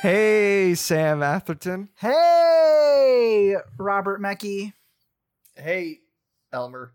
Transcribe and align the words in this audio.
Hey, 0.00 0.74
Sam 0.76 1.22
Atherton. 1.22 1.90
Hey, 1.98 3.54
Robert 3.76 4.18
Mackey. 4.18 4.72
Hey, 5.54 5.98
Elmer. 6.50 6.94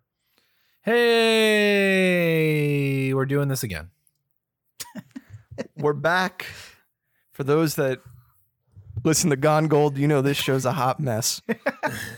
Hey, 0.81 1.03
we're 3.13 3.27
doing 3.27 3.47
this 3.47 3.61
again. 3.61 3.91
We're 5.77 5.93
back. 5.93 6.47
For 7.31 7.43
those 7.43 7.75
that 7.75 8.01
listen 9.03 9.29
to 9.29 9.35
Gone 9.35 9.67
Gold, 9.67 9.99
you 9.99 10.07
know 10.07 10.23
this 10.23 10.37
show's 10.37 10.65
a 10.65 10.71
hot 10.71 10.99
mess. 10.99 11.43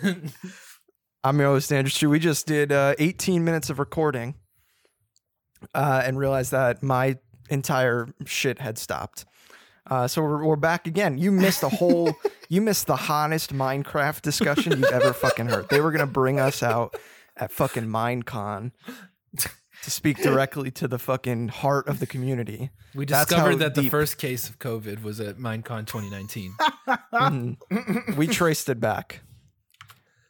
I'm 1.21 1.37
your 1.37 1.49
host, 1.49 1.73
Andrew 1.73 1.91
Chu. 1.91 2.09
We 2.09 2.19
just 2.19 2.47
did 2.47 2.71
uh, 2.71 2.95
18 2.97 3.43
minutes 3.43 3.69
of 3.69 3.79
recording 3.79 4.35
uh, 5.75 6.03
and 6.05 6.17
realized 6.17 6.51
that 6.51 6.81
my 6.81 7.17
entire 7.49 8.07
shit 8.25 8.59
had 8.59 8.77
stopped. 8.77 9.25
Uh, 9.89 10.07
so 10.07 10.21
we're, 10.21 10.43
we're 10.43 10.55
back 10.55 10.85
again. 10.87 11.17
You 11.17 11.31
missed 11.31 11.63
a 11.63 11.69
whole, 11.69 12.13
you 12.49 12.61
missed 12.61 12.87
the 12.87 12.95
hottest 12.95 13.53
Minecraft 13.53 14.21
discussion 14.21 14.73
you've 14.79 14.91
ever 14.91 15.13
fucking 15.13 15.47
heard. 15.47 15.69
They 15.69 15.79
were 15.81 15.91
going 15.91 16.05
to 16.05 16.11
bring 16.11 16.39
us 16.39 16.61
out 16.61 16.95
at 17.37 17.51
fucking 17.51 17.85
Minecon 17.85 18.71
to 19.37 19.91
speak 19.91 20.17
directly 20.21 20.71
to 20.71 20.87
the 20.87 20.99
fucking 20.99 21.49
heart 21.49 21.87
of 21.87 21.99
the 21.99 22.05
community. 22.07 22.71
We 22.95 23.05
That's 23.05 23.29
discovered 23.29 23.51
how 23.51 23.57
that 23.59 23.75
the 23.75 23.83
deep- 23.83 23.91
first 23.91 24.17
case 24.17 24.49
of 24.49 24.59
COVID 24.59 25.03
was 25.03 25.19
at 25.19 25.37
Minecon 25.37 25.85
2019. 25.87 26.53
Mhm. 27.13 28.15
we 28.17 28.27
traced 28.27 28.67
it 28.69 28.79
back. 28.79 29.21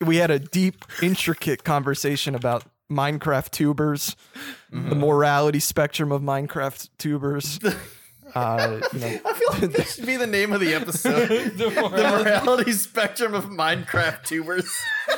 We 0.01 0.17
had 0.17 0.29
a 0.31 0.39
deep, 0.39 0.85
intricate 1.01 1.63
conversation 1.63 2.35
about 2.35 2.63
Minecraft 2.91 3.49
tubers, 3.51 4.15
the 4.71 4.95
morality 4.95 5.59
spectrum 5.59 6.11
of 6.11 6.21
Minecraft 6.21 6.89
tubers. 6.97 7.59
Uh, 8.35 8.79
you 8.93 8.99
know, 8.99 9.19
I 9.25 9.33
feel 9.33 9.49
like 9.51 9.61
this 9.77 9.95
should 9.95 10.05
be 10.05 10.17
the 10.17 10.27
name 10.27 10.53
of 10.53 10.59
the 10.59 10.73
episode. 10.73 11.27
the, 11.57 11.69
morality. 11.71 12.71
spectrum 12.73 13.33
of 13.33 13.45
Minecraft 13.45 14.23
tubers. 14.23 14.69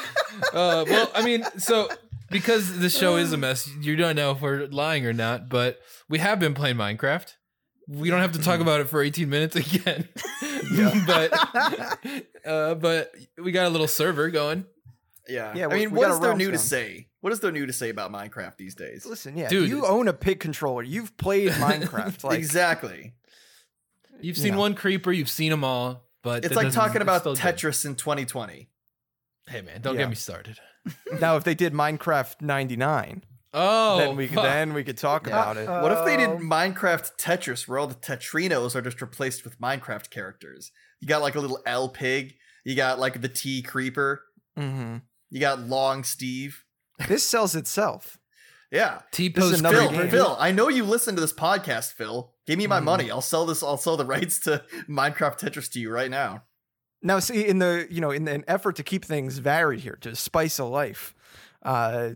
uh, 0.53 0.85
well, 0.87 1.11
I 1.13 1.23
mean, 1.23 1.43
so 1.57 1.89
because 2.29 2.79
the 2.79 2.89
show 2.89 3.15
is 3.15 3.33
a 3.33 3.37
mess, 3.37 3.69
you 3.81 3.95
don't 3.95 4.15
know 4.15 4.31
if 4.31 4.41
we're 4.41 4.67
lying 4.67 5.05
or 5.05 5.13
not, 5.13 5.49
but 5.49 5.79
we 6.07 6.19
have 6.19 6.39
been 6.39 6.53
playing 6.53 6.77
Minecraft. 6.77 7.35
We 7.87 8.11
don't 8.11 8.21
have 8.21 8.33
to 8.33 8.39
talk 8.39 8.59
about 8.59 8.81
it 8.81 8.89
for 8.89 9.01
18 9.01 9.29
minutes 9.29 9.55
again. 9.55 10.07
but 11.07 11.33
uh, 12.45 12.75
but 12.75 13.11
we 13.41 13.51
got 13.51 13.65
a 13.65 13.69
little 13.69 13.87
server 13.87 14.29
going. 14.29 14.65
Yeah. 15.29 15.53
Yeah, 15.55 15.67
I 15.67 15.75
mean, 15.75 15.91
we 15.91 15.97
what 15.99 16.07
got 16.07 16.11
is 16.11 16.17
a 16.17 16.21
there 16.21 16.29
realm 16.31 16.37
new 16.39 16.51
to 16.51 16.57
say? 16.57 17.07
What 17.21 17.33
is 17.33 17.39
there 17.41 17.51
new 17.51 17.65
to 17.65 17.73
say 17.73 17.89
about 17.89 18.11
Minecraft 18.11 18.57
these 18.57 18.75
days? 18.75 19.05
listen, 19.05 19.35
yeah, 19.37 19.49
Dude. 19.49 19.69
you 19.69 19.85
own 19.85 20.07
a 20.07 20.13
pig 20.13 20.39
controller. 20.39 20.83
You've 20.83 21.15
played 21.17 21.51
Minecraft. 21.51 22.23
Like, 22.23 22.37
exactly. 22.39 23.13
You've 24.21 24.37
seen 24.37 24.53
No. 24.53 24.59
one 24.59 24.75
creeper, 24.75 25.11
you've 25.11 25.29
seen 25.29 25.49
them 25.51 25.63
all, 25.63 26.03
but 26.23 26.43
It's 26.45 26.55
like 26.55 26.71
talking 26.73 27.01
about 27.01 27.21
still 27.21 27.35
good. 27.35 27.41
Tetris 27.41 27.85
in 27.85 27.95
2020. 27.95 28.69
Hey 29.47 29.61
man, 29.61 29.81
don't 29.81 29.95
Yeah. 29.95 30.01
get 30.01 30.09
me 30.09 30.15
started. 30.15 30.59
now, 31.19 31.35
if 31.37 31.43
they 31.43 31.55
did 31.55 31.73
Minecraft 31.73 32.41
'99, 32.41 33.23
Oh, 33.53 33.97
then 33.97 34.15
we 34.15 34.27
could 34.27 34.37
then 34.37 34.73
we 34.73 34.83
could 34.83 34.97
talk 34.97 35.25
about 35.27 35.57
it. 35.57 35.67
What 35.67 35.91
if 35.91 36.05
they 36.05 36.17
did 36.17 36.29
Oh. 36.29 36.37
Minecraft 36.37 37.17
Tetris 37.17 37.67
where 37.67 37.79
all 37.79 37.87
the 37.87 37.95
Tetrinos 37.95 38.75
are 38.75 38.81
just 38.81 39.01
replaced 39.01 39.43
with 39.43 39.59
Minecraft 39.59 40.09
characters? 40.09 40.71
You 41.01 41.07
got 41.07 41.21
like 41.21 41.35
a 41.35 41.39
little 41.39 41.59
L 41.65 41.89
pig, 41.89 42.35
you 42.63 42.75
got 42.75 42.99
like 42.99 43.21
the 43.21 43.29
T 43.29 43.61
creeper, 43.61 44.23
hmm 44.55 44.97
you 45.29 45.39
got 45.39 45.59
Long 45.61 46.03
Steve. 46.03 46.63
This 47.07 47.25
sells 47.25 47.55
itself. 47.55 48.17
Yeah. 48.71 49.01
T 49.11 49.29
This 49.29 49.43
post 49.61 49.61
Phil, 49.65 49.89
game. 49.89 50.09
Phil, 50.09 50.35
I 50.39 50.51
know 50.51 50.67
you 50.69 50.83
listen 50.83 51.15
to 51.15 51.21
this 51.21 51.33
podcast, 51.33 51.93
Phil. 51.93 52.31
Give 52.45 52.57
me 52.57 52.67
my 52.67 52.79
Mhm. 52.79 52.83
money. 52.83 53.11
I'll 53.11 53.21
sell 53.21 53.45
this. 53.45 53.63
I'll 53.63 53.77
sell 53.77 53.97
the 53.97 54.05
rights 54.15 54.39
to 54.41 54.63
Minecraft 54.87 55.39
Tetris 55.39 55.71
to 55.71 55.79
you 55.79 55.89
right 55.91 56.11
now. 56.11 56.43
Now, 57.01 57.19
see, 57.19 57.47
in 57.47 57.59
the 57.59 57.87
you 57.89 58.01
know, 58.01 58.11
in 58.11 58.27
an 58.27 58.43
effort 58.47 58.75
to 58.75 58.83
keep 58.83 59.05
things 59.05 59.37
varied 59.39 59.79
here, 59.79 59.97
to 60.01 60.15
spice 60.15 60.59
a 60.59 60.65
life, 60.65 61.15
uh, 61.63 62.11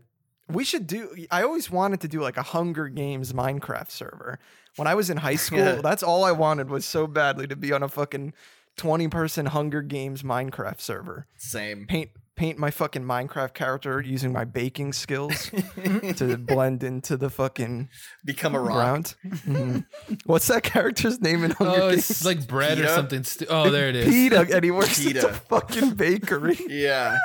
we 0.50 0.64
should 0.64 0.86
do. 0.88 1.16
I 1.32 1.42
always 1.44 1.72
wanted 1.72 2.02
to 2.02 2.08
do 2.08 2.22
like 2.22 2.38
a 2.38 2.44
Hunger 2.44 2.88
Games 2.90 3.32
Minecraft 3.34 3.90
server. 3.90 4.40
When 4.76 4.88
I 4.88 4.94
was 4.96 5.10
in 5.10 5.18
high 5.18 5.38
school, 5.38 5.60
Yeah. 5.60 5.76
that's 5.84 6.04
all 6.04 6.24
I 6.24 6.34
wanted 6.34 6.70
was 6.70 6.86
so 6.86 7.08
badly 7.08 7.48
to 7.48 7.56
be 7.56 7.72
on 7.72 7.82
a 7.82 7.88
fucking 7.88 8.34
twenty 8.76 9.08
person 9.08 9.46
Hunger 9.48 9.82
Games 9.82 10.22
Minecraft 10.22 10.82
server. 10.82 11.28
Same. 11.38 11.88
Paint 11.88 12.10
paint 12.36 12.58
my 12.58 12.72
fucking 12.72 13.04
Minecraft 13.04 13.54
character 13.54 14.02
using 14.02 14.34
my 14.34 14.44
baking 14.44 14.92
skills 14.94 15.52
to 16.16 16.38
blend 16.38 16.84
into 16.84 17.16
the 17.16 17.30
fucking 17.30 17.90
Become 18.26 18.56
a 18.56 18.60
rock. 18.60 18.74
ground. 18.74 19.16
Mhm. 19.26 19.86
What's 20.26 20.48
that 20.48 20.64
character's 20.64 21.22
name 21.22 21.44
in 21.44 21.52
Hunger 21.52 21.82
Oh, 21.84 21.90
Games? 21.92 22.10
it's 22.10 22.26
like 22.26 22.48
bread 22.48 22.80
or 22.80 22.88
something. 22.88 23.24
Stu- 23.24 23.46
oh, 23.50 23.70
there 23.70 23.90
it 23.90 23.96
is. 23.96 24.08
Peeta, 24.08 24.52
and 24.52 24.64
he 24.64 24.72
works 24.72 25.06
at 25.06 25.14
the 25.14 25.34
fucking 25.34 25.92
bakery. 25.92 26.58
Yeah. 26.70 27.18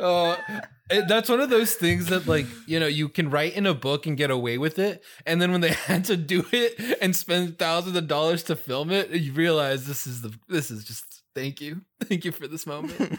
Oh, 0.00 0.36
it- 0.90 1.06
that's 1.08 1.28
one 1.28 1.40
of 1.40 1.48
those 1.50 1.74
things 1.74 2.06
that 2.06 2.26
like 2.26 2.46
you 2.66 2.80
know 2.80 2.86
you 2.86 3.08
can 3.08 3.30
write 3.30 3.54
in 3.54 3.66
a 3.66 3.74
book 3.74 4.06
and 4.06 4.16
get 4.16 4.30
away 4.32 4.58
with 4.58 4.78
it, 4.80 5.04
and 5.26 5.40
then 5.40 5.52
when 5.52 5.60
they 5.60 5.72
had 5.86 6.04
to 6.06 6.16
do 6.16 6.44
it 6.52 6.98
and 7.00 7.14
spend 7.14 7.58
thousands 7.58 7.96
of 7.96 8.08
dollars 8.08 8.42
to 8.44 8.56
film 8.56 8.90
it, 8.90 9.10
you 9.10 9.32
realize 9.32 9.86
this 9.86 10.06
is 10.08 10.22
the 10.22 10.32
this 10.48 10.70
is 10.72 10.84
just 10.84 11.04
thank 11.36 11.60
you, 11.60 11.82
thank 12.02 12.24
you 12.24 12.32
for 12.32 12.48
this 12.48 12.66
moment. 12.66 13.18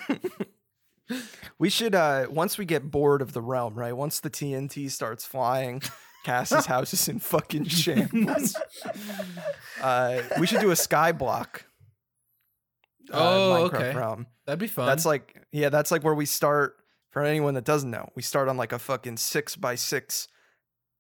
We 1.60 1.70
should 1.70 1.96
uh 1.96 2.28
once 2.30 2.58
we 2.58 2.66
get 2.66 2.92
bored 2.92 3.22
of 3.22 3.34
the 3.34 3.42
realm, 3.42 3.76
right? 3.76 3.96
Once 3.96 4.20
the 4.20 4.30
TNT 4.30 4.90
starts 4.92 5.26
flying, 5.26 5.82
Cass's 6.26 6.66
house 6.66 6.94
is 6.94 7.08
in 7.08 7.20
fucking 7.20 7.66
shambles. 7.66 8.56
uh 9.82 10.22
we 10.40 10.48
should 10.48 10.60
do 10.62 10.72
a 10.72 10.76
sky 10.76 11.12
block. 11.12 11.66
uh, 13.12 13.18
Oh, 13.18 13.70
Minecraft 13.70 13.74
okay. 13.90 13.96
realm. 13.96 14.28
That'd 14.46 14.60
be 14.60 14.68
fun. 14.68 14.86
That's 14.86 15.06
like 15.06 15.42
yeah, 15.52 15.70
that's 15.70 15.92
like 15.92 16.04
where 16.04 16.14
we 16.16 16.26
start 16.26 16.76
for 17.12 17.24
anyone 17.24 17.54
that 17.54 17.64
doesn't 17.66 17.90
know. 17.90 18.10
We 18.16 18.22
start 18.22 18.50
on 18.50 18.58
like 18.58 18.72
a 18.74 18.80
fucking 18.80 19.18
six 19.18 19.56
by 19.56 19.76
six 19.76 20.28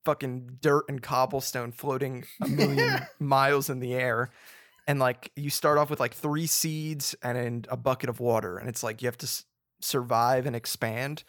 fucking 0.05 0.59
dirt 0.61 0.85
and 0.87 1.01
cobblestone 1.01 1.73
floating 1.73 2.23
a 2.41 2.47
million 2.47 3.01
miles 3.19 3.69
in 3.69 3.79
the 3.81 3.93
air. 3.93 4.29
And 4.87 4.99
like 4.99 5.31
you 5.35 5.49
start 5.49 5.77
off 5.77 5.89
with 5.89 5.99
like 5.99 6.13
three 6.13 6.47
seeds 6.47 7.13
and 7.21 7.67
a 7.69 7.75
bucket 7.75 8.09
of 8.09 8.21
water. 8.21 8.57
And 8.57 8.69
it's 8.69 8.83
like 8.83 9.01
you 9.01 9.07
have 9.09 9.17
to 9.17 9.27
survive 9.81 10.45
and 10.45 10.55
expand. 10.55 11.23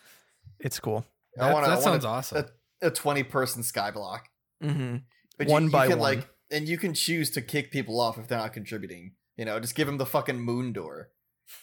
It's 0.61 0.79
cool. 0.81 1.05
I 1.39 1.47
that, 1.49 1.53
wanna- 1.55 1.67
that 1.67 1.73
I 1.73 1.75
wanna- 1.77 1.83
sounds 1.83 2.05
awesome. 2.05 2.47
A, 2.83 2.87
a 2.89 2.91
20 2.91 3.23
person 3.25 3.63
skyblock. 3.63 4.21
Mm-hmm. 4.63 4.97
But 5.39 5.47
One 5.49 5.63
you, 5.65 5.69
you 5.69 5.73
by 5.73 5.87
can, 5.89 5.99
one. 5.99 6.17
like, 6.17 6.29
and 6.51 6.67
you 6.69 6.79
can 6.79 6.95
choose 6.95 7.31
to 7.31 7.43
kick 7.43 7.71
people 7.71 8.01
off 8.01 8.19
if 8.19 8.27
they're 8.29 8.39
not 8.39 8.53
contributing. 8.53 9.13
You 9.37 9.45
know, 9.45 9.61
just 9.61 9.75
give 9.77 9.87
them 9.87 9.99
the 9.99 10.07
fucking 10.07 10.41
moon 10.41 10.73
door. 10.73 11.11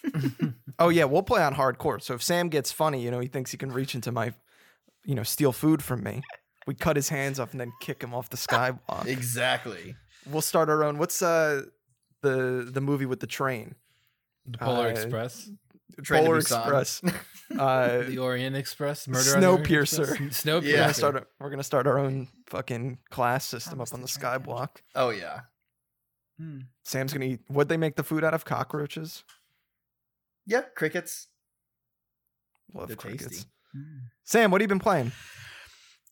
Oh 0.77 0.89
yeah, 0.89 1.05
we'll 1.05 1.23
play 1.23 1.41
on 1.41 1.55
hardcore. 1.55 2.01
So 2.01 2.15
if 2.15 2.23
Sam 2.23 2.49
gets 2.49 2.69
funny, 2.69 3.01
you 3.01 3.09
know, 3.09 3.21
he 3.21 3.27
thinks 3.29 3.51
he 3.51 3.57
can 3.57 3.71
reach 3.71 3.95
into 3.95 4.11
my, 4.11 4.33
you 5.05 5.15
know, 5.15 5.23
steal 5.23 5.53
food 5.53 5.81
from 5.81 6.03
me. 6.03 6.21
We 6.67 6.75
cut 6.75 6.97
his 6.97 7.07
hands 7.07 7.39
off 7.39 7.51
and 7.51 7.61
then 7.61 7.71
kick 7.79 8.03
him 8.03 8.13
off 8.13 8.27
the 8.29 8.35
sky 8.35 8.71
block. 8.71 9.07
Exactly. 9.07 9.95
We'll 10.29 10.41
start 10.41 10.69
our 10.69 10.83
own. 10.83 10.97
What's 10.97 11.21
uh 11.21 11.61
the 12.21 12.67
the 12.69 12.81
movie 12.81 13.05
with 13.05 13.21
the 13.21 13.27
train? 13.27 13.75
the 14.45 14.57
Polar 14.57 14.87
uh, 14.87 14.89
Express, 14.89 15.43
Train 15.45 15.55
to 15.55 15.64
Polar 16.07 16.37
Express. 16.37 17.01
Uh, 17.59 18.01
the 18.01 18.17
Orient 18.17 18.55
Express, 18.55 19.07
Murder 19.07 19.35
on 19.35 19.39
the 19.41 19.47
Orient 19.47 19.67
Snowpiercer. 19.67 20.09
Express? 20.09 20.43
Snowpiercer. 20.43 20.63
we're 20.63 20.77
gonna 20.81 20.93
start. 20.95 21.15
A, 21.15 21.25
we're 21.39 21.49
gonna 21.51 21.63
start 21.63 21.85
our 21.85 21.99
own 21.99 22.27
fucking 22.47 22.97
class 23.11 23.45
system 23.45 23.79
up 23.79 23.93
on 23.93 24.01
the 24.01 24.07
the 24.07 24.11
train 24.11 24.19
sky 24.21 24.33
catch? 24.37 24.43
block. 24.43 24.81
Oh, 24.95 25.11
yeah. 25.11 25.41
Hmm. 26.39 26.61
Sam's 26.83 27.13
gonna 27.13 27.25
eat. 27.25 27.41
Would 27.49 27.69
they 27.69 27.77
make 27.77 27.97
the 27.97 28.03
food 28.03 28.23
out 28.23 28.33
of 28.33 28.45
cockroaches? 28.45 29.23
Yeah, 30.47 30.61
crickets. 30.75 31.27
Love 32.73 32.87
They're 32.87 32.97
crickets. 32.97 33.27
tasty. 33.27 33.49
Sam, 34.23 34.49
what 34.49 34.59
have 34.59 34.65
you 34.65 34.69
been 34.69 34.79
playing? 34.79 35.11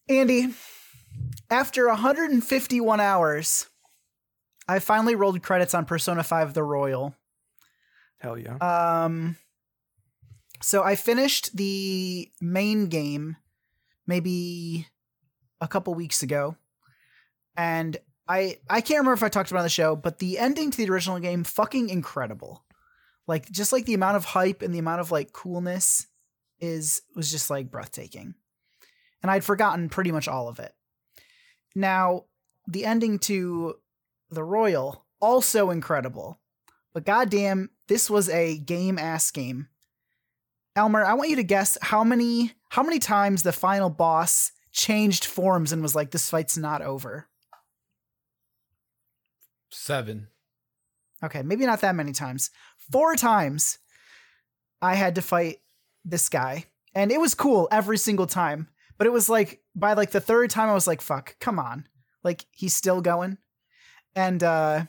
Andy, 0.07 0.53
after 1.49 1.87
151 1.87 2.99
hours, 2.99 3.67
I 4.67 4.77
finally 4.79 5.15
rolled 5.15 5.41
credits 5.41 5.73
on 5.73 5.85
Persona 5.85 6.23
5 6.23 6.53
The 6.53 6.63
Royal. 6.63 7.15
Hell 8.19 8.37
yeah. 8.37 8.55
Um, 8.57 9.35
so 10.63 10.81
I 10.81 10.95
finished 10.95 11.55
the 11.55 12.31
main 12.39 12.87
game 12.87 13.35
maybe 14.07 14.87
a 15.59 15.67
couple 15.67 15.93
weeks 15.93 16.23
ago, 16.23 16.55
and 17.57 17.97
I 18.27 18.59
I 18.69 18.81
can't 18.81 18.99
remember 18.99 19.13
if 19.13 19.23
I 19.23 19.29
talked 19.29 19.51
about 19.51 19.63
the 19.63 19.69
show, 19.69 19.95
but 19.95 20.19
the 20.19 20.39
ending 20.39 20.71
to 20.71 20.77
the 20.77 20.89
original 20.89 21.19
game 21.19 21.43
fucking 21.43 21.89
incredible. 21.89 22.63
Like 23.27 23.51
just 23.51 23.73
like 23.73 23.85
the 23.85 23.93
amount 23.93 24.17
of 24.17 24.25
hype 24.25 24.61
and 24.61 24.73
the 24.73 24.79
amount 24.79 25.01
of 25.01 25.11
like 25.11 25.33
coolness 25.33 26.07
is 26.59 27.01
was 27.15 27.29
just 27.29 27.49
like 27.49 27.69
breathtaking. 27.69 28.35
And 29.21 29.29
I'd 29.29 29.43
forgotten 29.43 29.89
pretty 29.89 30.11
much 30.11 30.27
all 30.27 30.47
of 30.47 30.59
it. 30.59 30.73
Now, 31.75 32.25
the 32.67 32.85
ending 32.85 33.19
to 33.19 33.75
The 34.29 34.43
Royal 34.43 35.05
also 35.19 35.69
incredible. 35.69 36.39
But 36.93 37.05
goddamn, 37.05 37.69
this 37.87 38.09
was 38.09 38.29
a 38.29 38.57
game 38.57 38.99
ass 38.99 39.31
game. 39.31 39.67
Elmer, 40.75 41.03
I 41.05 41.13
want 41.13 41.29
you 41.29 41.35
to 41.35 41.43
guess 41.43 41.77
how 41.81 42.03
many 42.03 42.53
how 42.69 42.83
many 42.83 42.99
times 42.99 43.43
the 43.43 43.51
final 43.51 43.89
boss 43.89 44.51
changed 44.71 45.25
forms 45.25 45.71
and 45.71 45.81
was 45.81 45.95
like, 45.95 46.11
"This 46.11 46.29
fight's 46.29 46.57
not 46.57 46.81
over." 46.81 47.27
Seven. 49.71 50.27
Okay, 51.23 51.41
maybe 51.41 51.65
not 51.65 51.81
that 51.81 51.95
many 51.95 52.11
times. 52.11 52.49
Four 52.91 53.15
times 53.15 53.79
I 54.81 54.95
had 54.95 55.15
to 55.15 55.21
fight 55.21 55.57
this 56.03 56.27
guy. 56.29 56.65
And 56.93 57.11
it 57.11 57.19
was 57.19 57.33
cool 57.33 57.67
every 57.71 57.97
single 57.97 58.27
time. 58.27 58.67
But 58.97 59.07
it 59.07 59.13
was 59.13 59.29
like 59.29 59.61
by 59.75 59.93
like 59.93 60.11
the 60.11 60.19
third 60.19 60.49
time 60.49 60.69
I 60.69 60.73
was 60.73 60.87
like, 60.87 61.01
fuck, 61.01 61.37
come 61.39 61.57
on. 61.57 61.87
Like 62.23 62.45
he's 62.51 62.75
still 62.75 63.01
going. 63.01 63.37
And 64.15 64.43
uh 64.43 64.85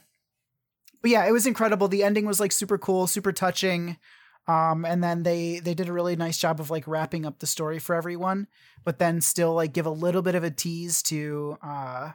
but 1.00 1.10
yeah, 1.10 1.26
it 1.26 1.32
was 1.32 1.46
incredible. 1.46 1.88
The 1.88 2.02
ending 2.02 2.26
was 2.26 2.40
like 2.40 2.52
super 2.52 2.78
cool, 2.78 3.06
super 3.06 3.32
touching. 3.32 3.98
Um 4.46 4.84
and 4.84 5.02
then 5.02 5.22
they 5.22 5.58
they 5.60 5.74
did 5.74 5.88
a 5.88 5.92
really 5.92 6.16
nice 6.16 6.38
job 6.38 6.60
of 6.60 6.70
like 6.70 6.86
wrapping 6.86 7.24
up 7.24 7.38
the 7.38 7.46
story 7.46 7.78
for 7.78 7.94
everyone, 7.94 8.46
but 8.84 8.98
then 8.98 9.20
still 9.20 9.54
like 9.54 9.72
give 9.72 9.86
a 9.86 9.90
little 9.90 10.22
bit 10.22 10.34
of 10.34 10.44
a 10.44 10.50
tease 10.50 11.02
to 11.04 11.56
uh 11.62 12.10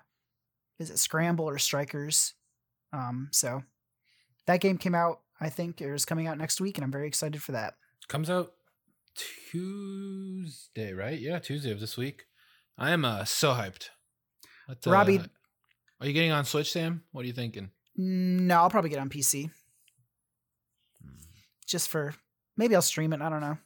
is 0.79 0.89
it 0.91 0.99
Scramble 0.99 1.45
or 1.49 1.57
Strikers? 1.57 2.33
Um 2.93 3.29
so 3.31 3.63
that 4.45 4.61
game 4.61 4.77
came 4.77 4.95
out, 4.95 5.21
I 5.41 5.49
think 5.49 5.81
it 5.81 5.91
was 5.91 6.05
coming 6.05 6.27
out 6.27 6.37
next 6.37 6.61
week 6.61 6.77
and 6.77 6.85
I'm 6.85 6.91
very 6.91 7.07
excited 7.07 7.41
for 7.41 7.51
that. 7.53 7.73
Comes 8.07 8.29
out 8.29 8.53
Tuesday, 9.51 10.93
right? 10.93 11.19
Yeah, 11.19 11.39
Tuesday 11.39 11.71
of 11.71 11.79
this 11.79 11.97
week. 11.97 12.25
I 12.77 12.91
am 12.91 13.03
uh 13.05 13.25
so 13.25 13.53
hyped. 13.53 13.89
What, 14.67 14.85
uh, 14.85 14.91
Robbie- 14.91 15.21
are 15.99 16.07
you 16.07 16.13
getting 16.13 16.31
on 16.31 16.45
Switch, 16.45 16.71
Sam? 16.71 17.03
What 17.11 17.23
are 17.23 17.27
you 17.27 17.33
thinking? 17.33 17.71
No, 17.97 18.55
I'll 18.59 18.69
probably 18.69 18.89
get 18.89 18.99
on 18.99 19.09
PC. 19.09 19.49
Just 21.69 21.87
for 21.89 22.13
maybe 22.57 22.75
I'll 22.75 22.81
stream 22.81 23.13
it. 23.13 23.21
I 23.21 23.29
don't 23.29 23.41
know. 23.41 23.57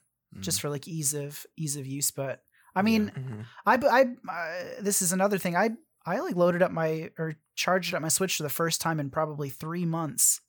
Just 0.42 0.62
for 0.62 0.70
like 0.70 0.88
ease 0.88 1.14
of 1.14 1.46
ease 1.58 1.76
of 1.78 1.86
use. 1.88 2.12
But 2.12 2.44
I 2.76 2.82
mean, 2.82 3.12
Mhm. 3.16 3.46
I 3.66 3.76
I 3.76 4.02
uh, 4.32 4.82
this 4.82 5.02
is 5.02 5.14
another 5.14 5.38
thing. 5.38 5.56
I 5.56 5.72
I 6.06 6.20
like 6.20 6.36
loaded 6.36 6.62
up 6.62 6.72
my 6.72 7.12
or 7.18 7.36
charged 7.56 7.94
up 7.94 8.02
my 8.02 8.08
Switch 8.10 8.36
for 8.38 8.44
the 8.44 8.50
first 8.50 8.82
time 8.82 9.00
in 9.00 9.10
probably 9.10 9.50
three 9.50 9.86
months. 9.86 10.42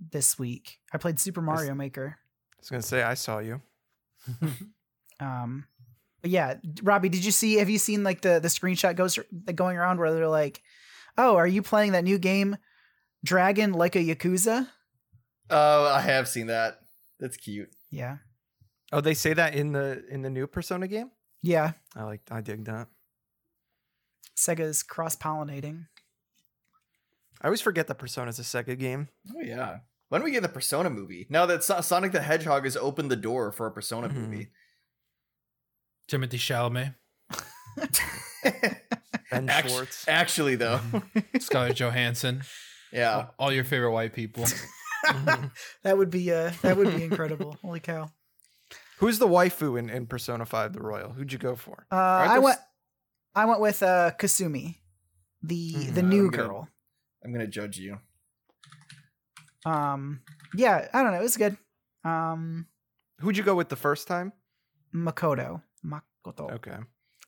This 0.00 0.38
week, 0.38 0.78
I 0.92 0.98
played 0.98 1.20
Super 1.20 1.40
Mario 1.42 1.74
Maker. 1.74 2.16
I 2.18 2.56
was 2.60 2.68
gonna 2.70 2.82
say 2.82 3.02
I 3.02 3.14
saw 3.14 3.38
you. 3.38 3.62
Um, 5.20 5.66
but 6.22 6.30
yeah, 6.30 6.54
Robbie, 6.82 7.08
did 7.10 7.24
you 7.24 7.30
see? 7.30 7.54
Have 7.58 7.70
you 7.70 7.78
seen 7.78 8.02
like 8.04 8.22
the 8.22 8.40
the 8.40 8.48
screenshot 8.48 8.96
goes 8.96 9.18
going 9.54 9.76
around 9.76 9.98
where 9.98 10.12
they're 10.12 10.28
like, 10.28 10.62
"Oh, 11.18 11.36
are 11.36 11.46
you 11.46 11.62
playing 11.62 11.92
that 11.92 12.04
new 12.04 12.18
game, 12.18 12.56
Dragon 13.24 13.72
like 13.72 13.96
a 13.96 13.98
Yakuza?" 14.04 14.68
Oh, 15.50 15.86
I 15.86 16.00
have 16.00 16.28
seen 16.28 16.46
that. 16.48 16.80
That's 17.18 17.36
cute. 17.36 17.70
Yeah, 17.90 18.18
Oh, 18.92 19.00
they 19.00 19.14
say 19.14 19.32
that 19.34 19.54
in 19.54 19.72
the 19.72 20.04
in 20.10 20.22
the 20.22 20.30
new 20.30 20.46
Persona 20.46 20.86
game. 20.88 21.10
yeah. 21.42 21.72
I 21.96 22.04
like. 22.04 22.20
I 22.30 22.40
dig 22.40 22.64
that. 22.66 22.88
Sega's 24.36 24.82
cross 24.82 25.16
pollinating. 25.16 25.86
I 27.42 27.46
always 27.46 27.60
forget 27.60 27.86
that 27.88 27.96
Persona's 27.96 28.38
a 28.38 28.42
Sega 28.42 28.78
game. 28.78 29.08
Oh 29.34 29.40
yeah. 29.40 29.78
When 30.08 30.22
we 30.22 30.30
get 30.30 30.42
the 30.42 30.48
Persona 30.48 30.90
movie? 30.90 31.26
Now 31.30 31.46
that 31.46 31.62
So- 31.64 31.80
Sonic 31.80 32.12
the 32.12 32.20
Hedgehog 32.22 32.64
has 32.64 32.76
opened 32.76 33.10
the 33.10 33.16
door 33.16 33.52
for 33.52 33.66
a 33.66 33.70
Persona 33.70 34.08
Mhm. 34.08 34.14
movie. 34.14 34.50
Timothée 36.08 36.40
Chalamet, 36.40 36.94
Ben 39.30 39.48
Act- 39.48 39.68
Schwartz. 39.70 40.08
Actually, 40.08 40.56
though, 40.56 40.80
Scarlett 41.38 41.76
Johansson, 41.80 42.42
yeah. 42.92 43.28
all 43.38 43.52
your 43.52 43.62
favorite 43.64 43.92
white 43.92 44.12
people. 44.12 44.44
Mhm. 45.06 45.50
That 45.82 45.96
would 45.98 46.10
be 46.10 46.30
uh 46.32 46.52
that 46.62 46.76
would 46.76 46.94
be 46.94 47.02
incredible. 47.04 47.56
Holy 47.62 47.80
cow. 47.80 48.10
Who's 48.98 49.18
the 49.18 49.26
waifu 49.28 49.78
in, 49.78 49.88
in 49.88 50.06
Persona 50.06 50.44
Five: 50.46 50.72
The 50.74 50.80
Royal? 50.82 51.10
Who'd 51.12 51.32
you 51.32 51.38
go 51.38 51.56
for? 51.56 51.86
Uh 51.90 51.96
I 51.96 52.38
went 52.38 52.58
s- 52.58 52.64
I 53.34 53.44
went 53.46 53.60
with 53.60 53.82
uh 53.82 54.10
Kasumi, 54.18 54.76
the 55.42 55.72
Mhm. 55.74 55.94
the 55.94 56.00
I'm 56.00 56.08
new 56.08 56.30
gonna- 56.30 56.48
girl. 56.48 56.68
I'm 57.24 57.32
gonna 57.32 57.46
judge 57.46 57.78
you. 57.78 57.98
Um 59.64 60.20
yeah, 60.54 60.88
I 60.92 61.02
don't 61.02 61.12
know, 61.12 61.18
it 61.18 61.22
was 61.22 61.36
good. 61.36 61.56
Um 62.04 62.66
Who'd 63.20 63.36
you 63.36 63.42
go 63.44 63.54
with 63.54 63.68
the 63.68 63.76
first 63.76 64.08
time? 64.08 64.32
Makoto. 64.94 65.62
Makoto. 65.84 66.50
Okay. 66.52 66.76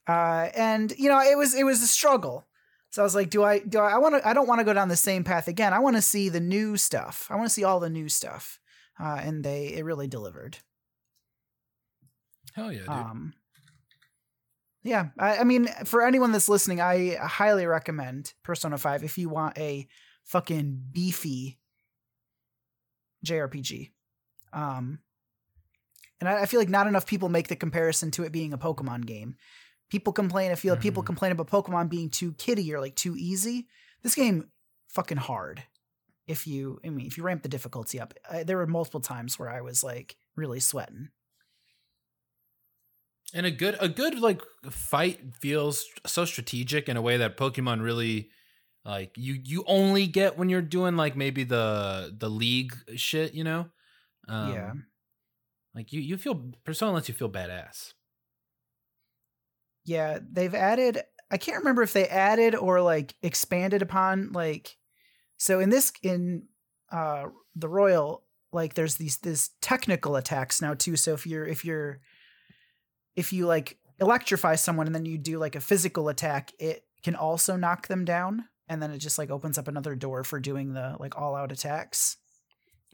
uh, 0.08 0.48
and 0.56 0.92
you 0.98 1.08
know 1.08 1.20
it 1.20 1.36
was 1.38 1.54
it 1.54 1.64
was 1.64 1.82
a 1.82 1.86
struggle 1.86 2.44
so 2.92 3.02
i 3.02 3.04
was 3.04 3.14
like 3.16 3.30
do 3.30 3.42
i 3.42 3.58
do 3.58 3.78
i, 3.78 3.94
I 3.94 3.98
want 3.98 4.14
to 4.14 4.28
i 4.28 4.32
don't 4.32 4.46
want 4.46 4.60
to 4.60 4.64
go 4.64 4.72
down 4.72 4.88
the 4.88 4.96
same 4.96 5.24
path 5.24 5.48
again. 5.48 5.72
I 5.72 5.80
want 5.80 5.96
to 5.96 6.02
see 6.02 6.28
the 6.28 6.40
new 6.40 6.76
stuff. 6.76 7.26
I 7.30 7.34
want 7.34 7.46
to 7.46 7.52
see 7.52 7.64
all 7.64 7.80
the 7.80 7.90
new 7.90 8.08
stuff. 8.08 8.60
Uh, 9.00 9.18
and 9.20 9.42
they 9.42 9.72
it 9.74 9.84
really 9.84 10.06
delivered. 10.06 10.58
Hell 12.54 12.70
yeah, 12.70 12.80
dude. 12.80 12.88
um 12.90 13.32
yeah 14.82 15.06
I, 15.18 15.38
I 15.38 15.44
mean 15.44 15.68
for 15.84 16.04
anyone 16.06 16.32
that's 16.32 16.48
listening 16.48 16.80
i 16.80 17.14
highly 17.14 17.66
recommend 17.66 18.34
persona 18.42 18.76
5 18.76 19.02
if 19.04 19.16
you 19.16 19.28
want 19.28 19.56
a 19.58 19.86
fucking 20.24 20.82
beefy 20.92 21.58
jrpg 23.24 23.90
um 24.52 24.98
and 26.20 26.28
I, 26.28 26.42
I 26.42 26.46
feel 26.46 26.60
like 26.60 26.68
not 26.68 26.86
enough 26.86 27.06
people 27.06 27.28
make 27.28 27.48
the 27.48 27.56
comparison 27.56 28.10
to 28.12 28.24
it 28.24 28.32
being 28.32 28.52
a 28.52 28.58
pokemon 28.58 29.06
game 29.06 29.36
people 29.92 30.12
complain 30.12 30.50
i 30.50 30.54
feel 30.54 30.72
like 30.72 30.82
people 30.82 31.02
complain 31.02 31.32
about 31.32 31.48
pokemon 31.48 31.90
being 31.90 32.08
too 32.08 32.32
kiddie 32.32 32.72
or 32.74 32.80
like 32.80 32.96
too 32.96 33.14
easy. 33.16 33.68
This 34.02 34.14
game 34.14 34.48
fucking 34.88 35.18
hard. 35.18 35.62
If 36.26 36.46
you 36.46 36.80
i 36.84 36.88
mean 36.88 37.06
if 37.06 37.18
you 37.18 37.22
ramp 37.22 37.42
the 37.42 37.48
difficulty 37.56 38.00
up 38.00 38.14
I, 38.30 38.42
there 38.42 38.56
were 38.56 38.66
multiple 38.66 39.00
times 39.00 39.38
where 39.38 39.50
i 39.50 39.60
was 39.60 39.84
like 39.84 40.16
really 40.34 40.60
sweating. 40.60 41.10
And 43.34 43.46
a 43.46 43.50
good 43.50 43.76
a 43.80 43.88
good 43.88 44.18
like 44.18 44.42
fight 44.70 45.20
feels 45.40 45.84
so 46.06 46.24
strategic 46.24 46.88
in 46.88 46.96
a 46.96 47.02
way 47.02 47.18
that 47.18 47.36
Pokemon 47.36 47.82
really 47.82 48.30
like 48.84 49.12
you 49.16 49.38
you 49.42 49.64
only 49.66 50.06
get 50.06 50.36
when 50.38 50.48
you're 50.48 50.62
doing 50.62 50.96
like 50.96 51.16
maybe 51.16 51.44
the 51.44 52.14
the 52.18 52.28
league 52.30 52.74
shit, 52.96 53.34
you 53.34 53.44
know? 53.44 53.66
Um, 54.28 54.52
yeah 54.52 54.72
Like 55.74 55.92
you 55.92 56.00
you 56.00 56.16
feel 56.18 56.52
Persona 56.64 56.92
lets 56.92 57.08
you 57.08 57.14
feel 57.14 57.30
badass. 57.30 57.94
Yeah, 59.84 60.18
they've 60.30 60.54
added 60.54 61.02
I 61.30 61.38
can't 61.38 61.58
remember 61.58 61.82
if 61.82 61.94
they 61.94 62.06
added 62.06 62.54
or 62.54 62.82
like 62.82 63.14
expanded 63.22 63.80
upon 63.80 64.32
like 64.32 64.76
so 65.38 65.60
in 65.60 65.70
this 65.70 65.92
in 66.02 66.44
uh 66.90 67.24
the 67.56 67.68
royal 67.68 68.22
like 68.52 68.74
there's 68.74 68.96
these 68.96 69.16
this 69.18 69.50
technical 69.62 70.16
attacks 70.16 70.60
now 70.60 70.74
too 70.74 70.94
so 70.94 71.14
if 71.14 71.26
you're 71.26 71.46
if 71.46 71.64
you're 71.64 72.00
if 73.16 73.32
you 73.32 73.46
like 73.46 73.78
electrify 73.98 74.54
someone 74.54 74.86
and 74.86 74.94
then 74.94 75.06
you 75.06 75.16
do 75.16 75.38
like 75.38 75.56
a 75.56 75.60
physical 75.60 76.10
attack 76.10 76.52
it 76.58 76.84
can 77.02 77.14
also 77.16 77.56
knock 77.56 77.88
them 77.88 78.04
down 78.04 78.44
and 78.68 78.82
then 78.82 78.90
it 78.90 78.98
just 78.98 79.18
like 79.18 79.30
opens 79.30 79.58
up 79.58 79.68
another 79.68 79.94
door 79.94 80.24
for 80.24 80.38
doing 80.38 80.74
the 80.74 80.96
like 80.98 81.16
all 81.18 81.34
out 81.34 81.52
attacks. 81.52 82.16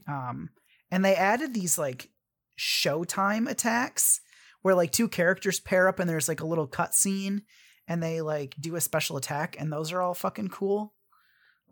Um 0.07 0.49
and 0.91 1.05
they 1.05 1.15
added 1.15 1.53
these 1.53 1.77
like 1.77 2.09
showtime 2.57 3.49
attacks 3.49 4.21
where 4.61 4.75
like 4.75 4.91
two 4.91 5.07
characters 5.07 5.59
pair 5.59 5.87
up 5.87 5.99
and 5.99 6.09
there's 6.09 6.27
like 6.27 6.41
a 6.41 6.47
little 6.47 6.67
cutscene 6.67 7.41
and 7.87 8.01
they 8.03 8.21
like 8.21 8.55
do 8.59 8.75
a 8.75 8.81
special 8.81 9.17
attack 9.17 9.55
and 9.59 9.71
those 9.71 9.91
are 9.91 10.01
all 10.01 10.13
fucking 10.13 10.49
cool 10.49 10.93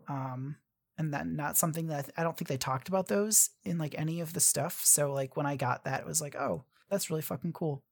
um 0.08 0.56
and 0.96 1.12
then 1.12 1.36
not 1.36 1.56
something 1.56 1.86
that 1.88 2.10
i 2.16 2.22
don't 2.22 2.36
think 2.36 2.48
they 2.48 2.56
talked 2.56 2.88
about 2.88 3.06
those 3.08 3.50
in 3.64 3.78
like 3.78 3.94
any 3.98 4.20
of 4.20 4.32
the 4.32 4.40
stuff 4.40 4.80
so 4.84 5.12
like 5.12 5.36
when 5.36 5.46
i 5.46 5.56
got 5.56 5.84
that 5.84 6.00
it 6.00 6.06
was 6.06 6.20
like 6.20 6.34
oh 6.36 6.64
that's 6.90 7.10
really 7.10 7.22
fucking 7.22 7.52
cool 7.52 7.82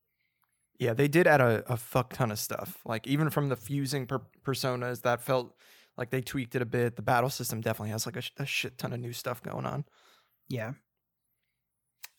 Yeah, 0.79 0.93
they 0.95 1.09
did 1.09 1.27
add 1.27 1.41
a, 1.41 1.63
a 1.67 1.77
fuck 1.77 2.13
ton 2.13 2.31
of 2.31 2.39
stuff. 2.39 2.83
Like 2.85 3.07
even 3.07 3.31
from 3.31 3.49
the 3.49 3.57
fusing 3.57 4.07
per- 4.07 4.29
personas, 4.45 5.01
that 5.03 5.23
felt 5.23 5.55
like 5.97 6.11
they 6.11 6.21
tweaked 6.21 6.55
it 6.55 6.61
a 6.61 6.67
bit. 6.67 6.97
The 6.97 7.03
battle 7.03 7.31
system 7.31 7.63
definitely 7.63 7.93
has 7.93 8.05
like 8.05 8.17
a, 8.17 8.21
sh- 8.21 8.33
a 8.39 8.45
shit 8.45 8.77
ton 8.77 8.93
of 8.93 9.01
new 9.01 9.13
stuff 9.15 9.43
going 9.43 9.65
on. 9.65 9.85
yeah 10.49 10.73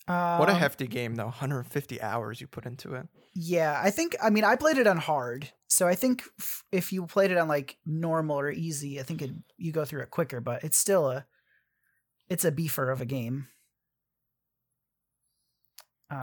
um, 0.08 0.40
What 0.40 0.50
a 0.50 0.54
hefty 0.54 0.88
game 0.88 1.16
though, 1.16 1.26
150 1.26 2.02
hours 2.02 2.40
you 2.42 2.48
put 2.48 2.66
into 2.66 2.94
it. 2.96 3.08
Yeah, 3.34 3.80
I 3.84 3.92
think 3.92 4.16
I 4.22 4.30
mean 4.30 4.44
I 4.44 4.56
played 4.56 4.78
it 4.78 4.88
on 4.88 4.98
hard, 4.98 5.52
so 5.68 5.88
I 5.88 5.96
think 5.96 6.24
f- 6.40 6.64
if 6.72 6.92
you 6.92 7.06
played 7.06 7.30
it 7.32 7.38
on 7.38 7.48
like 7.48 7.78
normal 7.86 8.40
or 8.40 8.50
easy, 8.52 9.00
I 9.00 9.04
think 9.04 9.22
it, 9.22 9.32
you 9.58 9.72
go 9.72 9.86
through 9.86 10.02
it 10.02 10.10
quicker. 10.10 10.42
But 10.42 10.64
it's 10.64 10.78
still 10.78 11.10
a 11.12 11.28
it's 12.30 12.46
a 12.46 12.52
beefer 12.52 12.92
of 12.92 13.02
a 13.02 13.06
game. 13.06 13.48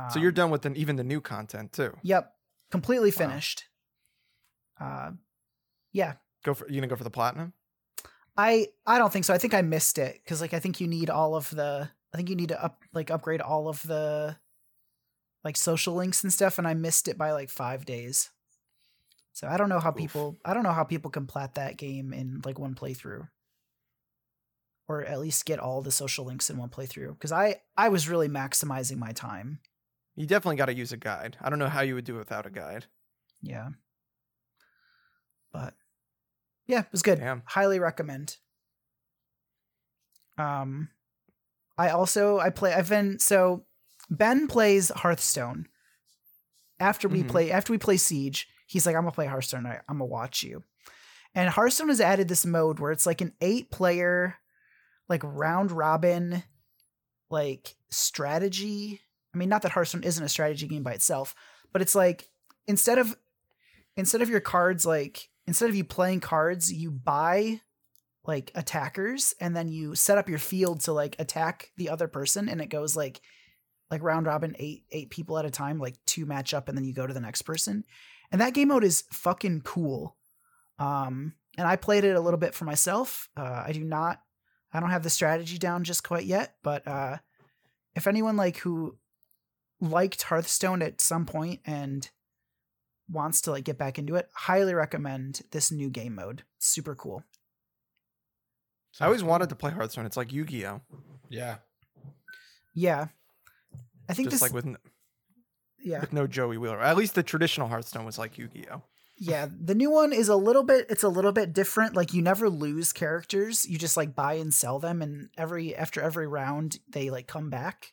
So 0.06 0.18
you're 0.18 0.32
Um, 0.32 0.34
done 0.34 0.50
with 0.50 0.62
the, 0.62 0.72
even 0.74 0.96
the 0.96 1.04
new 1.04 1.20
content 1.20 1.72
too. 1.72 1.96
yep 2.02 2.34
completely 2.70 3.10
Wow. 3.10 3.16
finished. 3.28 3.64
Uh, 4.80 5.12
yeah, 5.92 6.16
Go 6.44 6.54
for 6.54 6.68
you 6.68 6.76
gonna 6.76 6.86
go 6.86 6.96
for 6.96 7.04
the 7.04 7.10
platinum? 7.10 7.54
I 8.36 8.68
I 8.86 8.98
don't 8.98 9.12
think 9.12 9.24
so. 9.24 9.34
I 9.34 9.38
think 9.38 9.54
I 9.54 9.62
missed 9.62 9.98
it 9.98 10.20
because 10.22 10.40
like 10.40 10.54
I 10.54 10.60
think 10.60 10.80
you 10.80 10.88
need 10.88 11.10
all 11.10 11.36
of 11.36 11.50
the 11.50 11.90
I 12.14 12.16
think 12.16 12.30
you 12.30 12.36
need 12.36 12.50
to 12.50 12.64
up 12.64 12.80
like 12.92 13.10
upgrade 13.10 13.40
all 13.40 13.68
of 13.68 13.82
the 13.82 14.36
like 15.42 15.56
social 15.56 15.94
links 15.94 16.22
and 16.22 16.32
stuff, 16.32 16.58
and 16.58 16.66
I 16.66 16.72
missed 16.72 17.08
it 17.08 17.18
by 17.18 17.32
like 17.32 17.50
five 17.50 17.84
days. 17.84 18.30
So 19.32 19.48
I 19.48 19.56
don't 19.56 19.68
know 19.68 19.80
how 19.80 19.90
Oof. 19.90 19.96
people 19.96 20.36
I 20.44 20.54
don't 20.54 20.62
know 20.62 20.72
how 20.72 20.84
people 20.84 21.10
can 21.10 21.26
plat 21.26 21.56
that 21.56 21.76
game 21.76 22.12
in 22.12 22.40
like 22.44 22.56
one 22.56 22.76
playthrough, 22.76 23.28
or 24.86 25.04
at 25.04 25.18
least 25.18 25.44
get 25.44 25.58
all 25.58 25.82
the 25.82 25.90
social 25.90 26.24
links 26.24 26.48
in 26.48 26.56
one 26.56 26.68
playthrough. 26.68 27.14
Because 27.14 27.32
I 27.32 27.56
I 27.76 27.88
was 27.88 28.08
really 28.08 28.28
maximizing 28.28 28.96
my 28.96 29.10
time. 29.10 29.58
You 30.14 30.26
definitely 30.26 30.56
got 30.56 30.66
to 30.66 30.74
use 30.74 30.92
a 30.92 30.96
guide. 30.96 31.36
I 31.40 31.50
don't 31.50 31.58
know 31.58 31.68
how 31.68 31.80
you 31.80 31.96
would 31.96 32.04
do 32.04 32.14
it 32.14 32.20
without 32.20 32.46
a 32.46 32.50
guide. 32.50 32.84
Yeah, 33.42 33.70
but 35.52 35.74
yeah, 36.68 36.82
it 36.82 36.92
was 36.92 37.02
good. 37.02 37.18
Damn. 37.18 37.42
Highly 37.44 37.80
recommend. 37.80 38.36
Um, 40.38 40.90
I 41.76 41.90
also 41.90 42.38
I 42.38 42.50
play. 42.50 42.72
I've 42.74 42.88
been 42.88 43.18
so 43.18 43.64
Ben 44.10 44.46
plays 44.48 44.90
Hearthstone. 44.90 45.66
After 46.80 47.08
we 47.08 47.22
Mhm. 47.22 47.28
play, 47.28 47.50
after 47.52 47.72
we 47.72 47.78
play 47.78 47.96
Siege, 47.96 48.48
he's 48.66 48.86
like, 48.86 48.96
"I'm 48.96 49.02
gonna 49.02 49.12
play 49.12 49.26
Hearthstone. 49.26 49.66
I, 49.66 49.80
I'm 49.88 49.98
gonna 49.98 50.06
watch 50.06 50.42
you." 50.42 50.62
And 51.34 51.48
Hearthstone 51.50 51.88
has 51.88 52.00
added 52.00 52.28
this 52.28 52.44
mode 52.46 52.78
where 52.78 52.92
it's 52.92 53.06
like 53.06 53.20
an 53.20 53.34
eight 53.40 53.70
player, 53.70 54.36
like 55.08 55.22
round 55.24 55.72
robin, 55.72 56.44
like 57.30 57.76
strategy. 57.90 59.00
I 59.34 59.38
mean, 59.38 59.48
not 59.48 59.62
that 59.62 59.72
Hearthstone 59.72 60.04
isn't 60.04 60.22
a 60.24 60.28
strategy 60.28 60.66
game 60.68 60.82
by 60.84 60.92
itself, 60.92 61.34
but 61.72 61.82
it's 61.82 61.94
like 61.94 62.28
instead 62.66 62.98
of 62.98 63.16
instead 63.96 64.22
of 64.22 64.28
your 64.28 64.40
cards 64.40 64.84
like 64.84 65.28
instead 65.46 65.68
of 65.68 65.74
you 65.76 65.84
playing 65.84 66.20
cards, 66.20 66.72
you 66.72 66.90
buy 66.90 67.60
like 68.26 68.50
attackers 68.54 69.34
and 69.40 69.54
then 69.54 69.68
you 69.68 69.94
set 69.94 70.18
up 70.18 70.28
your 70.28 70.38
field 70.38 70.80
to 70.80 70.92
like 70.92 71.16
attack 71.18 71.70
the 71.76 71.90
other 71.90 72.08
person 72.08 72.48
and 72.48 72.60
it 72.60 72.70
goes 72.70 72.96
like 72.96 73.20
like 73.90 74.02
round 74.02 74.26
robin 74.26 74.56
eight 74.58 74.84
eight 74.92 75.10
people 75.10 75.38
at 75.38 75.44
a 75.44 75.50
time 75.50 75.78
like 75.78 75.96
two 76.06 76.24
match 76.24 76.54
up 76.54 76.68
and 76.68 76.76
then 76.76 76.84
you 76.84 76.94
go 76.94 77.06
to 77.06 77.14
the 77.14 77.20
next 77.20 77.42
person. 77.42 77.84
And 78.32 78.40
that 78.40 78.54
game 78.54 78.68
mode 78.68 78.82
is 78.82 79.04
fucking 79.12 79.60
cool. 79.62 80.16
Um 80.78 81.34
and 81.56 81.68
i 81.68 81.76
played 81.76 82.04
it 82.04 82.16
a 82.16 82.20
little 82.20 82.40
bit 82.40 82.54
for 82.54 82.64
myself. 82.64 83.28
Uh 83.36 83.64
i 83.66 83.72
do 83.72 83.84
not 83.84 84.20
i 84.72 84.80
don't 84.80 84.90
have 84.90 85.02
the 85.02 85.10
strategy 85.10 85.58
down 85.58 85.84
just 85.84 86.02
quite 86.02 86.24
yet 86.24 86.56
but 86.62 86.86
uh 86.88 87.18
if 87.94 88.06
anyone 88.06 88.36
like 88.36 88.56
who 88.58 88.96
liked 89.80 90.22
hearthstone 90.22 90.80
at 90.80 91.00
some 91.00 91.26
point 91.26 91.60
and 91.66 92.10
wants 93.10 93.42
to 93.42 93.50
like 93.50 93.64
get 93.64 93.76
back 93.76 93.98
into 93.98 94.14
it 94.14 94.30
highly 94.32 94.72
recommend 94.72 95.42
this 95.50 95.70
new 95.70 95.90
game 95.90 96.14
mode. 96.14 96.42
Super 96.58 96.94
cool 96.94 97.22
I 99.00 99.06
always 99.06 99.24
wanted 99.24 99.48
to 99.50 99.56
play 99.56 99.70
Hearthstone. 99.72 100.06
It's 100.06 100.16
like 100.16 100.32
Yu-Gi-Oh. 100.32 100.80
Yeah. 101.30 101.56
yeah 102.74 103.06
i 104.08 104.12
think 104.14 104.28
Just 104.28 104.34
this 104.36 104.42
like 104.42 104.52
with 104.52 104.66
n- 104.66 104.76
yeah 105.82 106.00
with 106.00 106.12
no 106.12 106.26
Joey 106.26 106.58
Wheeler. 106.58 106.80
At 106.80 106.96
least 106.96 107.14
the 107.14 107.22
traditional 107.22 107.68
Hearthstone 107.68 108.04
was 108.04 108.18
like 108.18 108.36
Yu-Gi-Oh. 108.38 108.82
Yeah, 109.16 109.46
the 109.48 109.76
new 109.76 109.90
one 109.92 110.12
is 110.12 110.28
a 110.28 110.34
little 110.36 110.64
bit 110.64 110.86
it's 110.90 111.02
a 111.04 111.08
little 111.08 111.30
bit 111.32 111.52
different. 111.52 111.94
Like 111.96 112.12
you 112.12 112.20
never 112.20 112.50
lose 112.50 112.92
characters. 112.92 113.64
You 113.64 113.78
just 113.78 113.96
like 113.96 114.14
buy 114.14 114.34
and 114.34 114.52
sell 114.52 114.78
them 114.80 115.00
and 115.02 115.30
every 115.38 115.74
after 115.74 116.00
every 116.02 116.26
round 116.26 116.78
they 116.88 117.10
like 117.10 117.26
come 117.26 117.48
back. 117.48 117.92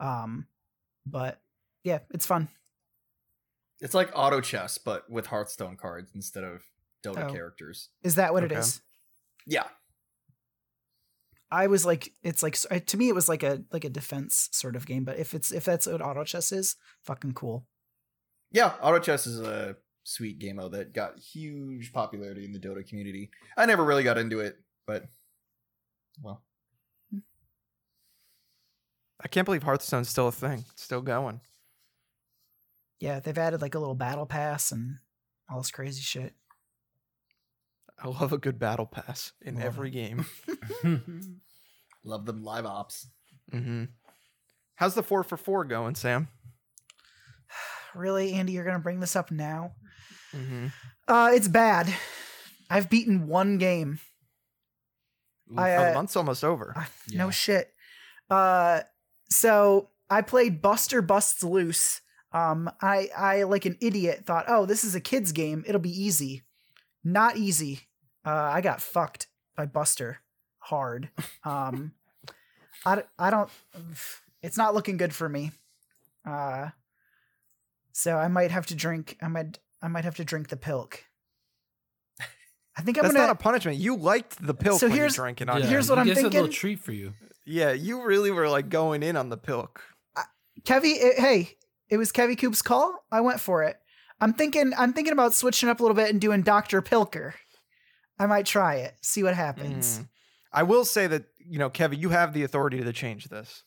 Um 0.00 0.46
but 1.06 1.40
yeah, 1.84 2.00
it's 2.10 2.26
fun. 2.26 2.48
It's 3.80 3.94
like 3.94 4.10
auto 4.14 4.40
chess, 4.40 4.78
but 4.78 5.08
with 5.10 5.26
Hearthstone 5.26 5.76
cards 5.76 6.10
instead 6.14 6.42
of 6.44 6.62
Dota 7.04 7.28
Oh. 7.28 7.32
characters. 7.32 7.90
Is 8.02 8.14
that 8.16 8.32
what 8.32 8.42
it 8.42 8.50
Okay. 8.50 8.60
is? 8.60 8.80
Yeah. 9.46 9.64
I 11.56 11.68
was 11.68 11.86
like 11.86 12.12
it's 12.22 12.42
like 12.42 12.54
to 12.86 12.96
me 12.98 13.08
it 13.08 13.14
was 13.14 13.30
like 13.30 13.42
a 13.42 13.62
like 13.72 13.86
a 13.86 13.88
defense 13.88 14.50
sort 14.52 14.76
of 14.76 14.84
game, 14.84 15.04
but 15.04 15.18
if 15.18 15.32
it's 15.32 15.50
if 15.50 15.64
that's 15.64 15.86
what 15.86 16.02
auto 16.02 16.22
chess 16.22 16.52
is, 16.52 16.76
fucking 17.02 17.32
cool. 17.32 17.66
Yeah, 18.52 18.74
auto 18.82 18.98
chess 18.98 19.26
is 19.26 19.40
a 19.40 19.76
sweet 20.04 20.38
game 20.38 20.56
mode 20.56 20.72
that 20.72 20.92
got 20.92 21.18
huge 21.18 21.94
popularity 21.94 22.44
in 22.44 22.52
the 22.52 22.58
Dota 22.58 22.86
community. 22.86 23.30
I 23.56 23.64
never 23.64 23.82
really 23.86 24.02
got 24.02 24.18
into 24.18 24.40
it, 24.40 24.58
but 24.86 25.06
well, 26.22 26.42
I 29.18 29.28
can't 29.28 29.46
believe 29.46 29.62
Hearthstone's 29.62 30.10
still 30.10 30.28
a 30.28 30.32
thing. 30.32 30.62
It's 30.72 30.82
still 30.82 31.00
going. 31.00 31.40
Yeah, 33.00 33.20
they've 33.20 33.36
added 33.38 33.62
like 33.62 33.74
a 33.74 33.78
little 33.78 33.94
battle 33.94 34.26
pass 34.26 34.72
and 34.72 34.98
all 35.50 35.56
this 35.62 35.70
crazy 35.70 36.02
shit. 36.02 36.34
I 37.98 38.08
love 38.08 38.34
a 38.34 38.38
good 38.38 38.58
battle 38.58 38.84
pass 38.84 39.32
in 39.40 39.54
Love 39.54 39.64
every 39.64 39.88
game. 39.88 40.26
love 42.06 42.24
them 42.26 42.42
live 42.44 42.64
ops. 42.66 43.06
hmm 43.50 43.84
How's 44.76 44.94
the 44.94 45.02
four 45.02 45.22
for 45.22 45.36
four 45.36 45.64
going, 45.64 45.94
Sam? 45.94 46.28
really, 47.94 48.32
Andy, 48.34 48.52
you're 48.52 48.64
gonna 48.64 48.78
bring 48.78 49.00
this 49.00 49.16
up 49.16 49.30
now? 49.30 49.72
Mm-hmm. 50.34 50.66
Uh 51.08 51.30
it's 51.34 51.48
bad. 51.48 51.92
I've 52.68 52.90
beaten 52.90 53.28
one 53.28 53.58
game. 53.58 54.00
I, 55.56 55.72
oh, 55.72 55.76
uh, 55.76 55.88
the 55.88 55.94
month's 55.94 56.16
almost 56.16 56.42
over. 56.44 56.72
I- 56.76 56.86
Yeah. 57.08 57.18
No 57.18 57.30
shit. 57.30 57.72
Uh, 58.28 58.80
so 59.30 59.90
I 60.10 60.22
played 60.22 60.60
Buster 60.60 61.00
Busts 61.02 61.44
Loose. 61.44 62.00
Um, 62.32 62.68
I 62.82 63.08
I 63.16 63.42
like 63.44 63.64
an 63.64 63.78
idiot 63.80 64.24
thought, 64.26 64.46
oh, 64.48 64.66
this 64.66 64.82
is 64.82 64.94
a 64.96 65.00
kids 65.00 65.30
game. 65.32 65.64
It'll 65.66 65.80
be 65.80 65.90
easy. 66.04 66.42
Not 67.04 67.36
easy. 67.36 67.82
Uh, 68.24 68.30
I 68.52 68.60
got 68.60 68.82
fucked 68.82 69.28
by 69.56 69.66
Buster 69.66 70.18
hard. 70.66 71.08
Um, 71.44 71.92
I, 72.84 73.02
I 73.18 73.30
don't. 73.30 73.48
It's 74.42 74.56
not 74.56 74.74
looking 74.74 74.96
good 74.96 75.14
for 75.14 75.28
me. 75.28 75.52
Uh, 76.24 76.70
so 77.92 78.16
I 78.16 78.28
might 78.28 78.50
have 78.50 78.66
to 78.66 78.74
drink. 78.74 79.16
I 79.22 79.28
might 79.28 79.58
I 79.82 79.88
might 79.88 80.04
have 80.04 80.16
to 80.16 80.24
drink 80.24 80.48
the 80.48 80.56
pilk. 80.56 81.04
I 82.78 82.82
think 82.82 82.98
I'm 82.98 83.04
That's 83.04 83.14
gonna. 83.14 83.28
not 83.28 83.32
a 83.36 83.38
punishment. 83.42 83.78
You 83.78 83.96
liked 83.96 84.44
the 84.44 84.52
pilk 84.54 84.80
So 84.80 84.86
when 84.86 84.94
you 84.94 85.00
here's- 85.00 85.14
drank 85.14 85.40
it 85.40 85.48
on 85.48 85.60
Yeah, 85.62 85.66
Here's 85.66 85.88
what 85.88 85.98
I'm 85.98 86.04
I 86.04 86.08
guess 86.08 86.18
A 86.18 86.20
thinking. 86.22 86.40
little 86.42 86.52
treat 86.54 86.78
for 86.80 86.92
you. 86.92 87.14
Yeah, 87.46 87.72
you 87.72 88.02
really 88.02 88.30
were 88.30 88.48
like 88.50 88.68
going 88.68 89.02
in 89.02 89.16
on 89.16 89.30
the 89.30 89.36
pilk. 89.38 89.82
Kevy, 90.62 90.94
it, 90.96 91.18
hey, 91.18 91.56
it 91.88 91.96
was 91.96 92.10
Kevy 92.12 92.36
Coop's 92.36 92.60
call. 92.62 93.04
I 93.12 93.20
went 93.20 93.40
for 93.40 93.62
it. 93.62 93.76
I'm 94.20 94.32
thinking. 94.32 94.72
I'm 94.76 94.92
thinking 94.92 95.12
about 95.12 95.32
switching 95.34 95.68
up 95.68 95.78
a 95.80 95.82
little 95.82 95.94
bit 95.94 96.10
and 96.10 96.20
doing 96.20 96.42
Doctor 96.42 96.82
Pilker. 96.82 97.34
I 98.18 98.26
might 98.26 98.46
try 98.46 98.76
it. 98.76 98.94
See 99.02 99.22
what 99.22 99.34
happens. 99.34 100.00
Mm. 100.00 100.08
I 100.52 100.62
will 100.62 100.84
say 100.84 101.06
that 101.06 101.24
you 101.38 101.58
know, 101.58 101.70
Kevin, 101.70 102.00
you 102.00 102.10
have 102.10 102.32
the 102.32 102.42
authority 102.42 102.82
to 102.82 102.92
change 102.92 103.26
this. 103.26 103.62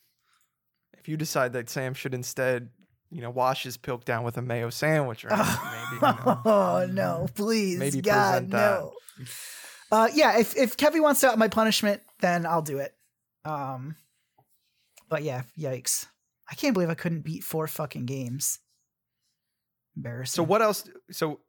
If 0.98 1.08
you 1.08 1.18
decide 1.18 1.54
that 1.54 1.70
Sam 1.70 1.94
should 1.94 2.14
instead, 2.14 2.70
you 3.10 3.22
know, 3.22 3.30
wash 3.30 3.64
his 3.64 3.78
pilk 3.78 4.06
down 4.06 4.24
with 4.24 4.38
a 4.38 4.42
mayo 4.42 4.70
sandwich 4.70 5.24
or 5.24 5.34
anything, 5.34 5.56
maybe. 5.64 5.96
You 5.96 6.02
know. 6.02 6.42
oh 6.46 6.88
no, 6.92 7.28
please, 7.36 7.80
Maybe 7.80 8.02
God, 8.02 8.50
no. 8.50 8.94
Uh, 9.92 10.10
yeah, 10.14 10.38
if 10.40 10.56
if 10.56 10.78
Kevy 10.78 11.02
wants 11.02 11.22
to 11.22 11.30
up 11.30 11.38
my 11.38 11.48
punishment, 11.48 12.02
then 12.20 12.46
I'll 12.46 12.62
do 12.62 12.80
it. 12.80 12.94
Um, 13.46 13.96
but 15.08 15.24
yeah, 15.24 15.44
yikes! 15.58 16.06
I 16.50 16.56
can't 16.56 16.74
believe 16.74 16.90
I 16.90 16.96
couldn't 16.96 17.22
beat 17.22 17.44
four 17.44 17.68
fucking 17.68 18.06
games. 18.06 18.60
Embarrassing. 19.96 20.36
So 20.36 20.44
what 20.44 20.62
else? 20.62 20.88
So 21.12 21.40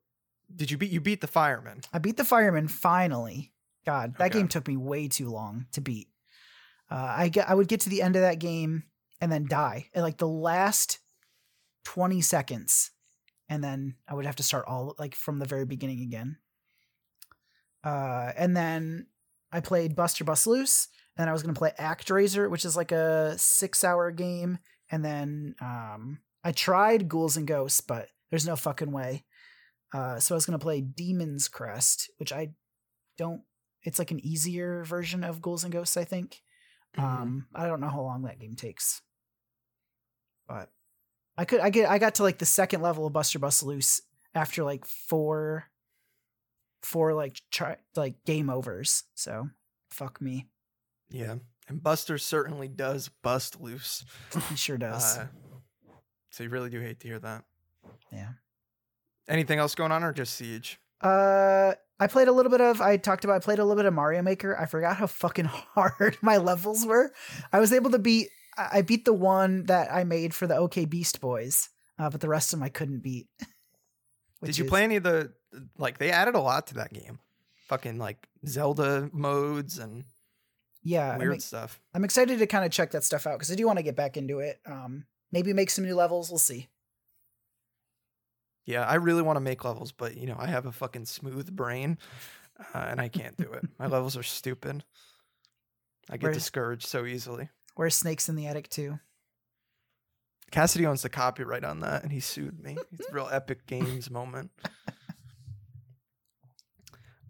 did 0.55 0.71
you 0.71 0.79
beat? 0.79 0.91
You 0.91 1.01
beat 1.01 1.21
the 1.21 1.27
fireman. 1.27 1.83
I 1.93 1.99
beat 1.99 2.17
the 2.17 2.25
fireman 2.25 2.69
finally. 2.69 3.53
God, 3.87 4.17
that 4.19 4.31
Okay. 4.31 4.39
game 4.39 4.49
took 4.49 4.69
me 4.69 4.77
way 4.77 5.09
too 5.09 5.31
long 5.31 5.67
to 5.73 5.81
beat. 5.81 6.09
Uh, 6.91 7.15
I 7.19 7.29
get, 7.29 7.49
I 7.49 7.55
would 7.55 7.69
get 7.69 7.81
to 7.81 7.89
the 7.89 8.03
end 8.03 8.17
of 8.17 8.23
that 8.23 8.39
game 8.39 8.85
and 9.21 9.31
then 9.31 9.47
die 9.49 9.89
at 9.95 10.03
like 10.03 10.19
the 10.19 10.29
last 10.29 10.99
twenty 11.85 12.21
seconds, 12.21 12.91
and 13.49 13.63
then 13.65 13.97
I 14.09 14.15
would 14.15 14.27
have 14.27 14.37
to 14.37 14.43
start 14.43 14.67
all 14.67 14.95
like 14.99 15.15
from 15.15 15.39
the 15.39 15.47
very 15.47 15.65
beginning 15.65 16.01
again. 16.03 16.39
Uh, 17.83 18.33
and 18.37 18.57
then 18.57 19.07
I 19.53 19.61
played 19.61 19.97
Buster 19.97 20.25
Bust 20.25 20.47
Loose, 20.47 20.89
and 21.17 21.23
then 21.23 21.29
I 21.29 21.33
was 21.33 21.43
gonna 21.43 21.55
play 21.55 21.73
Act 21.79 22.07
ActRaiser, 22.07 22.51
which 22.51 22.65
is 22.65 22.77
like 22.77 22.93
a 22.93 23.39
six-hour 23.39 24.11
game, 24.13 24.59
and 24.91 25.05
then 25.05 25.55
um, 25.61 26.21
I 26.45 26.53
tried 26.53 27.09
Ghouls 27.09 27.37
and 27.37 27.47
Ghosts, 27.47 27.81
but 27.81 28.09
there's 28.31 28.47
no 28.47 28.57
fucking 28.57 28.93
way. 28.93 29.25
Uh, 29.93 30.19
so 30.19 30.35
I 30.35 30.37
was 30.37 30.47
gonna 30.47 30.59
play 30.59 30.81
Demon's 30.81 31.49
Crest, 31.49 32.11
which 32.19 32.33
I 32.33 32.51
don't. 33.17 33.43
It's 33.83 33.99
like 33.99 34.11
an 34.11 34.25
easier 34.25 34.85
version 34.85 35.25
of 35.25 35.41
Ghouls 35.41 35.65
and 35.65 35.73
Ghosts, 35.73 35.97
I 35.97 36.05
think. 36.05 36.43
Mhm. 36.97 37.03
Um, 37.03 37.47
I 37.55 37.67
don't 37.67 37.81
know 37.81 37.89
how 37.89 38.01
long 38.03 38.23
that 38.23 38.39
game 38.41 38.57
takes, 38.57 39.01
but 40.49 40.71
I 41.37 41.45
could. 41.45 41.61
I 41.61 41.71
get. 41.71 41.89
I 41.89 41.99
got 41.99 42.17
to 42.17 42.23
like 42.23 42.39
the 42.39 42.47
second 42.47 42.83
level 42.83 43.07
of 43.07 43.13
Buster 43.13 43.39
Bust 43.39 43.63
Loose 43.63 44.03
after 44.35 44.65
like 44.65 44.85
four, 44.85 45.67
four 46.83 47.15
like 47.15 47.41
try 47.51 47.77
like 47.95 48.25
game 48.25 48.51
overs. 48.51 49.05
So 49.15 49.51
fuck 49.91 50.21
me. 50.21 50.49
Yeah, 51.11 51.37
and 51.69 51.83
Buster 51.83 52.19
certainly 52.19 52.69
does 52.69 53.09
bust 53.23 53.61
loose. 53.61 54.05
He 54.49 54.57
sure 54.57 54.77
does. 54.79 55.19
Uh, 55.19 55.27
so 56.31 56.43
you 56.43 56.51
really 56.51 56.71
do 56.71 56.81
hate 56.81 57.01
to 57.01 57.09
hear 57.09 57.19
that. 57.21 57.45
Yeah. 58.13 58.31
Anything 59.29 59.61
else 59.61 59.75
going 59.77 59.93
on, 59.93 60.03
or 60.03 60.13
just 60.13 60.35
Siege? 60.35 60.81
Uh, 61.01 61.75
I 62.01 62.07
played 62.07 62.29
a 62.29 62.33
little 62.33 62.51
bit 62.51 62.61
of. 62.63 62.81
I 62.81 62.97
talked 62.97 63.25
about. 63.25 63.35
I 63.37 63.39
played 63.41 63.59
a 63.59 63.65
little 63.65 63.77
bit 63.77 63.87
of 63.87 63.93
Mario 63.95 64.23
Maker. 64.23 64.59
I 64.59 64.67
forgot 64.67 64.97
how 64.97 65.07
fucking 65.07 65.45
hard 65.75 66.17
my 66.23 66.39
levels 66.39 66.87
were. 66.87 67.13
I 67.53 67.61
was 67.61 67.73
able 67.73 67.91
to 67.91 67.99
beat. 67.99 68.29
I 68.57 68.83
beat 68.83 69.05
the 69.05 69.13
one 69.13 69.65
that 69.67 69.93
I 69.93 70.05
made 70.05 70.35
for 70.35 70.47
the 70.47 70.57
OK 70.57 70.85
Beast 70.87 71.21
Boys, 71.21 71.69
uh, 71.99 72.11
but 72.11 72.21
the 72.21 72.29
rest 72.29 72.53
of 72.53 72.59
them 72.59 72.65
I 72.65 72.69
couldn't 72.71 73.01
beat. 73.01 73.29
Did 74.43 74.59
you 74.59 74.65
is- 74.65 74.71
play 74.71 74.83
any 74.83 74.97
of 74.97 75.03
the 75.03 75.33
like? 75.79 75.99
They 75.99 76.11
added 76.11 76.35
a 76.35 76.41
lot 76.41 76.67
to 76.69 76.75
that 76.75 76.93
game. 76.93 77.21
Fucking 77.69 77.99
like 77.99 78.29
Zelda 78.47 79.09
modes 79.13 79.79
and 79.79 80.05
Yeah, 80.83 81.13
I'm, 81.13 81.19
weird 81.19 81.43
stuff. 81.43 81.79
I'm 81.95 82.03
excited 82.05 82.39
to 82.41 82.47
kind 82.47 82.65
of 82.65 82.73
check 82.73 82.91
that 82.93 83.05
stuff 83.05 83.27
out 83.27 83.39
because 83.39 83.53
I 83.53 83.55
do 83.55 83.67
want 83.67 83.79
to 83.79 83.83
get 83.85 83.95
back 83.95 84.17
into 84.17 84.41
it. 84.41 84.59
Um, 84.67 85.05
maybe 85.31 85.53
make 85.53 85.71
some 85.71 85.85
new 85.85 85.95
levels. 85.95 86.31
We'll 86.31 86.39
see. 86.39 86.69
Yeah, 88.71 88.85
I 88.85 88.95
really 88.97 89.23
want 89.23 89.37
to 89.37 89.41
make 89.41 89.65
levels, 89.65 89.93
but 89.93 90.17
you 90.17 90.27
know, 90.27 90.37
I 90.39 90.47
have 90.47 90.67
a 90.67 90.73
fucking 90.73 91.07
smooth 91.07 91.55
brain, 91.55 91.99
uh, 92.75 92.79
and 92.89 93.01
I 93.01 93.09
can't 93.09 93.37
do 93.37 93.53
it. 93.53 93.65
My 93.79 93.87
levels 93.87 94.17
are 94.17 94.23
stupid. 94.23 94.85
I 96.09 96.17
get 96.17 96.25
Where- 96.29 96.33
discouraged 96.33 96.87
so 96.87 97.05
easily. 97.05 97.49
Where's 97.75 97.95
Snakes 97.95 98.29
in 98.29 98.37
the 98.37 98.47
Attic 98.47 98.69
too? 98.69 98.99
Cassidy 100.51 100.85
owns 100.87 101.03
the 101.03 101.09
copyright 101.09 101.65
on 101.65 101.81
that, 101.81 102.03
and 102.03 102.11
he 102.13 102.19
sued 102.21 102.61
me. 102.63 102.77
It's 102.93 103.09
a 103.09 103.13
real 103.13 103.29
epic 103.33 103.67
games 103.67 104.11
moment. 104.11 104.51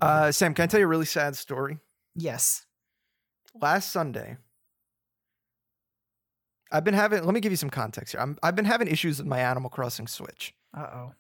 Uh, 0.00 0.32
Sam, 0.32 0.54
can 0.54 0.62
I 0.62 0.66
tell 0.66 0.80
you 0.80 0.86
a 0.86 0.88
really 0.88 1.04
sad 1.04 1.36
story? 1.36 1.76
Yes. 2.14 2.64
Last 3.60 3.92
Sunday, 3.92 4.38
I've 6.72 6.84
been 6.84 6.94
having. 6.94 7.22
Let 7.22 7.34
me 7.34 7.40
give 7.40 7.52
you 7.52 7.56
some 7.56 7.68
context 7.68 8.12
here. 8.14 8.20
I'm, 8.22 8.38
I've 8.42 8.56
been 8.56 8.64
having 8.64 8.88
issues 8.88 9.18
with 9.18 9.26
my 9.26 9.40
Animal 9.40 9.68
Crossing 9.68 10.06
Switch. 10.06 10.54
Uh 10.74 10.86
oh. 10.94 11.12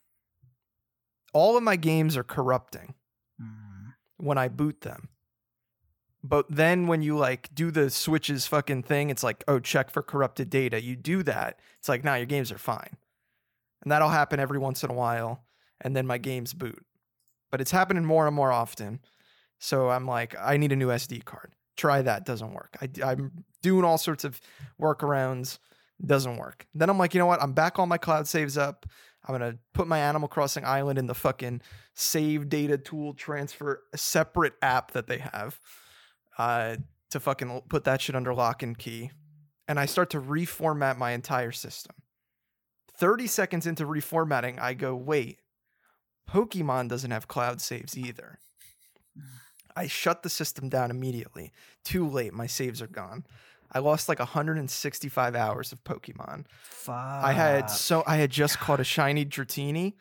All 1.32 1.56
of 1.56 1.62
my 1.62 1.76
games 1.76 2.16
are 2.16 2.24
corrupting 2.24 2.94
Hmm. 3.40 3.90
when 4.16 4.36
I 4.38 4.48
boot 4.48 4.80
them. 4.82 5.08
But 6.22 6.46
then 6.50 6.86
when 6.86 7.00
you 7.02 7.16
like 7.16 7.48
do 7.54 7.70
the 7.70 7.88
switches 7.88 8.46
fucking 8.46 8.82
thing, 8.82 9.08
it's 9.10 9.22
like, 9.22 9.42
oh, 9.48 9.58
check 9.58 9.90
for 9.90 10.02
corrupted 10.02 10.50
data. 10.50 10.82
You 10.82 10.94
do 10.96 11.22
that. 11.22 11.58
It's 11.78 11.88
like, 11.88 12.04
nah, 12.04 12.16
your 12.16 12.26
games 12.26 12.52
are 12.52 12.58
fine. 12.58 12.96
And 13.82 13.90
that'll 13.90 14.10
happen 14.10 14.38
every 14.38 14.58
once 14.58 14.84
in 14.84 14.90
a 14.90 14.94
while. 14.94 15.44
And 15.80 15.96
then 15.96 16.06
my 16.06 16.18
games 16.18 16.52
boot. 16.52 16.84
But 17.50 17.62
it's 17.62 17.70
happening 17.70 18.04
more 18.04 18.26
and 18.26 18.36
more 18.36 18.52
often. 18.52 19.00
So 19.58 19.88
I'm 19.88 20.06
like, 20.06 20.34
I 20.38 20.58
need 20.58 20.72
a 20.72 20.76
new 20.76 20.88
SD 20.88 21.24
card. 21.24 21.52
Try 21.76 22.02
that. 22.02 22.26
Doesn't 22.26 22.52
work. 22.52 22.76
I, 22.82 23.12
am 23.12 23.44
doing 23.62 23.84
all 23.84 23.96
sorts 23.96 24.24
of 24.24 24.38
workarounds. 24.78 25.58
Doesn't 26.04 26.36
work. 26.36 26.66
Then 26.74 26.90
I'm 26.90 26.98
like, 26.98 27.14
you 27.14 27.18
know 27.18 27.26
what? 27.26 27.42
I'm 27.42 27.52
back 27.54 27.78
all 27.78 27.86
my 27.86 27.98
cloud 27.98 28.28
saves 28.28 28.58
up. 28.58 28.84
I'm 29.26 29.38
going 29.38 29.52
to 29.52 29.58
put 29.74 29.86
my 29.86 29.98
Animal 29.98 30.28
Crossing 30.28 30.64
Island 30.64 30.98
in 30.98 31.06
the 31.06 31.14
fucking 31.14 31.60
save 31.94 32.48
data 32.48 32.78
tool 32.78 33.14
transfer 33.14 33.82
separate 33.94 34.54
app 34.62 34.92
that 34.92 35.06
they 35.06 35.18
have 35.18 35.60
uh, 36.38 36.76
to 37.10 37.20
fucking 37.20 37.62
put 37.68 37.84
that 37.84 38.00
shit 38.00 38.16
under 38.16 38.32
lock 38.32 38.62
and 38.62 38.78
key. 38.78 39.10
And 39.68 39.78
I 39.78 39.86
start 39.86 40.10
to 40.10 40.20
reformat 40.20 40.96
my 40.96 41.12
entire 41.12 41.52
system. 41.52 41.94
30 42.96 43.26
seconds 43.26 43.66
into 43.66 43.84
reformatting, 43.86 44.60
I 44.60 44.74
go, 44.74 44.94
wait, 44.94 45.40
Pokemon 46.28 46.88
doesn't 46.88 47.10
have 47.10 47.28
cloud 47.28 47.60
saves 47.60 47.96
either. 47.96 48.38
I 49.76 49.86
shut 49.86 50.22
the 50.22 50.28
system 50.30 50.68
down 50.68 50.90
immediately. 50.90 51.52
Too 51.84 52.06
late. 52.06 52.32
My 52.32 52.46
saves 52.46 52.82
are 52.82 52.86
gone. 52.86 53.24
I 53.72 53.78
lost 53.78 54.08
like 54.08 54.18
165 54.18 55.36
hours 55.36 55.72
of 55.72 55.82
Pokemon. 55.84 56.46
Fuck. 56.60 56.94
I 56.96 57.32
had 57.32 57.66
so 57.70 58.02
I 58.06 58.16
had 58.16 58.30
just 58.30 58.58
caught 58.58 58.80
a 58.80 58.84
shiny 58.84 59.24
Dratini. 59.24 59.94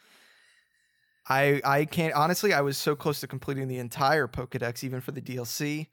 I 1.28 1.62
I 1.64 1.86
can't 1.86 2.14
honestly. 2.14 2.54
I 2.54 2.62
was 2.62 2.78
so 2.78 2.96
close 2.96 3.20
to 3.20 3.28
completing 3.28 3.68
the 3.68 3.78
entire 3.78 4.28
Pokedex, 4.28 4.84
even 4.84 5.02
for 5.02 5.12
the 5.12 5.22
DLC. 5.22 5.88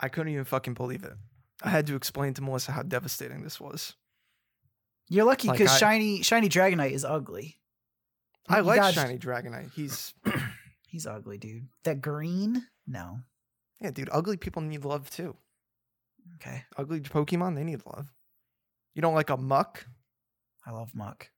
I 0.00 0.08
couldn't 0.08 0.32
even 0.32 0.44
fucking 0.44 0.74
believe 0.74 1.04
it. 1.04 1.14
I 1.62 1.70
had 1.70 1.86
to 1.86 1.96
explain 1.96 2.34
to 2.34 2.42
Melissa 2.42 2.72
how 2.72 2.82
devastating 2.82 3.42
this 3.42 3.58
was. 3.60 3.94
You're 5.08 5.24
lucky 5.24 5.50
because 5.50 5.70
I- 5.70 5.78
shiny 5.78 6.22
shiny 6.22 6.48
Dragonite 6.48 6.92
is 6.92 7.04
ugly. 7.04 7.58
I 8.48 8.58
You 8.58 8.64
like 8.64 8.94
shiny 8.94 9.18
Dragonite. 9.18 9.72
He's 9.72 10.12
He's 10.88 11.06
ugly, 11.06 11.38
dude. 11.38 11.68
That 11.84 12.00
green? 12.02 12.66
No. 12.86 13.20
yeah, 13.80 13.90
dude. 13.90 14.10
Ugly 14.12 14.36
people 14.36 14.62
need 14.62 14.84
love 14.84 15.08
too. 15.10 15.36
Okay. 16.36 16.64
Ugly 16.76 17.00
Pokemon, 17.00 17.54
they 17.54 17.64
need 17.64 17.82
love. 17.86 18.12
You 18.94 19.02
don't 19.02 19.14
like 19.14 19.30
a 19.30 19.36
Muk? 19.36 19.86
I 20.66 20.70
love 20.70 20.94
Muk. 20.94 21.30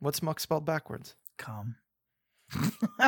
What's 0.00 0.22
Muk 0.22 0.40
spelled 0.40 0.64
backwards? 0.64 1.14
Come. 1.38 1.76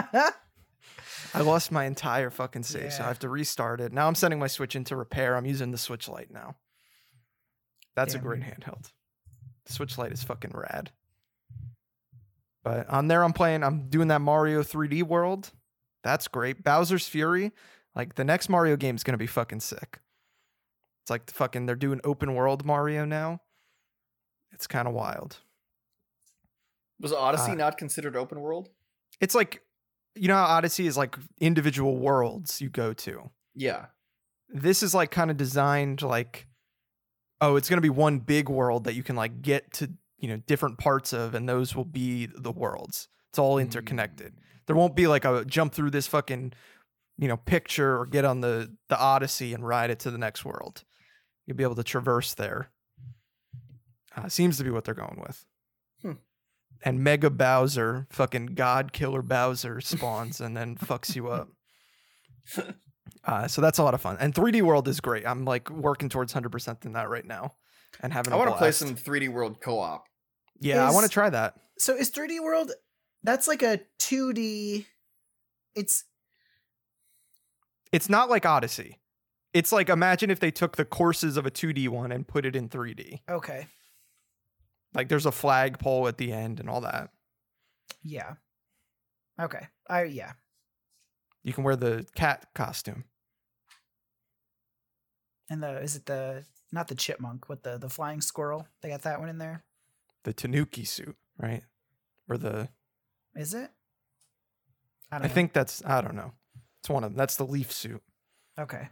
I 1.35 1.41
lost 1.41 1.71
my 1.71 1.85
entire 1.85 2.31
fucking 2.31 2.63
save, 2.65 2.93
so 2.93 3.05
I 3.05 3.09
have 3.09 3.19
to 3.21 3.29
restart 3.29 3.81
it. 3.81 3.93
Now 3.93 4.07
I'm 4.09 4.15
sending 4.15 4.39
my 4.39 4.47
Switch 4.47 4.77
into 4.77 4.97
repair. 4.97 5.37
I'm 5.37 5.47
using 5.47 5.71
the 5.71 5.79
Switch 5.79 6.09
Lite 6.09 6.31
now. 6.31 6.57
That's 7.95 8.15
a 8.15 8.19
great 8.19 8.43
handheld. 8.43 8.93
The 9.67 9.73
Switch 9.73 9.99
Lite 9.99 10.13
is 10.13 10.23
fucking 10.23 10.53
rad. 10.55 10.93
But 12.63 12.89
on 12.89 13.09
there, 13.09 13.25
I'm 13.25 13.33
playing. 13.33 13.65
I'm 13.65 13.89
doing 13.89 14.09
that 14.09 14.21
Mario 14.21 14.63
3D 14.63 15.03
World. 15.03 15.51
That's 16.05 16.29
great. 16.29 16.63
Bowser's 16.63 17.09
Fury. 17.09 17.53
Like 17.97 18.15
the 18.15 18.25
next 18.25 18.49
Mario 18.49 18.77
game 18.77 18.95
is 18.95 19.03
gonna 19.03 19.19
be 19.19 19.27
fucking 19.27 19.61
sick. 19.61 19.99
It's 21.09 21.11
like 21.11 21.25
the 21.25 21.33
fucking 21.33 21.65
they're 21.65 21.75
doing 21.75 22.03
open 22.05 22.35
world 22.35 22.67
Mario 22.67 23.07
now. 23.07 23.41
It's 24.53 24.67
kind 24.67 24.87
of 24.87 24.93
wild. 24.93 25.39
Was 27.01 27.15
Odyssey 27.15 27.53
Uh, 27.53 27.55
not 27.55 27.79
considered 27.79 28.15
open 28.15 28.39
world? 28.43 28.69
It's 29.19 29.35
like 29.35 29.63
you 30.15 30.29
know 30.29 30.35
how 30.35 30.45
Odyssey 30.45 30.87
is 30.87 30.99
like 30.99 31.17
individual 31.41 31.97
worlds 31.97 32.61
you 32.61 32.69
go 32.69 32.93
to. 32.93 33.31
Yeah. 33.55 33.87
this 34.51 34.83
is 34.83 34.93
like 34.95 35.11
kind 35.11 35.31
of 35.31 35.39
designed 35.39 36.03
like 36.03 36.47
oh 37.41 37.57
it's 37.57 37.71
going 37.71 37.79
to 37.79 37.83
be 37.83 37.89
one 37.89 38.19
big 38.19 38.51
world 38.51 38.85
that 38.85 38.95
you 38.95 39.03
can 39.03 39.17
like 39.17 39.41
get 39.41 39.73
to 39.75 39.91
you 40.19 40.29
know 40.29 40.37
different 40.47 40.77
parts 40.77 41.15
of 41.15 41.35
and 41.35 41.49
those 41.49 41.75
will 41.75 41.85
be 41.87 42.27
the 42.27 42.53
worlds 42.53 43.09
it's 43.31 43.39
all 43.39 43.57
interconnected 43.59 44.35
there 44.67 44.77
won't 44.77 44.95
be 44.95 45.07
like 45.07 45.25
a 45.25 45.45
jump 45.47 45.73
through 45.73 45.91
this 45.91 46.07
fucking 46.07 46.53
you 47.19 47.29
know 47.29 47.37
picture 47.37 47.99
or 47.99 48.07
get 48.07 48.25
on 48.25 48.41
the 48.43 48.71
the 48.89 48.99
odyssey 48.99 49.53
and 49.55 49.67
ride 49.67 49.91
it 49.91 49.99
to 49.99 50.11
the 50.11 50.19
next 50.19 50.45
world 50.45 50.85
you'll 51.49 51.57
be 51.57 51.65
able 51.65 51.75
to 51.75 51.83
traverse 51.83 52.35
there 52.35 52.71
uh, 54.17 54.29
seems 54.29 54.59
to 54.59 54.65
be 54.65 54.71
what 54.71 54.85
they're 54.85 54.95
going 54.95 55.19
with 55.27 55.45
Hmm. 56.03 56.13
and 56.85 57.03
mega 57.03 57.31
bowser 57.31 58.07
fucking 58.11 58.47
god 58.55 58.93
killer 58.93 59.23
bowser 59.23 59.81
spawns 59.81 60.41
and 60.41 60.57
then 60.57 60.77
fucks 60.77 61.17
you 61.17 61.29
up 61.29 61.49
uh, 63.25 63.49
so 63.49 63.61
that's 63.61 63.79
a 63.79 63.83
lot 63.83 63.93
of 63.95 64.01
fun. 64.01 64.17
And 64.21 64.33
3D 64.35 64.63
World 64.63 64.89
is 64.89 65.01
great. 65.01 65.27
I'm 65.27 65.45
like 65.45 65.69
working 65.69 66.09
towards 66.09 66.33
100% 66.33 66.85
in 66.87 66.93
that 66.93 67.09
right 67.11 67.25
now 67.27 67.55
and 68.01 68.13
having 68.13 68.33
I 68.33 68.37
want 68.37 68.49
want 68.49 68.57
to 68.59 68.63
play 68.63 68.73
some 68.73 68.95
3D 68.95 69.29
World 69.31 69.61
co-op. 69.61 70.05
Yeah, 70.61 70.89
I 70.89 70.93
want 70.93 71.05
to 71.05 71.11
try 71.13 71.29
that. 71.31 71.55
so 71.79 71.95
is 71.95 72.11
3D 72.11 72.41
World 72.41 72.73
that's 73.23 73.47
like 73.49 73.63
a 73.63 73.81
2D 73.99 74.87
it's 75.75 76.05
It's 77.93 78.09
not 78.09 78.31
like 78.31 78.47
Odyssey. 78.47 78.99
It's 79.59 79.73
like 79.73 79.89
imagine 79.89 80.31
if 80.31 80.39
they 80.41 80.51
took 80.51 80.77
the 80.77 80.85
courses 80.85 81.37
of 81.37 81.45
a 81.47 81.51
2D 81.51 81.89
one 81.89 82.13
and 82.13 82.27
put 82.27 82.45
it 82.47 82.55
in 82.55 82.69
3D. 82.69 83.21
okay. 83.29 83.67
Like 84.95 85.09
there's 85.09 85.27
a 85.27 85.33
flagpole 85.33 86.07
at 86.09 86.17
the 86.17 86.33
end 86.33 86.61
and 86.61 86.69
all 86.71 86.81
that. 86.83 87.11
Yeah. 88.03 88.35
Okay. 89.41 89.67
I 89.89 90.05
yeah. 90.05 90.33
You 91.43 91.53
can 91.53 91.65
wear 91.65 91.77
the 91.77 92.07
cat 92.15 92.47
costume. 92.55 93.05
And 95.51 95.63
the 95.63 95.79
is 95.81 95.97
it 95.97 96.07
the 96.07 96.45
not 96.73 96.89
the 96.89 96.95
chipmunk, 96.95 97.47
but 97.49 97.63
the 97.63 97.79
the 97.79 97.89
flying 97.89 98.21
squirrel? 98.21 98.67
They 98.83 98.89
got 98.91 99.03
that 99.03 99.21
one 99.21 99.29
in 99.29 99.39
there. 99.39 99.65
the 100.25 100.33
Tanuki 100.33 100.85
suit, 100.85 101.17
right? 101.39 101.63
Or 102.29 102.37
the 102.39 102.69
Is 103.35 103.55
it? 103.55 103.71
I 105.11 105.17
I 105.17 105.19
don't 105.21 105.29
know. 105.29 105.35
think 105.35 105.53
that's 105.53 105.83
I 105.85 106.01
don't 106.01 106.15
know. 106.17 106.33
It's 106.81 106.89
one 106.91 107.05
of 107.05 107.11
them. 107.13 107.17
That's 107.19 107.37
the 107.37 107.47
leaf 107.47 107.73
suit. 107.73 108.03
Okay. 108.59 108.89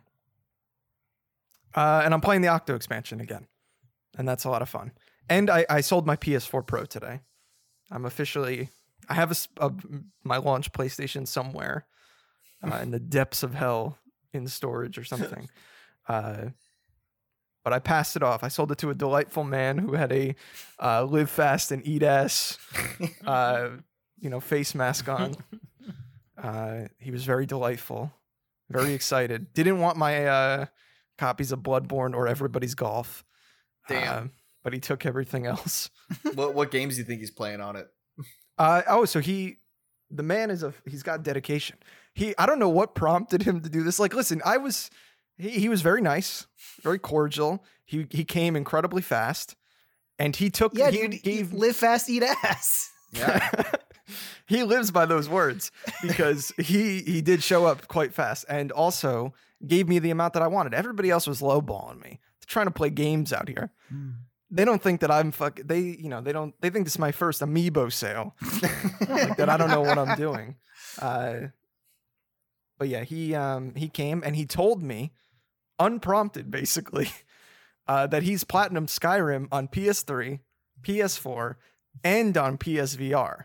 Uh, 1.77 2.01
and 2.05 2.15
I'm 2.15 2.21
playing 2.23 2.41
the 2.43 2.49
Octo 2.49 2.75
expansion 2.75 3.21
again, 3.21 3.47
and 4.17 4.27
that's 4.27 4.45
a 4.45 4.51
lot 4.51 4.63
of 4.63 4.69
fun. 4.69 4.93
And 5.29 5.51
I, 5.51 5.67
I 5.69 5.81
sold 5.83 6.07
my 6.07 6.17
PS4 6.17 6.67
Pro 6.67 6.85
today. 6.87 7.21
I'm 7.91 8.05
officially 8.07 8.71
I 9.09 9.15
have 9.15 9.31
a, 9.31 9.67
a- 9.67 9.73
my 10.25 10.39
launch 10.39 10.73
PlayStation 10.73 11.29
somewhere 11.29 11.87
uh, 12.63 12.77
in 12.83 12.91
the 12.91 12.99
depths 13.01 13.43
of 13.43 13.55
hell 13.55 13.99
in 14.33 14.49
storage 14.49 14.99
or 14.99 15.05
something. 15.05 15.49
uh, 16.09 16.47
but 17.63 17.73
I 17.73 17.79
passed 17.81 18.17
it 18.17 18.23
off. 18.23 18.43
I 18.45 18.49
sold 18.49 18.71
it 18.73 18.79
to 18.79 18.91
a 18.91 18.95
delightful 18.95 19.43
man 19.45 19.79
who 19.79 19.95
had 19.95 20.13
a 20.13 20.35
uh, 20.81 21.05
live 21.05 21.29
fast 21.29 21.73
and 21.73 21.87
eat 21.87 22.03
ass, 22.05 22.59
uh, 23.27 23.71
you 24.21 24.31
know, 24.31 24.41
face 24.41 24.75
mask 24.75 25.09
on. 25.09 25.37
Uh, 26.39 26.83
he 26.99 27.11
was 27.11 27.25
very 27.25 27.47
delightful, 27.47 28.13
very 28.69 28.93
excited. 28.93 29.55
Didn't 29.55 29.81
want 29.81 29.97
my 29.97 30.27
uh, 30.27 30.67
copies 31.19 31.53
of 31.53 31.61
Bloodborne 31.61 32.15
or 32.15 32.27
Everybody's 32.29 32.75
Golf. 32.75 33.25
Damn. 33.89 34.25
Uh, 34.25 34.29
but 34.63 34.73
he 34.73 34.81
took 34.81 35.07
everything 35.07 35.47
else. 35.47 35.91
what 36.35 36.55
what 36.55 36.71
games 36.71 36.95
do 36.95 37.01
you 37.01 37.07
think 37.07 37.21
he's 37.21 37.31
playing 37.31 37.61
on 37.61 37.77
it? 37.77 37.89
Uh, 38.59 38.83
oh, 38.89 39.05
so 39.05 39.21
he, 39.21 39.59
the 40.11 40.23
man 40.23 40.51
is 40.51 40.63
a, 40.63 40.73
he's 40.87 41.03
got 41.03 41.23
dedication. 41.23 41.77
He, 42.15 42.35
I 42.39 42.47
don't 42.47 42.59
know 42.59 42.71
what 42.71 42.95
prompted 42.95 43.43
him 43.43 43.61
to 43.61 43.69
do 43.69 43.83
this. 43.83 43.99
Like, 43.99 44.15
listen, 44.15 44.41
I 44.45 44.57
was, 44.57 44.91
he, 45.37 45.51
he 45.51 45.69
was 45.69 45.83
very 45.83 46.01
nice, 46.01 46.47
very 46.83 46.99
cordial. 46.99 47.63
He, 47.85 48.07
he 48.11 48.25
came 48.25 48.57
incredibly 48.57 49.03
fast 49.03 49.57
and 50.19 50.35
he 50.35 50.49
took, 50.49 50.73
Yeah, 50.77 50.91
he 50.91 51.07
dude. 51.07 51.23
gave, 51.23 51.53
live 51.53 51.77
fast, 51.77 52.09
eat 52.09 52.23
ass. 52.23 52.91
Yeah. 53.13 53.51
he 54.47 54.65
lives 54.65 54.91
by 54.91 55.07
those 55.07 55.29
words 55.29 55.71
because 56.03 56.53
he 56.59 57.01
he 57.03 57.23
did 57.23 57.43
show 57.43 57.65
up 57.65 57.87
quite 57.89 58.13
fast 58.13 58.45
and 58.49 58.73
also 58.73 59.33
gave 59.67 59.89
me 59.89 59.99
the 59.99 60.11
amount 60.11 60.35
that 60.35 60.43
I 60.43 60.47
wanted. 60.47 60.75
Everybody 60.75 61.11
else 61.11 61.27
was 61.27 61.41
lowballing 61.41 62.03
me. 62.03 62.21
They're 62.41 62.49
trying 62.49 62.67
to 62.67 62.73
play 62.73 62.91
games 62.91 63.33
out 63.33 63.49
here. 63.49 63.73
They 64.51 64.65
don't 64.65 64.83
think 64.83 65.01
that 65.01 65.11
I'm 65.11 65.33
fuck. 65.33 65.61
They 65.65 65.81
you 65.81 66.09
know 66.09 66.21
they 66.21 66.33
don't. 66.33 66.55
They 66.61 66.71
think 66.71 66.87
this 66.87 66.95
is 66.95 66.99
my 66.99 67.13
first 67.13 67.43
amiibo 67.43 67.93
sale. 67.93 68.35
like 69.09 69.37
that 69.37 69.49
I 69.49 69.57
don't 69.57 69.71
know 69.71 69.83
what 69.83 69.99
I'm 69.99 70.17
doing. 70.17 70.57
Uh, 71.01 71.49
but 72.79 72.89
yeah, 72.89 73.05
he 73.05 73.35
um 73.35 73.75
he 73.75 73.89
came 73.89 74.23
and 74.25 74.37
he 74.37 74.47
told 74.47 74.83
me 74.83 75.13
unprompted, 75.79 76.51
basically, 76.51 77.11
uh, 77.89 78.07
that 78.07 78.23
he's 78.23 78.45
platinum 78.45 78.87
Skyrim 78.87 79.49
on 79.53 79.69
PS3, 79.69 80.41
PS4, 80.83 81.57
and 82.05 82.37
on 82.37 82.59
PSVR. 82.59 83.45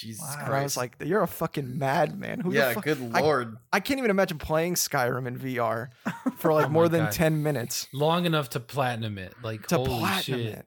Jesus 0.00 0.24
Wow. 0.24 0.44
Christ. 0.46 0.50
I 0.50 0.62
was 0.62 0.76
like, 0.76 0.96
"You're 1.04 1.22
a 1.22 1.28
fucking 1.28 1.78
madman." 1.78 2.40
Who 2.40 2.50
the 2.50 2.56
yeah, 2.58 2.72
fuck- 2.72 2.84
good 2.84 3.00
lord. 3.00 3.56
I 3.72 3.80
can't 3.80 3.98
even 3.98 4.10
imagine 4.10 4.38
playing 4.38 4.74
Skyrim 4.74 5.26
in 5.26 5.38
VR 5.38 5.88
for 6.36 6.52
like 6.52 6.66
Oh 6.66 6.70
more 6.70 6.88
than 6.88 7.04
God. 7.04 7.12
10 7.12 7.42
minutes 7.42 7.86
Long 7.92 8.24
enough 8.24 8.50
to 8.50 8.60
platinum 8.60 9.18
it. 9.18 9.34
Like 9.42 9.66
to 9.68 9.76
holy 9.76 9.98
platinum 10.00 10.40
shit. 10.40 10.54
it. 10.56 10.66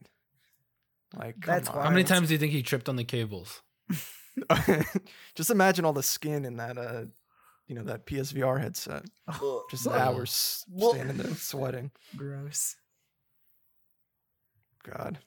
Like, 1.15 1.35
That's 1.45 1.69
come 1.69 1.83
How 1.83 1.89
many 1.89 2.03
times 2.03 2.27
do 2.29 2.33
you 2.33 2.39
think 2.39 2.51
he 2.53 2.63
tripped 2.63 2.89
on 2.89 2.95
the 2.95 3.03
cables? 3.03 3.61
Just 5.35 5.51
imagine 5.51 5.85
all 5.85 5.93
the 5.93 6.01
skin 6.01 6.43
in 6.45 6.57
that, 6.57 6.75
uh, 6.77 7.05
you 7.67 7.75
know, 7.75 7.83
that 7.83 8.05
PSVR 8.07 8.59
headset. 8.59 9.03
Just 9.69 9.87
Ugh. 9.87 9.93
hours 9.95 10.65
standing 10.77 11.17
there 11.17 11.35
sweating. 11.35 11.91
Gross. 12.17 12.75
God. 14.83 15.19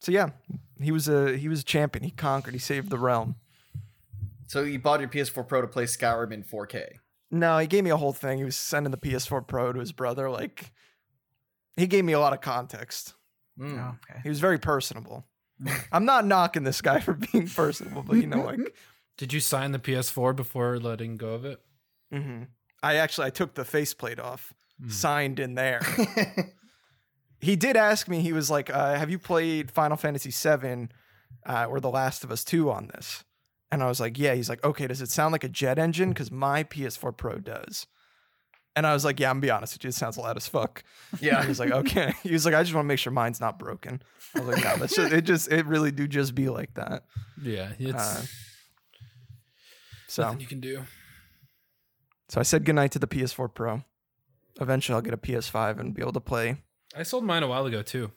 So 0.00 0.12
yeah, 0.12 0.30
he 0.80 0.90
was 0.92 1.08
a 1.08 1.36
he 1.36 1.48
was 1.48 1.60
a 1.60 1.64
champion. 1.64 2.04
He 2.04 2.10
conquered. 2.10 2.54
He 2.54 2.60
saved 2.60 2.90
the 2.90 2.98
realm. 2.98 3.36
So 4.46 4.62
you 4.62 4.78
bought 4.80 5.00
your 5.00 5.08
PS4 5.08 5.46
Pro 5.46 5.60
to 5.60 5.68
play 5.68 5.84
Skyrim 5.84 6.32
in 6.32 6.42
4K. 6.42 6.94
No, 7.30 7.58
he 7.58 7.68
gave 7.68 7.84
me 7.84 7.90
a 7.90 7.96
whole 7.96 8.12
thing. 8.12 8.38
He 8.38 8.44
was 8.44 8.56
sending 8.56 8.90
the 8.90 8.96
PS4 8.96 9.46
Pro 9.46 9.72
to 9.72 9.78
his 9.78 9.92
brother. 9.92 10.28
Like, 10.28 10.72
he 11.76 11.86
gave 11.86 12.04
me 12.04 12.14
a 12.14 12.18
lot 12.18 12.32
of 12.32 12.40
context. 12.40 13.14
Mm. 13.56 13.78
Oh, 13.78 13.96
okay. 14.10 14.18
He 14.24 14.28
was 14.28 14.40
very 14.40 14.58
personable. 14.58 15.24
I'm 15.92 16.04
not 16.04 16.26
knocking 16.26 16.64
this 16.64 16.80
guy 16.80 16.98
for 16.98 17.12
being 17.32 17.46
personable, 17.46 18.02
but 18.02 18.16
you 18.16 18.26
know, 18.26 18.42
like, 18.42 18.74
Did 19.18 19.32
you 19.34 19.38
sign 19.40 19.70
the 19.72 19.78
PS4 19.78 20.34
before 20.34 20.78
letting 20.80 21.16
go 21.16 21.34
of 21.34 21.44
it? 21.44 21.60
mhm. 22.12 22.48
I 22.82 22.96
actually 22.96 23.26
I 23.28 23.30
took 23.30 23.54
the 23.54 23.64
faceplate 23.64 24.18
off, 24.18 24.52
Mm. 24.82 24.90
signed 24.90 25.38
in 25.38 25.54
there. 25.54 25.80
He 27.40 27.56
did 27.56 27.76
ask 27.76 28.08
me. 28.08 28.20
He 28.20 28.32
was 28.32 28.50
like, 28.50 28.70
uh, 28.70 28.94
"Have 28.94 29.10
you 29.10 29.18
played 29.18 29.70
Final 29.70 29.96
Fantasy 29.96 30.30
VII 30.30 30.88
uh, 31.46 31.64
or 31.66 31.80
The 31.80 31.90
Last 31.90 32.24
of 32.24 32.30
Us 32.30 32.44
2 32.44 32.70
on 32.70 32.88
this?" 32.94 33.24
And 33.72 33.82
I 33.82 33.86
was 33.86 34.00
like, 34.00 34.18
"Yeah." 34.18 34.34
He's 34.34 34.48
like, 34.48 34.62
"Okay, 34.64 34.86
does 34.86 35.00
it 35.00 35.10
sound 35.10 35.32
like 35.32 35.44
a 35.44 35.48
jet 35.48 35.78
engine? 35.78 36.10
Because 36.10 36.30
my 36.30 36.64
PS4 36.64 37.16
Pro 37.16 37.38
does." 37.38 37.86
And 38.76 38.86
I 38.86 38.92
was 38.92 39.04
like, 39.04 39.18
"Yeah, 39.18 39.30
I'm 39.30 39.36
gonna 39.36 39.42
be 39.42 39.50
honest 39.50 39.74
with 39.74 39.84
you. 39.84 39.88
It 39.88 39.94
sounds 39.94 40.16
loud 40.18 40.36
as 40.36 40.46
fuck." 40.48 40.84
yeah. 41.20 41.42
He 41.42 41.48
was 41.48 41.58
like, 41.60 41.70
"Okay." 41.72 42.14
He 42.22 42.32
was 42.32 42.44
like, 42.44 42.54
"I 42.54 42.62
just 42.62 42.74
want 42.74 42.84
to 42.84 42.88
make 42.88 42.98
sure 42.98 43.12
mine's 43.12 43.40
not 43.40 43.58
broken." 43.58 44.02
I 44.34 44.40
was 44.40 44.48
like, 44.54 44.64
"No, 44.64 44.76
that's 44.76 44.94
just 44.94 45.12
it. 45.12 45.22
Just 45.22 45.50
it 45.50 45.66
really 45.66 45.90
do 45.92 46.06
just 46.06 46.34
be 46.34 46.48
like 46.48 46.74
that." 46.74 47.04
Yeah, 47.42 47.72
it's 47.78 47.94
Uh, 47.94 48.22
So, 50.08 50.22
nothing 50.24 50.40
you 50.40 50.46
can 50.46 50.60
do. 50.60 50.84
so 52.28 52.40
I 52.40 52.42
said 52.42 52.64
goodnight 52.64 52.92
to 52.92 52.98
the 52.98 53.06
PS4 53.06 53.48
Pro. 53.54 53.82
Eventually, 54.60 54.94
I'll 54.96 55.02
get 55.02 55.14
a 55.14 55.16
PS5 55.16 55.78
and 55.78 55.94
be 55.94 56.02
able 56.02 56.12
to 56.12 56.20
play. 56.20 56.62
I 56.96 57.02
sold 57.04 57.24
mine 57.24 57.42
a 57.42 57.46
while 57.48 57.66
ago 57.66 57.82
too. 57.82 58.10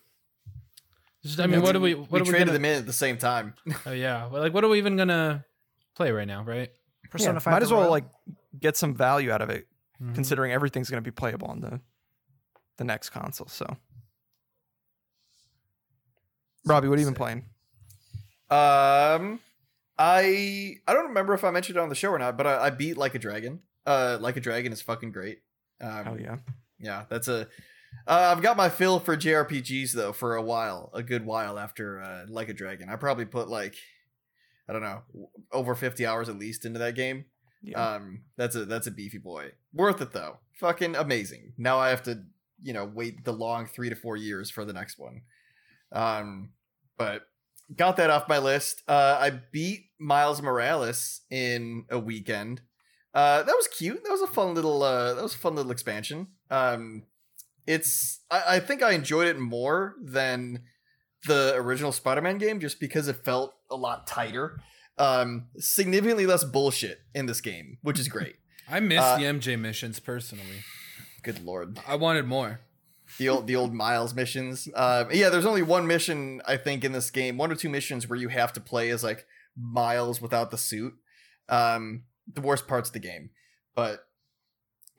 Just- 1.21 1.39
I 1.39 1.47
mean, 1.47 1.59
Yeah, 1.59 1.65
what 1.65 1.75
are 1.75 1.79
we? 1.79 1.93
What 1.95 2.11
we 2.11 2.19
are 2.19 2.23
we 2.23 2.29
traded 2.29 2.47
gonna, 2.47 2.57
them 2.59 2.65
in 2.65 2.77
at 2.79 2.85
the 2.85 2.93
same 2.93 3.17
time. 3.17 3.53
Oh 3.85 3.91
yeah, 3.91 4.27
well, 4.27 4.41
like 4.41 4.53
what 4.53 4.63
are 4.63 4.67
we 4.69 4.77
even 4.77 4.97
gonna 4.97 5.45
play 5.95 6.11
right 6.11 6.27
now, 6.27 6.43
right? 6.43 6.69
Persona 7.09 7.35
Yeah, 7.35 7.39
5. 7.39 7.51
might 7.51 7.61
as 7.63 7.71
well 7.71 7.81
Royal. 7.81 7.91
like 7.91 8.05
get 8.59 8.75
some 8.75 8.95
value 8.95 9.31
out 9.31 9.41
of 9.41 9.49
it, 9.49 9.67
Mhm. 10.01 10.15
considering 10.15 10.51
everything's 10.51 10.89
going 10.89 11.01
to 11.03 11.07
be 11.07 11.13
playable 11.13 11.47
on 11.47 11.61
the 11.61 11.79
the 12.77 12.83
next 12.83 13.11
console. 13.11 13.47
So, 13.47 13.77
Robbie, 16.65 16.87
what 16.87 16.97
have 16.97 17.05
you 17.05 17.11
been 17.11 17.15
playing? 17.15 17.45
Um, 18.49 19.39
I 19.97 20.77
I 20.87 20.93
don't 20.93 21.07
remember 21.09 21.33
if 21.33 21.43
I 21.43 21.51
mentioned 21.51 21.77
it 21.77 21.81
on 21.81 21.89
the 21.89 21.95
show 21.95 22.09
or 22.09 22.19
not, 22.19 22.37
but 22.37 22.47
I, 22.47 22.65
I 22.65 22.69
beat 22.69 22.97
Like 22.97 23.15
a 23.15 23.19
Dragon. 23.19 23.61
Uh, 23.85 24.17
Like 24.19 24.37
a 24.37 24.39
Dragon 24.41 24.71
is 24.71 24.81
fucking 24.81 25.11
great. 25.11 25.39
Um, 25.81 26.07
Oh 26.07 26.17
yeah, 26.19 26.37
yeah, 26.79 27.05
that's 27.09 27.27
a. 27.27 27.47
Uh, 28.07 28.33
I've 28.35 28.41
got 28.41 28.57
my 28.57 28.69
fill 28.69 28.99
for 28.99 29.15
JRPGs 29.15 29.93
though 29.93 30.13
for 30.13 30.35
a 30.35 30.41
while, 30.41 30.89
a 30.93 31.01
good 31.03 31.25
while 31.25 31.57
after 31.57 32.01
uh, 32.01 32.25
Like 32.27 32.49
a 32.49 32.53
Dragon. 32.53 32.89
I 32.89 32.95
probably 32.97 33.25
put 33.25 33.47
like, 33.47 33.75
I 34.67 34.73
don't 34.73 34.81
know, 34.81 35.01
over 35.51 35.75
fifty 35.75 36.05
hours 36.05 36.29
at 36.29 36.37
least 36.39 36.65
into 36.65 36.79
that 36.79 36.95
game. 36.95 37.25
yeah. 37.61 37.95
Um, 37.95 38.23
that's 38.37 38.55
a 38.55 38.65
that's 38.65 38.87
a 38.87 38.91
beefy 38.91 39.17
boy. 39.19 39.51
Worth 39.73 40.01
it 40.01 40.11
though. 40.11 40.39
Fucking 40.59 40.95
amazing. 40.95 41.53
Now 41.57 41.79
I 41.79 41.89
have 41.89 42.03
to, 42.03 42.23
you 42.61 42.73
know, 42.73 42.85
wait 42.85 43.23
the 43.25 43.33
long 43.33 43.65
three 43.67 43.89
to 43.89 43.95
four 43.95 44.17
years 44.17 44.49
for 44.51 44.65
the 44.65 44.73
next 44.73 44.97
one. 44.99 45.21
Um, 45.91 46.51
but 46.97 47.23
got 47.75 47.97
that 47.97 48.09
off 48.09 48.27
my 48.27 48.37
list. 48.39 48.83
Uh, 48.87 49.17
I 49.19 49.29
beat 49.51 49.85
Miles 49.99 50.41
Morales 50.41 51.21
in 51.29 51.85
a 51.89 51.97
weekend. 51.99 52.61
Uh, 53.13 53.43
that 53.43 53.55
was 53.55 53.67
cute. 53.67 54.03
That 54.03 54.11
was 54.11 54.21
a 54.21 54.27
fun 54.27 54.55
little. 54.55 54.83
Uh, 54.83 55.13
that 55.13 55.23
was 55.23 55.35
a 55.35 55.37
fun 55.37 55.55
little 55.55 55.71
expansion. 55.71 56.27
Um, 56.49 57.03
it's. 57.67 58.19
I, 58.29 58.43
I 58.55 58.59
think 58.59 58.81
I 58.83 58.91
enjoyed 58.91 59.27
it 59.27 59.39
more 59.39 59.95
than 60.03 60.63
the 61.27 61.53
original 61.55 61.91
Spider-Man 61.91 62.37
game, 62.37 62.59
just 62.59 62.79
because 62.79 63.07
it 63.07 63.17
felt 63.23 63.53
a 63.71 63.75
lot 63.75 64.05
tighter 64.07 64.59
um 64.99 65.47
significantly 65.57 66.27
less 66.27 66.43
bullshit 66.43 66.99
in 67.15 67.25
this 67.25 67.41
game 67.41 67.79
which 67.81 67.99
is 67.99 68.07
great 68.07 68.35
I 68.69 68.79
missed 68.79 69.01
Uh, 69.03 69.17
the 69.17 69.23
MJ 69.23 69.59
missions 69.59 69.99
personally. 69.99 70.63
good 71.23 71.43
lord 71.43 71.79
I 71.87 71.95
wanted 71.95 72.25
more. 72.27 72.59
the 73.17 73.27
old 73.29 73.47
the 73.47 73.55
old 73.55 73.73
miles 73.73 74.13
missions 74.13 74.67
um 74.75 75.07
yeah 75.11 75.29
there's 75.29 75.47
only 75.47 75.63
one 75.63 75.87
mission 75.87 76.43
i 76.47 76.57
think 76.57 76.83
in 76.83 76.91
this 76.91 77.09
game 77.09 77.37
one 77.37 77.51
or 77.51 77.55
two 77.55 77.69
missions 77.69 78.07
where 78.07 78.19
you 78.19 78.27
have 78.27 78.53
to 78.53 78.61
play 78.61 78.91
as 78.91 79.03
like 79.03 79.25
miles 79.59 80.21
without 80.21 80.51
the 80.51 80.59
suit 80.59 80.93
um 81.49 82.03
the 82.31 82.41
worst 82.41 82.67
parts 82.67 82.89
of 82.89 82.93
the 82.93 82.99
game 82.99 83.31
but 83.73 84.05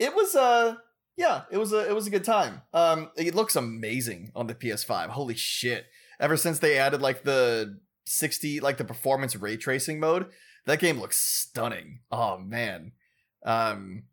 it 0.01 0.13
was 0.17 0.35
uh 0.35 0.75
yeah 1.17 1.43
it 1.51 1.59
was 1.59 1.73
a 1.73 1.89
it 1.89 1.95
was 1.95 2.07
a 2.07 2.11
good 2.11 2.25
time. 2.25 2.63
Um 2.73 3.11
it 3.17 3.35
looks 3.35 3.57
amazing 3.57 4.31
on 4.35 4.47
the 4.47 4.55
ps5 4.55 5.09
holy 5.11 5.35
shit. 5.35 5.87
Ever 6.21 6.37
since 6.37 6.59
they 6.59 6.79
added 6.79 7.03
like 7.03 7.25
the 7.25 7.79
60 8.07 8.61
like 8.61 8.77
the 8.77 8.85
performance 8.85 9.35
ray 9.37 9.57
tracing 9.57 9.99
mode 10.01 10.27
that 10.67 10.79
game 10.79 10.99
looks 11.01 11.19
stunning. 11.19 12.01
Oh 12.11 12.39
man. 12.39 12.93
Um 13.45 14.05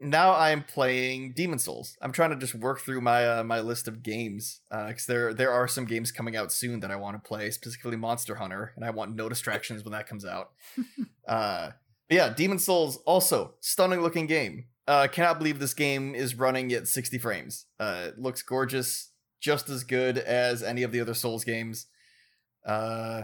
now 0.00 0.32
i'm 0.34 0.62
playing 0.62 1.32
demon 1.32 1.58
souls. 1.58 1.96
I'm 2.00 2.12
trying 2.12 2.30
to 2.30 2.36
just 2.36 2.54
work 2.54 2.80
through 2.80 3.00
my 3.00 3.26
uh, 3.26 3.44
my 3.44 3.60
list 3.60 3.88
of 3.88 4.02
games 4.02 4.60
because 4.70 5.06
there 5.06 5.34
there 5.34 5.50
are 5.50 5.66
some 5.66 5.86
games 5.86 6.12
coming 6.12 6.36
out 6.36 6.52
soon 6.52 6.80
that 6.80 6.90
i 6.92 6.96
want 6.96 7.16
to 7.16 7.28
play 7.28 7.50
specifically 7.50 7.96
monster 7.96 8.36
hunter 8.36 8.72
and 8.76 8.84
i 8.84 8.90
want 8.90 9.16
no 9.16 9.28
distractions 9.28 9.82
when 9.84 9.92
that 9.92 10.06
comes 10.08 10.24
out. 10.24 10.52
Uh 11.26 11.72
yeah 12.08 12.32
demon 12.32 12.58
souls 12.58 12.96
also 13.04 13.52
stunning 13.60 14.00
looking 14.00 14.26
game 14.26 14.64
uh 14.88 15.06
cannot 15.06 15.38
believe 15.38 15.60
this 15.60 15.74
game 15.74 16.14
is 16.16 16.34
running 16.34 16.72
at 16.72 16.88
60 16.88 17.18
frames 17.18 17.66
uh 17.78 18.06
it 18.08 18.18
looks 18.18 18.42
gorgeous 18.42 19.12
just 19.40 19.68
as 19.68 19.84
good 19.84 20.18
as 20.18 20.64
any 20.64 20.82
of 20.82 20.90
the 20.90 21.00
other 21.00 21.14
souls 21.14 21.44
games 21.44 21.86
uh 22.66 23.22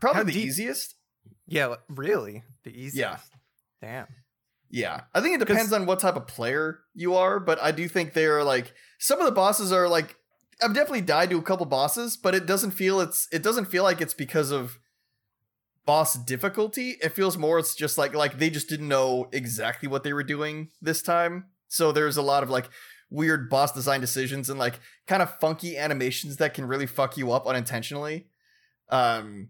probably 0.00 0.18
How 0.18 0.24
the 0.24 0.32
deep- 0.32 0.46
easiest 0.46 0.94
yeah, 1.50 1.76
really, 1.88 2.44
the 2.64 2.70
easiest. 2.70 2.96
Yeah. 2.96 3.16
Damn. 3.80 4.06
Yeah, 4.70 5.00
I 5.14 5.22
think 5.22 5.34
it 5.34 5.46
depends 5.46 5.72
on 5.72 5.86
what 5.86 5.98
type 5.98 6.16
of 6.16 6.26
player 6.26 6.80
you 6.94 7.14
are, 7.14 7.40
but 7.40 7.58
I 7.62 7.70
do 7.72 7.88
think 7.88 8.12
they're 8.12 8.44
like 8.44 8.74
some 8.98 9.18
of 9.18 9.24
the 9.24 9.32
bosses 9.32 9.72
are 9.72 9.88
like 9.88 10.16
I've 10.62 10.74
definitely 10.74 11.00
died 11.02 11.30
to 11.30 11.38
a 11.38 11.42
couple 11.42 11.64
bosses, 11.64 12.18
but 12.18 12.34
it 12.34 12.44
doesn't 12.44 12.72
feel 12.72 13.00
it's 13.00 13.28
it 13.32 13.42
doesn't 13.42 13.66
feel 13.66 13.82
like 13.82 14.02
it's 14.02 14.12
because 14.12 14.50
of 14.50 14.78
boss 15.88 16.16
difficulty. 16.16 16.98
It 17.02 17.14
feels 17.14 17.38
more 17.38 17.58
it's 17.58 17.74
just 17.74 17.96
like 17.96 18.14
like 18.14 18.38
they 18.38 18.50
just 18.50 18.68
didn't 18.68 18.88
know 18.88 19.30
exactly 19.32 19.88
what 19.88 20.02
they 20.02 20.12
were 20.12 20.22
doing 20.22 20.68
this 20.82 21.00
time. 21.00 21.46
So 21.68 21.92
there's 21.92 22.18
a 22.18 22.22
lot 22.22 22.42
of 22.42 22.50
like 22.50 22.68
weird 23.08 23.48
boss 23.48 23.72
design 23.72 24.02
decisions 24.02 24.50
and 24.50 24.58
like 24.58 24.80
kind 25.06 25.22
of 25.22 25.38
funky 25.40 25.78
animations 25.78 26.36
that 26.36 26.52
can 26.52 26.66
really 26.66 26.84
fuck 26.84 27.16
you 27.16 27.32
up 27.32 27.46
unintentionally. 27.46 28.26
Um 28.90 29.48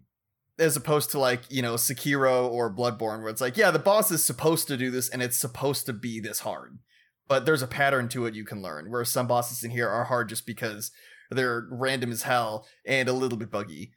as 0.57 0.77
opposed 0.77 1.11
to 1.11 1.19
like 1.19 1.41
you 1.49 1.61
know 1.61 1.73
Sekiro 1.73 2.49
or 2.49 2.73
Bloodborne, 2.73 3.19
where 3.19 3.29
it's 3.29 3.41
like, 3.41 3.57
yeah, 3.57 3.69
the 3.69 3.77
boss 3.77 4.09
is 4.09 4.23
supposed 4.23 4.65
to 4.69 4.77
do 4.77 4.89
this 4.89 5.09
and 5.09 5.21
it's 5.21 5.35
supposed 5.35 5.85
to 5.87 5.93
be 5.93 6.21
this 6.21 6.39
hard, 6.39 6.79
but 7.27 7.45
there's 7.45 7.61
a 7.61 7.67
pattern 7.67 8.07
to 8.09 8.25
it 8.25 8.33
you 8.33 8.45
can 8.45 8.61
learn. 8.61 8.89
Whereas 8.89 9.09
some 9.09 9.27
bosses 9.27 9.61
in 9.61 9.71
here 9.71 9.89
are 9.89 10.05
hard 10.05 10.29
just 10.29 10.45
because 10.45 10.89
they're 11.29 11.67
random 11.69 12.13
as 12.13 12.21
hell 12.21 12.65
and 12.85 13.09
a 13.09 13.13
little 13.13 13.37
bit 13.37 13.51
buggy. 13.51 13.91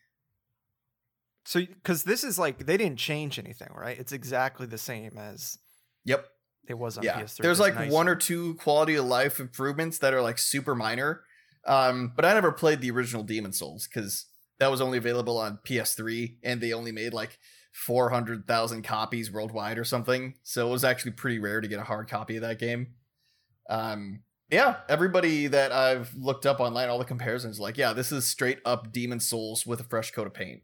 So, 1.44 1.60
because 1.60 2.04
this 2.04 2.22
is 2.24 2.38
like 2.38 2.66
they 2.66 2.76
didn't 2.76 2.98
change 2.98 3.38
anything, 3.38 3.68
right? 3.74 3.98
It's 3.98 4.12
exactly 4.12 4.66
the 4.66 4.78
same 4.78 5.18
as 5.18 5.58
Yep. 6.04 6.26
it 6.68 6.74
was 6.78 6.98
on 6.98 7.04
yeah. 7.04 7.20
PS3. 7.20 7.36
There's 7.38 7.60
like 7.60 7.74
nicer. 7.74 7.92
one 7.92 8.08
or 8.08 8.14
two 8.16 8.54
quality 8.54 8.94
of 8.94 9.06
life 9.06 9.40
improvements 9.40 9.98
that 9.98 10.14
are 10.14 10.22
like 10.22 10.38
super 10.38 10.74
minor. 10.74 11.22
Um, 11.66 12.12
but 12.14 12.24
I 12.24 12.34
never 12.34 12.52
played 12.52 12.80
the 12.80 12.90
original 12.90 13.22
Demon 13.22 13.52
Souls 13.52 13.88
because 13.88 14.26
that 14.58 14.70
was 14.70 14.80
only 14.80 14.98
available 14.98 15.38
on 15.38 15.58
PS3 15.66 16.36
and 16.42 16.60
they 16.60 16.72
only 16.72 16.92
made 16.92 17.12
like 17.12 17.38
400,000 17.72 18.82
copies 18.82 19.30
worldwide 19.30 19.78
or 19.78 19.84
something. 19.84 20.34
So 20.42 20.68
it 20.68 20.70
was 20.70 20.84
actually 20.84 21.12
pretty 21.12 21.38
rare 21.38 21.60
to 21.60 21.68
get 21.68 21.80
a 21.80 21.84
hard 21.84 22.08
copy 22.08 22.36
of 22.36 22.42
that 22.42 22.58
game. 22.58 22.94
Um, 23.68 24.22
yeah, 24.50 24.76
everybody 24.88 25.46
that 25.46 25.72
I've 25.72 26.14
looked 26.14 26.44
up 26.44 26.60
online, 26.60 26.90
all 26.90 26.98
the 26.98 27.04
comparisons, 27.04 27.58
like, 27.58 27.78
yeah, 27.78 27.92
this 27.94 28.12
is 28.12 28.26
straight 28.26 28.58
up 28.66 28.92
Demon 28.92 29.18
Souls 29.18 29.66
with 29.66 29.80
a 29.80 29.84
fresh 29.84 30.10
coat 30.10 30.26
of 30.26 30.34
paint. 30.34 30.62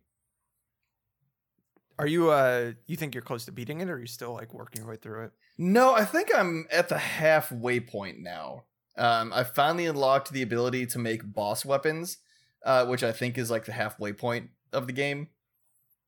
Are 1.98 2.06
you 2.06 2.30
uh 2.30 2.72
you 2.86 2.96
think 2.96 3.14
you're 3.14 3.22
close 3.22 3.44
to 3.46 3.52
beating 3.52 3.80
it 3.80 3.88
or 3.88 3.94
are 3.94 4.00
you 4.00 4.06
still 4.06 4.32
like 4.32 4.54
working 4.54 4.82
your 4.82 4.90
way 4.90 4.96
through 4.96 5.24
it? 5.24 5.32
No, 5.58 5.94
I 5.94 6.04
think 6.04 6.28
I'm 6.34 6.66
at 6.70 6.88
the 6.88 6.98
halfway 6.98 7.80
point 7.80 8.20
now. 8.20 8.64
Um, 8.96 9.32
I 9.32 9.44
finally 9.44 9.86
unlocked 9.86 10.32
the 10.32 10.42
ability 10.42 10.86
to 10.86 10.98
make 10.98 11.32
boss 11.32 11.64
weapons, 11.64 12.18
uh, 12.64 12.86
which 12.86 13.02
I 13.02 13.12
think 13.12 13.38
is 13.38 13.50
like 13.50 13.64
the 13.64 13.72
halfway 13.72 14.12
point 14.12 14.50
of 14.72 14.86
the 14.86 14.92
game. 14.92 15.28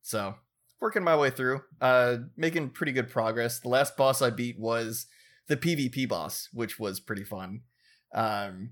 So, 0.02 0.34
working 0.80 1.04
my 1.04 1.16
way 1.16 1.30
through, 1.30 1.62
uh, 1.80 2.18
making 2.36 2.70
pretty 2.70 2.92
good 2.92 3.08
progress. 3.08 3.60
The 3.60 3.68
last 3.68 3.96
boss 3.96 4.22
I 4.22 4.30
beat 4.30 4.58
was 4.58 5.06
the 5.46 5.56
PvP 5.56 6.08
boss, 6.08 6.48
which 6.52 6.78
was 6.80 6.98
pretty 7.00 7.24
fun. 7.24 7.62
Um, 8.12 8.70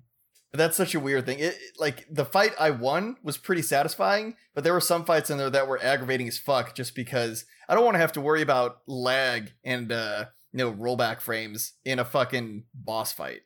but 0.51 0.59
that's 0.59 0.77
such 0.77 0.95
a 0.95 1.01
weird 1.01 1.27
thing. 1.27 1.39
It, 1.39 1.55
it- 1.55 1.79
like 1.79 2.07
the 2.11 2.25
fight 2.25 2.53
I 2.59 2.71
won 2.71 3.17
was 3.23 3.37
pretty 3.37 3.63
satisfying, 3.63 4.35
but 4.55 4.65
there 4.65 4.73
were 4.73 4.81
some 4.81 5.05
fights 5.05 5.31
in 5.31 5.39
there 5.39 5.51
that 5.51 5.69
were 5.69 5.83
aggravating 5.83 6.29
as 6.29 6.39
fuck 6.39 6.75
just 6.75 6.95
because 6.95 7.45
I 7.69 7.75
don't 7.75 7.85
want 7.85 7.95
to 7.97 8.01
have 8.01 8.13
to 8.13 8.21
worry 8.21 8.43
about 8.43 8.79
lag 8.87 9.53
and 9.65 9.93
uh 9.93 10.27
you 10.53 10.59
know 10.59 10.73
rollback 10.73 11.21
frames 11.21 11.75
in 11.85 11.99
a 11.99 12.05
fucking 12.05 12.65
boss 12.75 13.13
fight. 13.13 13.43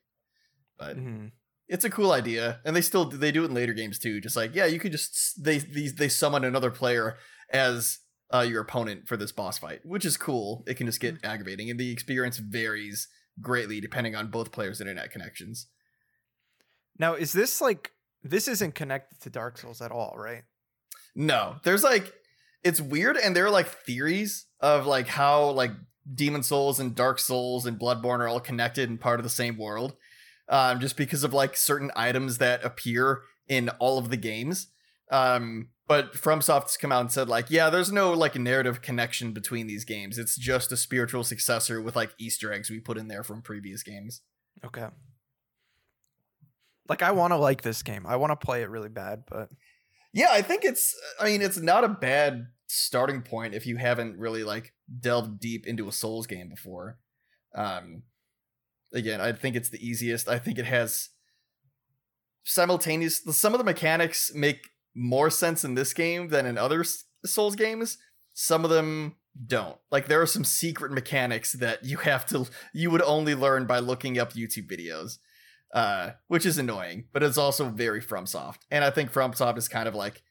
But 0.79 0.97
Mhm. 0.97 1.33
it's 1.69 1.85
a 1.85 1.91
cool 1.91 2.13
idea, 2.13 2.61
and 2.65 2.75
they 2.77 2.81
still 2.81 3.05
they 3.07 3.33
do 3.33 3.43
it 3.43 3.49
in 3.49 3.55
later 3.55 3.73
games 3.75 3.99
too. 3.99 4.21
Just 4.21 4.37
like 4.37 4.55
yeah, 4.55 4.67
you 4.67 4.79
could 4.79 4.93
just 4.93 5.43
they 5.43 5.59
these 5.59 5.95
they 5.97 6.09
summon 6.09 6.45
another 6.45 6.71
player 6.71 7.17
as 7.51 7.99
uh, 8.33 8.41
your 8.41 8.63
opponent 8.63 9.07
for 9.09 9.17
this 9.19 9.31
boss 9.33 9.59
fight, 9.59 9.81
which 9.85 10.05
is 10.07 10.17
cool. 10.17 10.65
It 10.67 10.75
can 10.75 10.87
just 10.87 11.01
get 11.01 11.23
aggravating, 11.25 11.69
and 11.71 11.79
the 11.79 11.91
experience 11.93 12.39
varies 12.39 13.09
greatly 13.41 13.81
depending 13.81 14.15
on 14.17 14.31
both 14.31 14.53
players' 14.53 14.81
internet 14.81 15.11
connections. 15.11 15.67
Now, 16.99 17.15
is 17.15 17.33
this 17.33 17.61
like 17.61 17.93
this 18.23 18.49
isn't 18.49 18.75
connected 18.75 19.21
to 19.23 19.31
Dark 19.31 19.59
Souls 19.59 19.81
at 19.81 19.91
all, 19.91 20.15
right? 20.17 20.43
No, 21.15 21.57
there's 21.65 21.85
like 21.85 22.13
it's 22.63 22.81
weird, 22.81 23.17
and 23.17 23.35
there 23.35 23.47
are 23.47 23.51
like 23.51 23.69
theories 23.69 24.47
of 24.61 24.87
like 24.87 25.09
how 25.09 25.51
like 25.51 25.73
Demon 26.13 26.43
Souls 26.43 26.81
and 26.81 26.95
Dark 26.95 27.19
Souls 27.19 27.67
and 27.67 27.79
Bloodborne 27.79 28.21
are 28.21 28.29
all 28.29 28.41
connected 28.41 28.89
and 28.89 29.01
part 29.01 29.21
of 29.21 29.25
the 29.25 29.31
same 29.31 29.57
world, 29.57 29.97
um, 30.49 30.81
just 30.81 30.97
because 30.97 31.25
of 31.25 31.33
like 31.33 31.57
certain 31.57 31.91
items 31.97 32.39
that 32.39 32.65
appear 32.65 33.23
in 33.49 33.69
all 33.79 33.99
of 33.99 34.11
the 34.11 34.17
games. 34.17 34.69
Um, 35.11 35.69
but 35.89 36.15
FromSoft's 36.15 36.77
come 36.79 36.93
out 36.93 37.03
and 37.03 37.13
said 37.13 37.29
like, 37.29 37.51
yeah, 37.51 37.69
there's 37.69 37.93
no 37.93 38.13
like 38.13 38.37
narrative 38.37 38.81
connection 38.81 39.33
between 39.33 39.67
these 39.67 39.85
games. 39.85 40.17
It's 40.17 40.37
just 40.37 40.73
a 40.73 40.77
spiritual 40.77 41.25
successor 41.25 41.83
with 41.83 41.97
like 41.97 42.15
Easter 42.19 42.53
eggs 42.53 42.71
we 42.71 42.81
put 42.81 42.97
in 42.97 43.09
there 43.09 43.23
from 43.23 43.43
previous 43.43 43.83
games. 43.83 44.23
Okay. 44.65 44.87
Like 46.89 47.03
I 47.03 47.13
want 47.13 47.33
to 47.33 47.37
like 47.37 47.63
this 47.63 47.83
game. 47.83 48.07
I 48.07 48.17
want 48.17 48.31
to 48.31 48.45
play 48.45 48.63
it 48.63 48.71
really 48.71 48.89
bad, 48.89 49.25
but 49.29 49.49
Yeah, 50.13 50.29
I 50.31 50.43
think 50.43 50.65
it's 50.65 50.95
I 51.21 51.27
mean, 51.27 51.43
it's 51.43 51.59
not 51.59 51.85
a 51.85 51.89
bad 51.89 52.47
starting 52.67 53.23
point 53.23 53.55
if 53.55 53.67
you 53.67 53.77
haven't 53.77 54.19
really 54.19 54.45
like 54.45 54.73
delved 55.01 55.41
deep 55.41 55.67
into 55.67 55.89
a 55.89 55.93
Souls 55.93 56.27
game 56.27 56.49
before. 56.49 56.99
Um 57.55 58.03
again, 58.93 59.21
I 59.21 59.33
think 59.33 59.57
it's 59.57 59.71
the 59.71 59.87
easiest. 59.87 60.29
I 60.29 60.39
think 60.39 60.59
it 60.59 60.67
has 60.67 61.11
simultaneous 62.45 63.23
some 63.37 63.55
of 63.55 63.59
the 63.59 63.65
mechanics 63.65 64.33
make 64.35 64.71
more 64.95 65.31
sense 65.31 65.65
in 65.65 65.75
this 65.75 65.95
game 65.95 66.29
than 66.29 66.47
in 66.47 66.59
other 66.59 66.85
Souls 67.25 67.57
games. 67.57 67.99
Some 68.35 68.65
of 68.65 68.71
them 68.71 69.17
don't. 69.47 69.79
Like 69.91 70.09
there 70.09 70.21
are 70.21 70.27
some 70.27 70.45
secret 70.45 70.93
mechanics 70.93 71.53
that 71.53 71.85
you 71.85 71.99
have 71.99 72.27
to 72.27 72.47
you 72.75 72.91
would 72.91 73.03
only 73.03 73.35
learn 73.35 73.67
by 73.67 73.79
looking 73.79 74.19
up 74.19 74.33
YouTube 74.35 74.71
videos. 74.71 75.19
Uh, 75.73 76.11
which 76.29 76.45
is 76.45 76.59
annoying, 76.59 77.05
but 77.15 77.23
it's 77.23 77.39
also 77.39 77.71
very 77.71 78.03
FromSoft. 78.03 78.59
And 78.71 78.85
I 78.85 78.91
think 78.91 79.11
FromSoft 79.11 79.57
is 79.57 79.69
kind 79.69 79.89
of 79.89 79.95
like 79.95 80.23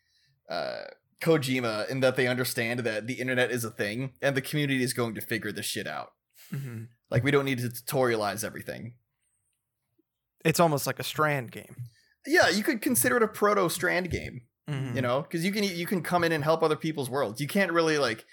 uh 0.49 0.81
Kojima 1.21 1.89
in 1.89 1.99
that 2.01 2.15
they 2.15 2.27
understand 2.27 2.81
that 2.81 3.07
the 3.07 3.13
internet 3.15 3.51
is 3.51 3.63
a 3.63 3.71
thing 3.71 4.13
and 4.21 4.35
the 4.37 4.41
community 4.41 4.83
is 4.83 4.93
going 4.93 5.15
to 5.15 5.21
figure 5.21 5.51
this 5.51 5.65
shit 5.65 5.87
out. 5.87 6.11
mhm. 6.53 6.87
Like 7.09 7.23
we 7.23 7.31
don't 7.31 7.45
need 7.45 7.59
to 7.59 7.69
tutorialize 7.69 8.43
everything. 8.43 8.93
it's 10.45 10.59
almost 10.59 10.87
like 10.87 10.99
a 10.99 11.03
Strand 11.03 11.51
game. 11.51 11.75
Yeah, 12.25 12.49
you 12.49 12.63
could 12.63 12.81
consider 12.81 13.17
it 13.17 13.23
a 13.23 13.27
proto 13.27 13.69
strand 13.69 14.09
game. 14.11 14.41
Mhm. 14.69 14.95
you 14.95 15.01
know 15.01 15.23
because 15.23 15.43
you 15.43 15.51
can 15.51 15.63
you 15.63 15.87
can 15.87 16.03
come 16.03 16.23
in 16.23 16.31
and 16.31 16.43
help 16.43 16.61
other 16.61 16.75
people's 16.75 17.09
worlds 17.09 17.41
you 17.41 17.47
can't 17.47 17.71
really 17.71 17.97
like 17.97 18.25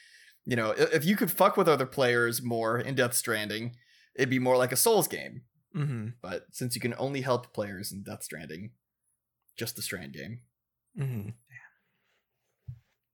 you 0.45 0.57
know 0.57 0.73
if 0.73 1.03
you 1.07 1.17
could 1.17 1.31
fuck 1.31 1.57
with 1.57 1.67
other 1.67 1.87
players 1.87 2.43
more 2.43 2.79
in 2.79 2.95
death 2.95 3.15
stranding 3.15 3.75
it'd 4.15 4.29
be 4.29 4.39
more 4.39 4.59
like 4.59 4.71
a 4.71 4.77
souls 4.77 5.09
game 5.09 5.41
Mhm. 5.77 6.15
but 6.23 6.47
since 6.51 6.75
you 6.75 6.81
can 6.81 6.95
only 6.99 7.21
help 7.21 7.53
players 7.53 7.93
in 7.93 8.03
death 8.03 8.23
stranding 8.25 8.73
just 9.57 9.77
the 9.77 9.83
strand 9.83 10.13
game 10.13 10.41
Mhm. 10.99 11.35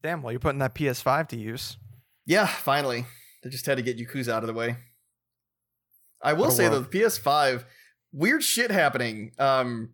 Damn. 0.03 0.23
Well, 0.23 0.33
you're 0.33 0.41
putting 0.41 0.59
that 0.59 0.75
PS5 0.75 1.29
to 1.29 1.37
use. 1.37 1.77
yeah 2.27 2.47
finally 2.47 3.05
they 3.43 3.51
just 3.51 3.67
had 3.67 3.77
to 3.77 3.83
get 3.83 3.99
yakuza 3.99 4.31
out 4.33 4.43
of 4.43 4.47
the 4.47 4.55
way 4.55 4.77
i 6.23 6.33
will 6.33 6.51
say 6.51 6.69
though 6.69 6.81
the 6.81 6.89
ps5 7.01 7.65
weird 8.13 8.43
shit 8.43 8.71
happening 8.71 9.33
um 9.39 9.93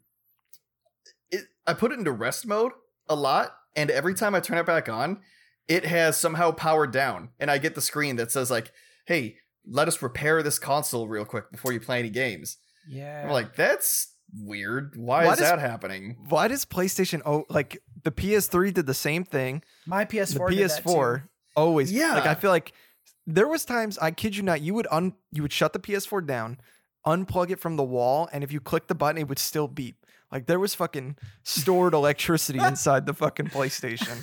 it 1.32 1.46
i 1.66 1.74
put 1.74 1.90
it 1.90 1.98
into 1.98 2.12
rest 2.12 2.46
mode 2.46 2.70
a 3.08 3.16
lot 3.16 3.56
and 3.74 3.90
every 3.90 4.14
time 4.14 4.32
i 4.36 4.38
turn 4.38 4.58
it 4.58 4.66
back 4.66 4.88
on 4.88 5.20
it 5.66 5.84
has 5.86 6.16
somehow 6.16 6.52
powered 6.52 6.92
down 6.92 7.30
and 7.40 7.50
i 7.50 7.58
get 7.58 7.74
the 7.74 7.80
screen 7.82 8.14
that 8.14 8.30
says 8.30 8.48
like 8.48 8.70
hey 9.06 9.36
let 9.66 9.88
us 9.88 10.00
repair 10.02 10.42
this 10.42 10.58
console 10.58 11.06
real 11.08 11.24
quick 11.24 11.50
before 11.50 11.72
you 11.72 11.80
play 11.80 11.98
any 11.98 12.10
games 12.10 12.56
Yeah. 12.88 13.24
i'm 13.24 13.30
like 13.30 13.54
that's 13.56 14.14
weird 14.32 14.94
why, 14.96 15.26
Why 15.26 15.32
is 15.32 15.38
does- 15.38 15.48
that 15.50 15.58
happening 15.58 16.16
Why 16.28 16.48
does 16.48 16.64
PlayStation 16.64 17.20
oh 17.26 17.44
like 17.48 17.82
the 18.02 18.12
PS3 18.12 18.72
did 18.72 18.86
the 18.86 18.94
same 18.94 19.24
thing? 19.24 19.62
my 19.86 20.04
The 20.04 20.16
PS4. 20.18 20.50
did 20.50 20.70
that 20.70 20.82
PS4 20.84 21.16
too. 21.22 21.28
always 21.56 21.92
Yeah. 21.92 22.14
Like 22.14 22.26
I 22.26 22.34
feel 22.34 22.50
like 22.50 22.72
there 23.26 23.48
was 23.48 23.64
times 23.64 23.98
I 23.98 24.10
kid 24.12 24.36
you 24.36 24.42
not, 24.42 24.60
you 24.62 24.72
would 24.74 24.86
un 24.90 25.14
you 25.32 25.42
would 25.42 25.52
shut 25.52 25.72
the 25.72 25.78
PS4 25.80 26.26
down, 26.26 26.58
unplug 27.06 27.50
it 27.50 27.60
from 27.60 27.76
the 27.76 27.82
wall, 27.82 28.28
and 28.32 28.42
if 28.44 28.52
you 28.52 28.60
click 28.60 28.86
the 28.86 28.94
button, 28.94 29.18
it 29.20 29.28
would 29.28 29.38
still 29.38 29.68
beep. 29.68 30.06
Like 30.32 30.46
there 30.46 30.60
was 30.60 30.74
fucking 30.76 31.16
stored 31.42 31.92
electricity 31.92 32.58
inside 32.64 33.06
the 33.06 33.14
fucking 33.14 33.46
PlayStation. 33.48 34.22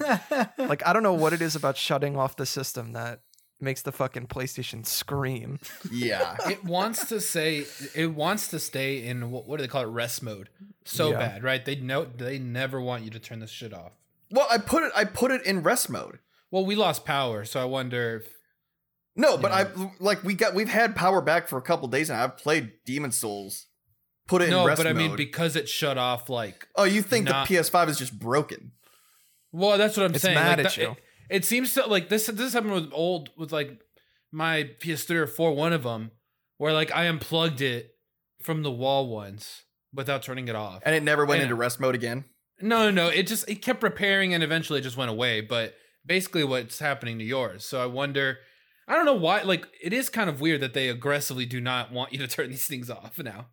Like 0.58 0.86
I 0.88 0.94
don't 0.94 1.04
know 1.04 1.14
what 1.14 1.34
it 1.34 1.42
is 1.42 1.56
about 1.56 1.76
shutting 1.78 2.16
off 2.18 2.38
the 2.38 2.46
system 2.46 2.94
that 2.94 3.20
makes 3.60 3.82
the 3.82 3.92
fucking 3.92 4.28
PlayStation 4.28 4.86
scream. 4.86 5.60
yeah 5.92 6.36
it 6.50 6.64
wants 6.64 7.08
to 7.10 7.20
say 7.20 7.66
it 7.96 8.14
wants 8.14 8.48
to 8.50 8.60
stay 8.60 9.06
in 9.06 9.32
what, 9.32 9.48
what 9.48 9.58
do 9.58 9.64
they 9.64 9.68
call 9.68 9.82
it 9.84 9.88
rest 9.88 10.22
mode 10.22 10.50
so 10.86 11.12
Yeah. 11.12 11.18
bad 11.18 11.44
right 11.44 11.64
they 11.66 11.76
know 11.76 12.06
they 12.06 12.38
never 12.40 12.80
want 12.82 13.04
you 13.04 13.10
to 13.12 13.20
turn 13.20 13.40
this 13.40 13.50
shit 13.50 13.74
off 13.74 13.94
well 14.32 14.48
i 14.52 14.58
put 14.58 14.84
it 14.84 14.92
i 14.96 15.04
put 15.06 15.32
it 15.32 15.44
in 15.46 15.64
rest 15.64 15.90
mode 15.90 16.20
well 16.52 16.66
we 16.66 16.76
lost 16.76 17.04
power 17.06 17.46
so 17.46 17.60
i 17.60 17.66
wonder 17.66 18.18
if 18.22 18.34
No, 19.16 19.36
but 19.38 19.50
Yeah. 19.52 19.70
I 19.80 19.92
like 20.00 20.24
we 20.24 20.36
got 20.36 20.54
we've 20.54 20.70
had 20.70 20.96
power 20.96 21.22
back 21.22 21.48
for 21.48 21.58
a 21.58 21.62
couple 21.64 21.88
days 21.88 22.10
now. 22.10 22.24
I've 22.24 22.38
played 22.38 22.74
Demon 22.86 23.12
Souls. 23.12 23.66
Put 24.28 24.44
it 24.44 24.46
in 24.46 24.52
no 24.52 24.68
rest 24.68 24.78
but 24.78 24.86
i 24.86 24.94
mean 24.94 25.16
because 25.16 25.56
it 25.56 25.68
shut 25.68 25.98
off 25.98 26.30
like 26.30 26.68
oh, 26.76 26.84
you 26.84 27.02
think 27.02 27.26
not- 27.26 27.48
the 27.48 27.56
PS5 27.56 27.90
is 27.90 27.98
just 27.98 28.20
broken? 28.20 28.74
well 29.52 29.78
that's 29.80 29.98
what 29.98 30.06
i'm 30.06 30.14
It's 30.14 30.22
saying 30.22 30.36
mad 30.36 30.58
like, 30.60 30.68
at 30.68 30.76
that- 30.76 30.78
you. 30.78 30.92
It, 30.92 30.98
it 31.30 31.46
seems 31.46 31.74
to 31.74 31.86
like 31.86 32.10
this 32.10 32.28
this 32.28 32.54
happened 32.54 32.74
with 32.74 32.90
old 32.92 33.30
with 33.38 33.52
like 33.52 33.80
my 34.32 34.70
ps3 34.80 35.10
or 35.12 35.28
4 35.28 35.54
one 35.54 35.74
of 35.74 35.84
them 35.84 36.12
where 36.58 36.74
like 36.74 36.94
i 36.94 37.06
unplugged 37.06 37.62
it 37.62 37.96
from 38.42 38.64
the 38.64 38.72
wall 38.72 39.08
once 39.10 39.64
without 39.94 40.24
turning 40.24 40.48
it 40.48 40.56
off 40.56 40.82
And 40.86 40.96
it 40.96 41.04
never 41.04 41.26
went 41.26 41.42
I 41.42 41.44
into 41.44 41.56
rest 41.56 41.80
mode 41.80 41.96
again. 41.96 42.26
No, 42.62 42.90
no, 42.90 42.92
no. 42.92 43.08
It 43.10 43.28
just 43.28 43.50
it 43.50 43.62
kept 43.62 43.84
repairing 43.84 44.34
and 44.34 44.44
eventually 44.44 44.80
it 44.80 44.84
just 44.84 44.98
went 44.98 45.12
away. 45.12 45.42
But 45.42 45.76
basically, 46.06 46.44
what's 46.44 46.80
happening 46.80 47.20
to 47.20 47.26
yours? 47.26 47.66
So 47.66 47.82
I 47.82 47.86
wonder. 47.86 48.40
I 48.88 48.96
don't 48.96 49.06
know 49.06 49.16
why. 49.16 49.42
Like, 49.42 49.68
it 49.84 49.92
is 49.92 50.08
kind 50.08 50.30
of 50.30 50.40
weird 50.40 50.62
that 50.62 50.74
they 50.74 50.88
aggressively 50.88 51.46
do 51.46 51.60
not 51.60 51.92
want 51.92 52.14
you 52.14 52.20
to 52.20 52.28
turn 52.36 52.50
these 52.50 52.66
things 52.66 52.90
off 52.90 53.20
now. 53.20 53.48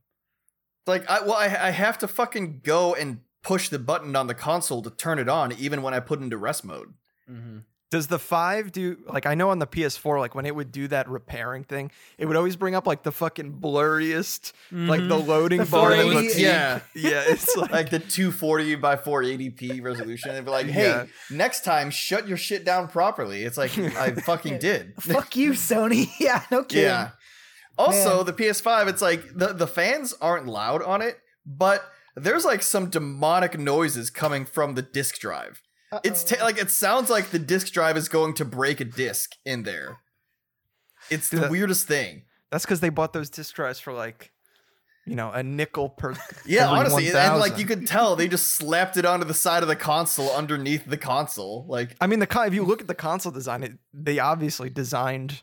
Like 0.87 1.08
I 1.08 1.22
well, 1.22 1.34
I, 1.34 1.44
I 1.46 1.70
have 1.70 1.98
to 1.98 2.08
fucking 2.08 2.60
go 2.62 2.94
and 2.94 3.20
push 3.42 3.68
the 3.68 3.78
button 3.78 4.16
on 4.16 4.26
the 4.26 4.34
console 4.34 4.82
to 4.82 4.90
turn 4.90 5.18
it 5.18 5.28
on, 5.28 5.52
even 5.52 5.82
when 5.82 5.92
I 5.92 6.00
put 6.00 6.20
into 6.20 6.37
rest 6.37 6.64
mode. 6.64 6.94
Mm-hmm. 7.30 7.58
Does 7.90 8.08
the 8.08 8.18
five 8.18 8.72
do 8.72 8.96
like 9.06 9.24
I 9.24 9.37
know 9.37 9.50
on 9.50 9.60
the 9.60 9.68
PS4, 9.68 10.18
like 10.18 10.34
when 10.34 10.46
it 10.46 10.54
would 10.56 10.72
do 10.72 10.88
that 10.88 11.08
repairing 11.08 11.62
thing, 11.62 11.92
it 12.18 12.26
would 12.26 12.34
always 12.37 12.56
bring 12.56 12.74
up 12.74 12.88
like 12.88 13.04
the 13.04 13.12
fucking 13.12 13.60
blurriest, 13.60 14.52
like 14.72 15.06
the 15.06 15.16
loading 15.16 15.60
The 15.60 15.66
bar. 15.66 15.90
that 15.90 16.02
480, 16.02 16.26
looks- 16.26 16.38
yeah. 16.38 16.80
yeah, 16.96 17.22
it's 17.28 17.54
like, 17.56 17.70
Like 17.70 17.90
the 17.90 18.00
240 18.00 18.74
by 18.76 18.96
480p 18.96 19.80
resolution. 19.80 20.32
And 20.34 20.44
be 20.44 20.50
like, 20.50 20.66
hey, 20.66 20.87
Yeah. 20.88 21.06
next 21.30 21.64
time 21.64 21.90
shut 21.90 22.26
your 22.26 22.37
shit 22.37 22.64
down 22.64 22.88
properly. 22.88 23.44
It's 23.44 23.56
like 23.56 23.78
I 23.78 24.10
fucking 24.26 24.58
did. 24.58 24.94
Fuck 25.00 25.37
you, 25.37 25.52
Sony. 25.52 26.08
Yeah, 26.18 26.42
no 26.50 26.64
kidding. 26.64 26.84
Yeah. 26.87 27.10
Also, 27.78 28.16
Man. 28.18 28.26
the 28.26 28.32
PS5, 28.32 28.88
it's 28.88 29.02
like 29.02 29.22
the, 29.37 29.52
the 29.52 29.66
fans 29.68 30.14
aren't 30.20 30.46
loud 30.46 30.82
on 30.82 31.00
it, 31.00 31.18
but 31.46 31.84
there's 32.16 32.44
like 32.44 32.62
some 32.62 32.90
demonic 32.90 33.56
noises 33.58 34.10
coming 34.10 34.44
from 34.46 34.74
the 34.74 34.82
disk 34.82 35.18
drive. 35.18 35.60
It's 36.02 36.24
Uh-oh. 36.33 36.38
ta- 36.38 36.44
like 36.44 36.59
it 36.59 36.70
sounds 36.70 37.11
like 37.11 37.30
the 37.30 37.38
disk 37.38 37.72
drive 37.72 37.96
is 37.96 38.09
going 38.09 38.35
to 38.35 38.44
break 38.44 38.80
a 38.80 38.85
disk 38.85 39.33
in 39.44 39.62
there. 39.62 39.98
It's 41.11 41.28
the 41.28 41.40
That- 41.40 41.50
weirdest 41.50 41.87
thing. 41.87 42.22
that's 42.50 42.64
because 42.64 42.80
they 42.80 42.88
bought 42.88 43.12
those 43.12 43.30
disc 43.30 43.54
drives 43.54 43.78
for 43.80 43.92
like 43.92 44.30
you 45.07 45.14
know, 45.16 45.30
a 45.33 45.42
nickel 45.42 45.90
per. 45.90 46.14
Yeah, 46.46 46.66
honestly, 46.66 47.09
and 47.12 47.38
like 47.38 47.59
you 47.59 47.66
could 47.66 47.87
tell 47.87 48.16
they 48.16 48.26
just 48.26 48.54
slapped 48.54 48.96
it 48.96 49.04
onto 49.04 49.26
the 49.26 49.35
side 49.35 49.62
of 49.62 49.68
the 49.68 49.76
console 49.76 50.30
underneath 50.35 50.87
the 50.87 50.96
console. 50.96 51.66
Like, 51.68 51.94
I 52.00 52.07
mean, 52.07 52.20
the 52.20 52.26
con- 52.26 52.46
if 52.46 52.54
you 52.54 52.64
look 52.64 52.80
at 52.80 52.87
the 52.88 52.94
console 52.94 53.30
design, 53.30 53.62
it, 53.64 53.72
they 53.92 54.18
obviously 54.18 54.70
designed 54.70 55.42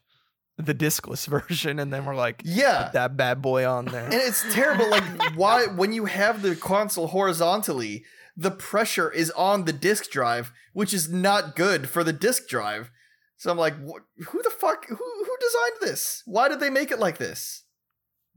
the 0.58 0.74
discless 0.74 1.28
version, 1.48 1.78
and 1.78 1.94
then 1.94 2.06
we're 2.06 2.16
like, 2.16 2.42
yeah, 2.44 2.86
put 2.86 2.94
that 2.94 3.16
bad 3.18 3.40
boy 3.44 3.68
on 3.68 3.86
there. 3.86 4.06
and 4.06 4.14
it's 4.16 4.44
terrible. 4.52 4.90
Like, 4.90 5.04
why 5.36 5.68
when 5.68 5.94
you 5.94 6.06
have 6.06 6.42
the 6.42 6.56
console 6.56 7.06
horizontally, 7.06 8.04
the 8.38 8.52
pressure 8.52 9.12
is 9.12 9.32
on 9.32 9.66
the 9.66 9.74
disk 9.74 10.10
drive, 10.12 10.52
which 10.74 10.94
is 10.94 11.10
not 11.12 11.56
good 11.56 11.90
for 11.90 12.04
the 12.04 12.14
disk 12.14 12.48
drive. 12.48 12.92
So 13.38 13.50
I'm 13.52 13.58
like, 13.58 13.76
who 13.76 14.42
the 14.44 14.50
fuck? 14.52 14.86
Who 14.88 14.96
who 14.96 15.36
designed 15.40 15.82
this? 15.82 16.22
Why 16.26 16.48
did 16.48 16.60
they 16.60 16.70
make 16.70 16.92
it 16.92 17.00
like 17.00 17.18
this? 17.18 17.64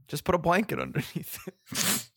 Just 0.09 0.24
put 0.24 0.35
a 0.35 0.38
blanket 0.38 0.78
underneath 0.78 1.38
it, 1.46 1.54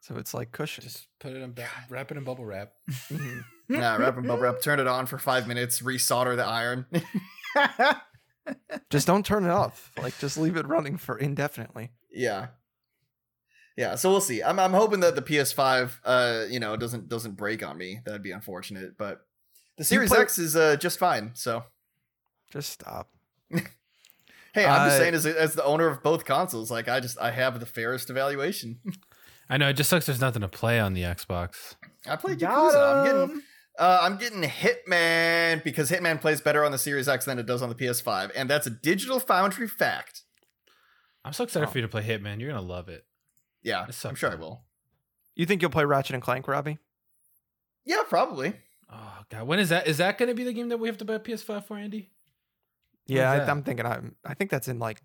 so 0.00 0.16
it's 0.16 0.34
like 0.34 0.50
cushion. 0.52 0.82
Just 0.84 1.06
put 1.20 1.32
it 1.32 1.42
in, 1.42 1.52
ba- 1.52 1.66
wrap 1.88 2.10
it 2.10 2.16
in 2.16 2.24
bubble 2.24 2.44
wrap. 2.44 2.72
Mhm. 3.10 3.44
Nah, 3.68 3.96
wrap 3.96 4.16
and 4.16 4.26
bubble 4.26 4.42
wrap. 4.42 4.60
Turn 4.62 4.80
it 4.80 4.86
on 4.86 5.06
for 5.06 5.18
five 5.18 5.46
minutes. 5.46 5.80
Resolder 5.82 6.34
the 6.36 6.44
iron. 6.44 6.86
Just 8.90 9.06
don't 9.06 9.26
turn 9.26 9.44
it 9.44 9.50
off. 9.50 9.92
Like, 10.00 10.18
just 10.18 10.38
leave 10.38 10.56
it 10.56 10.66
running 10.66 10.96
for 10.96 11.18
indefinitely. 11.18 11.90
Yeah. 12.10 12.46
Yeah, 13.78 13.94
so 13.94 14.10
we'll 14.10 14.20
see. 14.20 14.42
I'm 14.42 14.58
I'm 14.58 14.72
hoping 14.72 15.00
that 15.00 15.14
the 15.14 15.22
PS5 15.22 15.92
uh, 16.04 16.44
you 16.50 16.58
know, 16.58 16.76
doesn't 16.76 17.08
doesn't 17.08 17.36
break 17.36 17.64
on 17.64 17.78
me. 17.78 18.00
That'd 18.04 18.24
be 18.24 18.32
unfortunate, 18.32 18.98
but 18.98 19.20
the 19.76 19.84
Series 19.84 20.10
play- 20.10 20.20
X 20.22 20.36
is 20.38 20.56
uh 20.56 20.74
just 20.76 20.98
fine. 20.98 21.30
So, 21.34 21.62
Just 22.50 22.70
stop. 22.72 23.08
hey, 23.50 24.64
I'm 24.66 24.88
just 24.88 24.96
Uh, 24.96 24.98
saying 24.98 25.14
as 25.14 25.24
as 25.26 25.54
the 25.54 25.64
owner 25.64 25.86
of 25.86 26.02
both 26.02 26.24
consoles, 26.24 26.70
like 26.72 26.88
I 26.88 26.98
just 27.00 27.18
I 27.20 27.30
have 27.30 27.60
the 27.60 27.66
fairest 27.66 28.10
evaluation. 28.10 28.80
I 29.48 29.56
know 29.56 29.68
it 29.68 29.74
just 29.74 29.88
sucks. 29.90 30.06
There's 30.06 30.20
nothing 30.20 30.42
to 30.42 30.48
play 30.48 30.78
on 30.80 30.92
the 30.94 31.02
Xbox. 31.02 31.76
I 32.06 32.16
played 32.16 32.40
Got 32.40 32.74
Yakuza. 32.74 32.96
I'm 32.98 33.06
getting 33.06 33.22
'em. 33.36 33.42
uh, 33.78 33.98
I'm 34.02 34.16
getting 34.18 34.42
Hitman 34.42 35.62
because 35.64 35.90
Hitman 35.90 36.20
plays 36.20 36.40
better 36.40 36.64
on 36.64 36.72
the 36.72 36.78
Series 36.78 37.08
X 37.08 37.24
than 37.26 37.38
it 37.38 37.46
does 37.46 37.62
on 37.62 37.68
the 37.68 37.74
PS5, 37.76 38.32
and 38.34 38.50
that's 38.50 38.66
a 38.66 38.70
Digital 38.70 39.20
Foundry 39.20 39.68
fact. 39.68 40.22
I'm 41.24 41.32
so 41.32 41.44
excited 41.44 41.68
Oh. 41.68 41.70
for 41.70 41.78
you 41.78 41.82
to 41.82 41.88
play 41.88 42.02
Hitman. 42.02 42.40
You're 42.40 42.50
gonna 42.50 42.60
love 42.60 42.88
it. 42.88 43.04
Yeah, 43.62 43.86
I'm 44.04 44.14
sure 44.14 44.30
I 44.30 44.34
will. 44.34 44.62
You 45.34 45.46
think 45.46 45.62
you'll 45.62 45.70
play 45.70 45.84
Ratchet 45.84 46.14
and 46.14 46.22
Clank, 46.22 46.48
Robbie? 46.48 46.78
Yeah, 47.84 48.02
probably. 48.08 48.54
Oh 48.92 49.18
god, 49.30 49.46
when 49.46 49.58
is 49.58 49.68
that? 49.68 49.86
Is 49.86 49.98
that 49.98 50.18
gonna 50.18 50.34
be 50.34 50.44
the 50.44 50.52
game 50.52 50.68
that 50.68 50.78
we 50.78 50.88
have 50.88 50.98
to 50.98 51.04
buy 51.04 51.14
a 51.14 51.20
PS5 51.20 51.64
for, 51.64 51.76
Andy? 51.76 52.10
Yeah, 53.06 53.30
I, 53.30 53.50
I'm 53.50 53.62
thinking. 53.62 53.86
I'm. 53.86 54.16
I 54.24 54.34
think 54.34 54.50
that's 54.50 54.68
in 54.68 54.78
like 54.78 55.02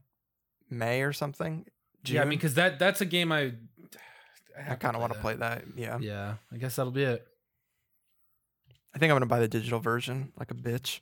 May 0.69 1.01
or 1.01 1.13
something. 1.13 1.65
June. 2.03 2.15
Yeah, 2.15 2.21
I 2.21 2.25
mean, 2.25 2.37
because 2.37 2.55
that 2.55 2.79
that's 2.79 3.01
a 3.01 3.05
game 3.05 3.31
I. 3.31 3.53
I 4.57 4.75
kind 4.75 4.95
of 4.95 5.01
want 5.01 5.13
to 5.13 5.19
play 5.19 5.35
that. 5.35 5.63
Yeah. 5.75 5.97
Yeah, 5.99 6.35
I 6.51 6.57
guess 6.57 6.75
that'll 6.75 6.91
be 6.91 7.03
it. 7.03 7.25
I 8.93 8.99
think 8.99 9.11
I'm 9.11 9.15
gonna 9.15 9.25
buy 9.25 9.39
the 9.39 9.47
digital 9.47 9.79
version, 9.79 10.31
like 10.37 10.51
a 10.51 10.55
bitch. 10.55 10.99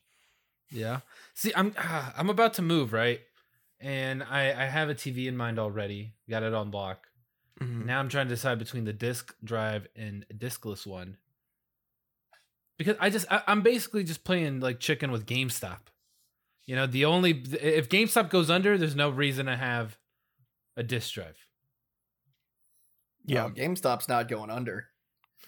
Yeah. 0.70 1.00
See, 1.34 1.52
I'm 1.56 1.74
ah, 1.78 2.14
I'm 2.18 2.30
about 2.30 2.54
to 2.56 2.62
move 2.62 2.94
right, 2.94 3.20
and 3.80 4.24
I 4.24 4.52
I 4.52 4.66
have 4.66 4.90
a 4.90 4.96
TV 4.96 5.28
in 5.28 5.36
mind 5.36 5.60
already. 5.60 6.14
Got 6.30 6.44
it 6.44 6.54
on 6.54 6.72
lock. 6.72 7.08
Mhm. 7.60 7.86
Now 7.86 8.00
I'm 8.00 8.10
trying 8.10 8.28
to 8.28 8.34
decide 8.36 8.60
between 8.60 8.86
the 8.86 8.94
disc 8.94 9.36
drive 9.44 9.88
and 9.96 10.26
a 10.30 10.34
discless 10.34 10.86
one. 10.86 11.18
Because 12.78 12.96
I 13.00 13.10
just 13.10 13.32
I, 13.32 13.44
I'm 13.48 13.62
basically 13.62 14.04
just 14.04 14.24
playing 14.24 14.60
like 14.60 14.80
chicken 14.80 15.12
with 15.12 15.26
GameStop. 15.26 15.80
You 16.66 16.76
know, 16.76 16.88
the 16.88 17.06
only 17.06 17.32
if 17.32 17.90
GameStop 17.90 18.30
goes 18.30 18.50
under, 18.50 18.78
there's 18.78 18.96
no 18.96 19.10
reason 19.10 19.46
to 19.48 19.56
have 19.56 19.98
a 20.78 20.84
disc 20.84 21.14
drive. 21.14 21.38
Yeah, 23.26 23.46
Oh, 23.46 23.50
GameStop's 23.50 24.08
not 24.08 24.28
going 24.28 24.50
under. 24.50 24.88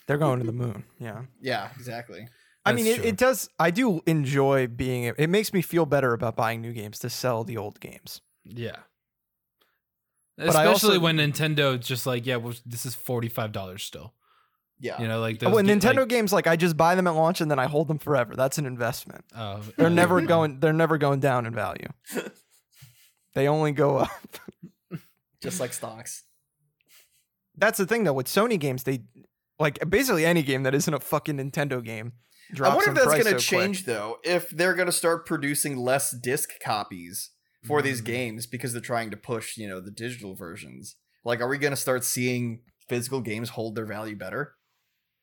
they're 0.07 0.17
going 0.17 0.39
to 0.39 0.45
the 0.45 0.51
moon. 0.53 0.83
Yeah. 0.99 1.23
Yeah, 1.41 1.71
exactly. 1.75 2.27
I 2.65 2.71
That's 2.71 2.83
mean, 2.83 2.85
it, 2.87 3.05
it 3.05 3.17
does. 3.17 3.49
I 3.59 3.71
do 3.71 4.01
enjoy 4.05 4.67
being. 4.67 5.03
It 5.17 5.29
makes 5.29 5.51
me 5.53 5.61
feel 5.61 5.85
better 5.85 6.13
about 6.13 6.35
buying 6.35 6.61
new 6.61 6.71
games 6.73 6.99
to 6.99 7.09
sell 7.09 7.43
the 7.43 7.57
old 7.57 7.79
games. 7.79 8.21
Yeah. 8.45 8.77
I 10.39 10.45
Especially 10.45 10.67
also- 10.95 10.99
when 10.99 11.17
Nintendo 11.17 11.79
just 11.79 12.05
like, 12.05 12.25
yeah, 12.25 12.37
well, 12.37 12.53
this 12.65 12.85
is 12.85 12.95
forty 12.95 13.29
five 13.29 13.51
dollars 13.51 13.83
still. 13.83 14.13
Yeah. 14.79 15.01
You 15.01 15.07
know, 15.07 15.19
like 15.21 15.41
Oh, 15.43 15.49
those 15.51 15.59
and 15.59 15.67
ga- 15.67 15.75
Nintendo 15.89 15.99
like- 15.99 16.09
games, 16.09 16.33
like 16.33 16.47
I 16.47 16.55
just 16.55 16.75
buy 16.75 16.95
them 16.95 17.07
at 17.07 17.11
launch 17.11 17.39
and 17.41 17.49
then 17.49 17.59
I 17.59 17.67
hold 17.67 17.87
them 17.87 17.99
forever. 17.99 18.35
That's 18.35 18.57
an 18.57 18.65
investment. 18.65 19.23
Oh, 19.35 19.61
They're 19.77 19.89
never 19.89 20.19
going. 20.33 20.59
They're 20.59 20.73
never 20.73 20.97
going 20.97 21.19
down 21.19 21.45
in 21.45 21.53
value. 21.53 21.87
They 23.35 23.47
only 23.47 23.71
go 23.71 23.97
up. 23.97 24.37
Just 25.41 25.59
like 25.59 25.73
stocks. 25.73 26.23
That's 27.57 27.77
the 27.79 27.85
thing 27.87 28.03
though. 28.03 28.13
With 28.13 28.27
Sony 28.27 28.59
games, 28.59 28.83
they 28.83 29.01
like 29.59 29.89
basically 29.89 30.25
any 30.25 30.43
game 30.43 30.63
that 30.63 30.75
isn't 30.75 30.93
a 30.93 30.99
fucking 30.99 31.37
Nintendo 31.37 31.83
game. 31.83 32.13
Drops 32.51 32.71
I 32.71 32.75
wonder 32.75 32.91
if 32.91 32.95
that's 32.95 33.23
going 33.23 33.35
to 33.35 33.39
so 33.41 33.49
quick. 33.55 33.65
change 33.65 33.85
though. 33.85 34.17
If 34.23 34.49
they're 34.49 34.75
going 34.75 34.85
to 34.85 34.91
start 34.91 35.25
producing 35.25 35.77
less 35.77 36.11
disc 36.11 36.49
copies 36.63 37.31
for 37.65 37.81
these 37.81 38.01
Mm. 38.01 38.05
games 38.05 38.45
because 38.45 38.71
they're 38.73 38.81
trying 38.81 39.09
to 39.11 39.17
push, 39.17 39.57
you 39.57 39.67
know, 39.67 39.79
the 39.79 39.91
digital 39.91 40.35
versions. 40.35 40.95
Like, 41.23 41.39
are 41.41 41.47
we 41.47 41.57
going 41.57 41.71
to 41.71 41.77
start 41.77 42.03
seeing 42.03 42.61
physical 42.89 43.21
games 43.21 43.49
hold 43.49 43.75
their 43.75 43.85
value 43.85 44.15
better? 44.15 44.55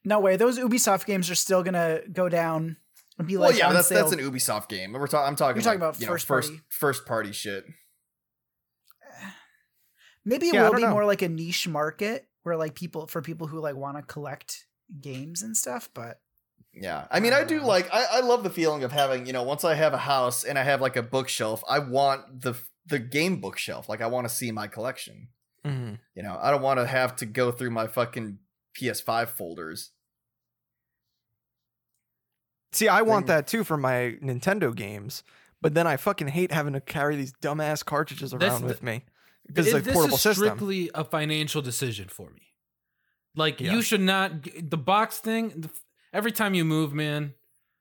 No 0.04 0.18
way. 0.20 0.36
Those 0.36 0.58
Ubisoft 0.58 1.04
games 1.04 1.28
are 1.30 1.34
still 1.34 1.62
gonna 1.62 2.00
go 2.10 2.30
down 2.30 2.78
and 3.18 3.28
be 3.28 3.36
well, 3.36 3.50
like 3.50 3.58
yeah, 3.58 3.68
on 3.68 3.74
that's 3.74 3.88
sale. 3.88 3.98
that's 4.08 4.12
an 4.12 4.18
Ubisoft 4.20 4.70
game. 4.70 4.92
We're 4.94 5.06
talking. 5.06 5.28
I'm 5.28 5.36
talking. 5.36 5.56
You're 5.56 5.62
talking 5.64 5.80
like, 5.80 5.90
about 5.90 6.00
you 6.00 6.06
know, 6.06 6.12
first 6.12 6.26
first 6.26 6.48
party. 6.48 6.62
first 6.70 7.04
party 7.06 7.32
shit. 7.32 7.66
Maybe 10.24 10.48
it 10.48 10.54
Yeah, 10.54 10.68
will 10.68 10.76
be 10.76 10.82
know. 10.82 10.90
more 10.90 11.04
like 11.04 11.22
a 11.22 11.28
niche 11.28 11.68
market 11.68 12.28
where 12.42 12.56
like 12.56 12.74
people 12.74 13.06
for 13.06 13.22
people 13.22 13.46
who 13.46 13.60
like 13.60 13.76
want 13.76 13.96
to 13.96 14.02
collect 14.02 14.66
games 15.00 15.42
and 15.42 15.56
stuff. 15.56 15.88
But 15.94 16.20
Yeah, 16.72 17.06
I 17.10 17.18
mean, 17.20 17.32
I 17.32 17.44
do 17.44 17.60
Uh. 17.62 17.66
like. 17.66 17.88
I, 17.92 18.04
I 18.12 18.20
love 18.20 18.42
the 18.44 18.50
feeling 18.50 18.84
of 18.84 18.92
having. 18.92 19.26
You 19.26 19.32
know, 19.32 19.42
once 19.42 19.64
I 19.64 19.74
have 19.74 19.92
a 19.92 19.98
house 19.98 20.44
and 20.44 20.58
I 20.58 20.62
have 20.62 20.80
like 20.80 20.96
a 20.96 21.02
bookshelf, 21.02 21.62
I 21.68 21.78
want 21.80 22.42
the 22.42 22.54
the 22.86 22.98
game 22.98 23.40
bookshelf. 23.40 23.88
Like, 23.88 24.00
I 24.00 24.06
want 24.06 24.28
to 24.28 24.34
see 24.34 24.50
my 24.52 24.66
collection. 24.66 25.28
Mhm. 25.64 25.98
You 26.14 26.22
know, 26.22 26.38
I 26.40 26.50
don't 26.50 26.62
want 26.62 26.78
to 26.80 26.86
have 26.86 27.16
to 27.16 27.26
go 27.26 27.52
through 27.52 27.70
my 27.70 27.86
fucking 27.86 28.38
PS5 28.78 29.28
folders. 29.30 29.90
See, 32.72 32.88
I 32.88 33.02
want 33.02 33.26
Thing- 33.26 33.36
that 33.36 33.46
too 33.46 33.64
for 33.64 33.76
my 33.76 34.16
Nintendo 34.22 34.74
games, 34.74 35.22
but 35.60 35.74
then 35.74 35.86
I 35.86 35.96
fucking 35.96 36.28
hate 36.28 36.52
having 36.52 36.72
to 36.74 36.80
carry 36.80 37.16
these 37.16 37.32
dumbass 37.42 37.84
cartridges 37.84 38.32
around 38.32 38.40
That's 38.40 38.60
the- 38.60 38.66
with 38.66 38.82
me 38.82 39.04
because 39.46 39.66
it's 39.66 39.74
It- 39.74 39.78
a 39.78 39.82
this 39.82 39.94
portable 39.94 40.14
is 40.16 40.22
system. 40.22 40.46
strictly 40.46 40.90
a 40.94 41.04
financial 41.04 41.62
decision 41.62 42.08
for 42.08 42.30
me. 42.30 42.54
Like 43.34 43.60
Yeah. 43.60 43.72
you 43.72 43.82
should 43.82 44.00
not 44.00 44.42
the 44.62 44.78
box 44.78 45.18
thing. 45.18 45.68
Every 46.12 46.32
time 46.32 46.54
you 46.54 46.64
move, 46.64 46.92
man, 46.92 47.34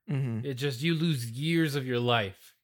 Mhm. 0.09 0.45
it 0.45 0.55
just 0.55 0.81
you 0.81 0.95
lose 0.95 1.29
years 1.31 1.75
of 1.75 1.85
your 1.85 1.99
life 1.99 2.55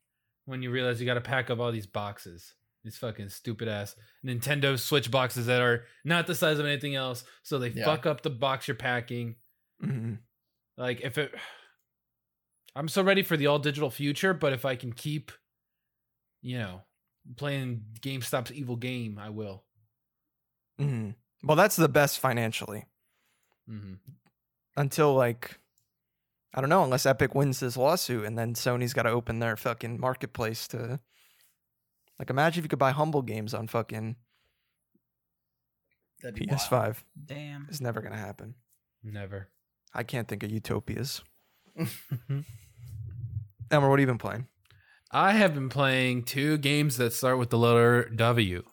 when 0.45 0.62
you 0.62 0.71
realize 0.71 0.99
you 0.99 1.06
got 1.06 1.15
to 1.15 1.21
pack 1.21 1.49
up 1.49 1.60
all 1.60 1.71
these 1.71 1.88
boxes. 1.88 2.54
These 2.84 2.97
fucking 2.97 3.30
stupid 3.30 3.67
ass 3.67 3.95
Nintendo 4.23 4.78
Switch 4.80 5.10
boxes 5.10 5.47
that 5.47 5.62
are 5.62 5.86
not 6.04 6.28
the 6.28 6.36
size 6.36 6.60
of 6.60 6.65
anything 6.67 6.93
else, 6.95 7.23
so 7.41 7.58
they 7.58 7.69
Yeah. 7.69 7.86
fuck 7.86 8.06
up 8.06 8.21
the 8.21 8.30
box 8.30 8.67
you're 8.67 8.75
packing. 8.75 9.38
Mhm. 9.82 10.19
Like 10.78 11.01
if 11.01 11.17
it, 11.17 11.34
I'm 12.75 12.88
so 12.89 13.01
ready 13.01 13.23
for 13.23 13.38
the 13.38 13.47
all 13.47 13.58
digital 13.60 13.89
future, 13.89 14.34
but 14.34 14.54
if 14.54 14.65
I 14.65 14.75
can 14.75 14.93
keep, 14.93 15.32
you 16.41 16.60
know, 16.60 16.84
playing 17.38 17.86
GameStop's 18.01 18.51
evil 18.51 18.75
game, 18.75 19.17
I 19.17 19.30
will. 19.30 19.65
Mhm. 20.80 21.15
Well, 21.43 21.56
that's 21.58 21.75
the 21.75 21.89
best 21.89 22.19
financially 22.19 22.86
hmm 23.65 23.95
until 24.78 25.14
like 25.14 25.60
I 26.54 26.62
don't 26.62 26.70
know, 26.70 26.84
unless 26.86 27.06
Epic 27.06 27.36
wins 27.36 27.60
this 27.60 27.76
lawsuit 27.76 28.26
and 28.26 28.38
then 28.38 28.54
Sony's 28.54 28.94
got 28.94 29.04
to 29.04 29.10
open 29.10 29.40
their 29.40 29.58
fucking 29.58 30.00
marketplace 30.00 30.68
to 30.70 31.00
like 32.18 32.30
imagine 32.30 32.62
if 32.62 32.66
you 32.66 32.70
could 32.70 32.80
buy 32.80 32.91
humble 32.91 33.22
games 33.22 33.54
on 33.54 33.68
fucking 33.68 34.16
That'd 36.22 36.36
be 36.36 36.47
wild. 36.49 36.62
PS5. 36.62 37.04
damn, 37.26 37.68
It's 37.70 37.82
never 37.82 37.99
going 38.02 38.14
to 38.14 38.18
happen. 38.18 38.56
Never. 39.04 39.49
I 39.93 40.04
can't 40.04 40.28
think 40.28 40.43
of 40.43 40.49
utopias. 40.52 41.22
Elmer, 43.72 43.89
what 43.89 43.99
have 43.99 44.02
you 44.02 44.08
been 44.08 44.18
playing? 44.18 44.47
I 45.12 45.34
have 45.34 45.54
been 45.54 45.70
playing 45.70 46.24
two 46.24 46.58
games 46.58 46.97
that 46.97 47.14
start 47.14 47.38
with 47.38 47.49
the 47.49 47.58
letter 47.58 48.10
W. 48.10 48.64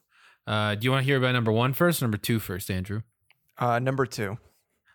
Uh, 0.47 0.75
do 0.77 0.85
you 0.85 0.91
want 0.91 1.03
to 1.03 1.05
hear 1.05 1.19
about 1.19 1.33
number 1.33 1.53
one 1.53 1.73
first, 1.73 2.01
or 2.01 2.05
number 2.07 2.17
two 2.17 2.39
first, 2.39 2.71
Andrew? 2.71 3.03
Uh, 3.59 3.79
number 3.79 4.07
two. 4.07 4.39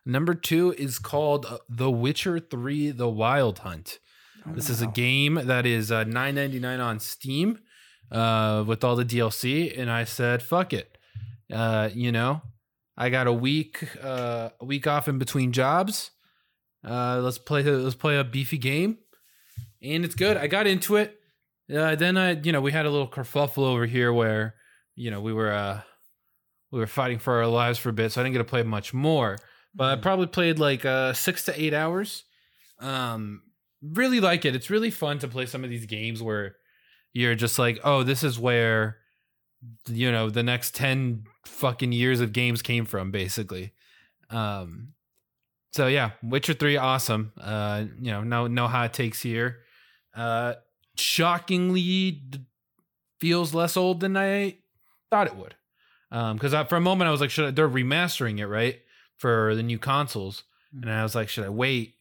Number 0.07 0.33
two 0.33 0.73
is 0.77 0.99
called 0.99 1.45
uh, 1.45 1.57
The 1.67 1.91
Witcher 1.91 2.39
3 2.39 2.91
The 2.91 3.09
Wild 3.09 3.59
Hunt. 3.59 3.99
Oh, 4.47 4.53
This 4.53 4.69
is 4.69 4.81
a 4.81 4.87
game 4.87 5.35
that 5.35 5.65
is 5.65 5.91
uh, 5.91 6.05
nine 6.05 6.35
ninety 6.35 6.59
nine 6.59 6.79
on 6.79 7.01
Steam 7.01 7.59
uh, 8.09 8.63
with 8.65 8.85
all 8.85 8.95
the 8.95 9.03
DLC, 9.03 9.77
and 9.77 9.91
I 9.91 10.05
said, 10.05 10.41
"Fuck 10.41 10.71
it." 10.71 10.97
Uh, 11.51 11.89
you 11.93 12.13
know, 12.13 12.41
I 12.95 13.09
got 13.09 13.27
a 13.27 13.33
week 13.33 13.83
uh, 14.01 14.51
a 14.61 14.65
week 14.65 14.87
off 14.87 15.09
in 15.09 15.17
between 15.19 15.51
jobs. 15.51 16.11
Uh, 16.87 17.19
let's 17.21 17.37
play 17.37 17.61
let's 17.63 17.95
play 17.95 18.17
a 18.17 18.23
beefy 18.23 18.57
game, 18.57 18.99
and 19.83 20.05
it's 20.05 20.15
good. 20.15 20.37
I 20.37 20.47
got 20.47 20.67
into 20.67 20.95
it. 20.95 21.19
Uh, 21.69 21.95
then 21.95 22.15
I, 22.15 22.31
you 22.31 22.53
know, 22.53 22.61
we 22.61 22.71
had 22.71 22.85
a 22.85 22.89
little 22.89 23.09
kerfuffle 23.09 23.63
over 23.65 23.85
here 23.85 24.13
where, 24.13 24.55
you 24.95 25.11
know, 25.11 25.19
we 25.19 25.33
were 25.33 25.51
uh, 25.51 25.81
we 26.71 26.79
were 26.79 26.87
fighting 26.87 27.19
for 27.19 27.33
our 27.41 27.47
lives 27.47 27.77
for 27.77 27.89
a 27.89 27.93
bit, 27.93 28.13
so 28.13 28.21
I 28.21 28.23
didn't 28.23 28.35
get 28.35 28.39
to 28.39 28.45
play 28.45 28.63
much 28.63 28.93
more. 28.93 29.37
But 29.77 29.97
I 29.97 30.01
probably 30.01 30.27
played 30.27 30.59
like 30.59 30.85
uh, 30.85 31.13
six 31.13 31.45
to 31.45 31.61
eight 31.61 31.73
hours. 31.73 32.23
Um, 32.79 33.43
really 33.81 34.19
like 34.19 34.43
it. 34.43 34.55
It's 34.55 34.69
really 34.69 34.91
fun 34.91 35.19
to 35.19 35.27
play 35.27 35.45
some 35.45 35.63
of 35.63 35.69
these 35.69 35.85
games 35.85 36.21
where 36.21 36.55
you're 37.13 37.35
just 37.35 37.59
like, 37.59 37.79
oh, 37.83 38.03
this 38.03 38.23
is 38.23 38.39
where 38.39 38.97
you 39.87 40.11
know 40.11 40.29
the 40.29 40.43
next 40.43 40.75
10 40.75 41.23
fucking 41.45 41.91
years 41.91 42.19
of 42.19 42.33
games 42.33 42.61
came 42.61 42.85
from 42.85 43.11
basically. 43.11 43.73
Um 44.29 44.89
so 45.73 45.87
yeah 45.87 46.11
witcher 46.21 46.53
3 46.53 46.77
awesome. 46.77 47.31
Uh 47.39 47.85
you 47.99 48.11
know 48.11 48.23
no 48.23 48.47
no 48.47 48.67
hot 48.67 48.93
takes 48.93 49.21
here. 49.21 49.57
Uh 50.15 50.55
shockingly 50.95 52.21
feels 53.19 53.53
less 53.53 53.77
old 53.77 53.99
than 53.99 54.15
i 54.15 54.57
thought 55.09 55.27
it 55.27 55.35
would. 55.35 55.55
Um 56.11 56.37
because 56.37 56.53
for 56.67 56.75
a 56.75 56.81
moment 56.81 57.07
i 57.07 57.11
was 57.11 57.21
like 57.21 57.31
should 57.31 57.45
I, 57.47 57.51
they're 57.51 57.69
remastering 57.69 58.39
it 58.39 58.47
right 58.47 58.79
for 59.17 59.55
the 59.55 59.63
new 59.63 59.79
consoles 59.79 60.43
and 60.73 60.91
i 60.91 61.03
was 61.03 61.15
like 61.15 61.29
should 61.29 61.45
i 61.45 61.49
wait 61.49 61.95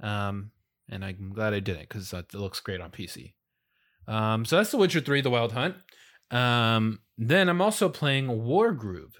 um 0.00 0.50
and 0.88 1.04
i'm 1.04 1.32
glad 1.34 1.54
i 1.54 1.60
didn't 1.60 1.88
because 1.88 2.12
it 2.12 2.34
looks 2.34 2.60
great 2.60 2.80
on 2.80 2.90
pc 2.90 3.32
um 4.06 4.44
so 4.44 4.56
that's 4.56 4.70
the 4.70 4.76
witcher 4.76 5.00
3 5.00 5.20
the 5.20 5.30
wild 5.30 5.52
hunt 5.52 5.76
um, 6.30 7.00
then 7.16 7.48
I'm 7.48 7.60
also 7.60 7.88
playing 7.88 8.26
Wargroove. 8.26 9.14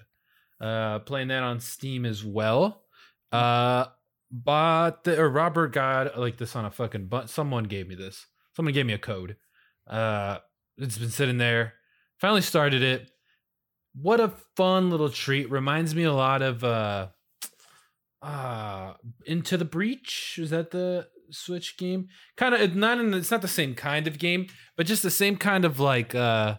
Uh, 0.59 0.99
playing 0.99 1.27
that 1.29 1.43
on 1.43 1.59
Steam 1.59 2.05
as 2.05 2.23
well. 2.23 2.83
Uh, 3.31 3.85
but 4.31 5.03
the, 5.03 5.19
or 5.19 5.29
Robert 5.29 5.69
got 5.69 6.19
like 6.19 6.37
this 6.37 6.55
on 6.55 6.65
a 6.65 6.71
fucking 6.71 7.07
but 7.07 7.29
someone 7.29 7.65
gave 7.65 7.87
me 7.87 7.95
this. 7.95 8.25
Someone 8.55 8.73
gave 8.73 8.85
me 8.85 8.93
a 8.93 8.97
code. 8.97 9.37
Uh, 9.87 10.39
it's 10.77 10.97
been 10.97 11.09
sitting 11.09 11.37
there. 11.37 11.73
Finally 12.19 12.41
started 12.41 12.81
it. 12.81 13.11
What 13.93 14.19
a 14.19 14.33
fun 14.55 14.89
little 14.89 15.09
treat. 15.09 15.49
Reminds 15.49 15.93
me 15.95 16.03
a 16.03 16.13
lot 16.13 16.41
of 16.41 16.63
uh 16.63 17.07
uh 18.25 18.93
Into 19.25 19.57
the 19.57 19.65
Breach. 19.65 20.39
Is 20.41 20.49
that 20.49 20.71
the 20.71 21.07
Switch 21.31 21.77
game? 21.77 22.07
Kind 22.37 22.55
of 22.55 22.75
not 22.75 22.99
in 22.99 23.13
it's 23.13 23.31
not 23.31 23.41
the 23.41 23.47
same 23.47 23.75
kind 23.75 24.07
of 24.07 24.17
game, 24.17 24.47
but 24.75 24.85
just 24.85 25.03
the 25.03 25.11
same 25.11 25.37
kind 25.37 25.65
of 25.65 25.79
like 25.79 26.15
uh 26.15 26.55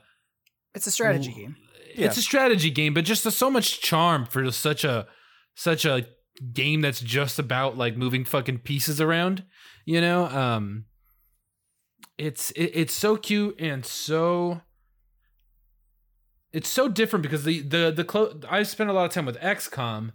It's 0.74 0.86
a 0.86 0.90
strategy 0.90 1.32
Ooh. 1.32 1.40
game. 1.40 1.56
it's 1.94 2.18
a 2.18 2.22
strategy 2.22 2.70
game, 2.70 2.94
but 2.94 3.04
just 3.04 3.22
so 3.30 3.50
much 3.50 3.80
charm 3.80 4.26
for 4.26 4.44
just 4.44 4.60
such 4.60 4.84
a 4.84 5.06
such 5.54 5.84
a 5.84 6.06
game 6.52 6.82
that's 6.82 7.00
just 7.00 7.38
about 7.38 7.76
like 7.78 7.96
moving 7.96 8.24
fucking 8.24 8.58
pieces 8.58 9.00
around. 9.00 9.44
You 9.86 10.00
know, 10.00 10.26
um, 10.26 10.84
it's 12.18 12.50
it, 12.52 12.70
it's 12.74 12.94
so 12.94 13.16
cute 13.16 13.58
and 13.60 13.84
so 13.86 14.60
it's 16.52 16.68
so 16.68 16.88
different 16.88 17.22
because 17.22 17.44
the 17.44 17.60
the 17.62 17.92
the 17.94 18.04
clo- 18.04 18.40
I 18.48 18.62
spent 18.62 18.90
a 18.90 18.92
lot 18.92 19.06
of 19.06 19.12
time 19.12 19.26
with 19.26 19.38
XCOM, 19.40 20.12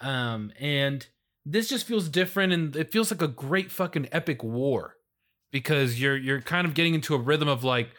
um, 0.00 0.52
and 0.58 1.06
this 1.44 1.68
just 1.68 1.86
feels 1.86 2.08
different 2.08 2.52
and 2.52 2.76
it 2.76 2.92
feels 2.92 3.10
like 3.10 3.22
a 3.22 3.28
great 3.28 3.70
fucking 3.70 4.08
epic 4.12 4.42
war 4.42 4.96
because 5.50 6.00
you're 6.00 6.16
you're 6.16 6.40
kind 6.40 6.66
of 6.66 6.74
getting 6.74 6.94
into 6.94 7.14
a 7.14 7.18
rhythm 7.18 7.48
of 7.48 7.64
like 7.64 7.90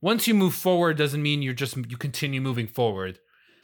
once 0.00 0.26
you 0.26 0.34
move 0.34 0.54
forward 0.54 0.96
doesn't 0.96 1.22
mean 1.22 1.42
you're 1.42 1.54
just 1.54 1.76
you 1.76 1.96
continue 1.96 2.40
moving 2.40 2.66
forward. 2.66 3.18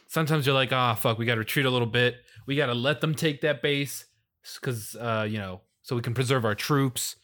Sometimes 0.07 0.45
you're 0.45 0.55
like, 0.55 0.71
ah, 0.71 0.93
fuck, 0.93 1.17
we 1.17 1.25
got 1.25 1.35
to 1.35 1.39
retreat 1.39 1.65
a 1.65 1.71
little 1.71 1.87
bit. 1.87 2.17
We 2.45 2.55
got 2.55 2.67
to 2.67 2.73
let 2.73 3.01
them 3.01 3.15
take 3.15 3.41
that 3.41 3.61
base 3.61 4.05
because, 4.59 4.95
uh, 4.99 5.25
you 5.27 5.39
know, 5.39 5.61
so 5.81 5.95
we 5.95 6.03
can 6.03 6.13
preserve 6.13 6.45
our 6.45 6.53
troops. 6.53 7.15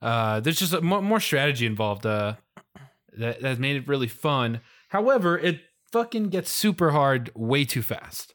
Uh, 0.00 0.40
there's 0.40 0.58
just 0.58 0.72
a, 0.72 0.80
more, 0.80 1.02
more 1.02 1.20
strategy 1.20 1.66
involved. 1.66 2.06
Uh, 2.06 2.36
that 3.16 3.40
that 3.40 3.58
made 3.58 3.76
it 3.76 3.88
really 3.88 4.06
fun. 4.06 4.60
However, 4.88 5.38
it 5.38 5.60
fucking 5.92 6.28
gets 6.28 6.50
super 6.50 6.90
hard 6.90 7.30
way 7.34 7.64
too 7.64 7.82
fast. 7.82 8.34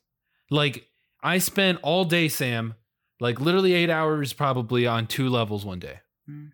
Like 0.52 0.88
I 1.24 1.38
spent 1.38 1.80
all 1.82 2.04
day, 2.04 2.28
Sam, 2.28 2.76
like 3.20 3.40
literally 3.40 3.74
eight 3.74 3.90
hours 3.90 4.34
probably 4.34 4.86
on 4.86 5.08
two 5.08 5.30
levels 5.30 5.66
one 5.66 5.80
day. 5.80 6.02
Hmm. 6.28 6.48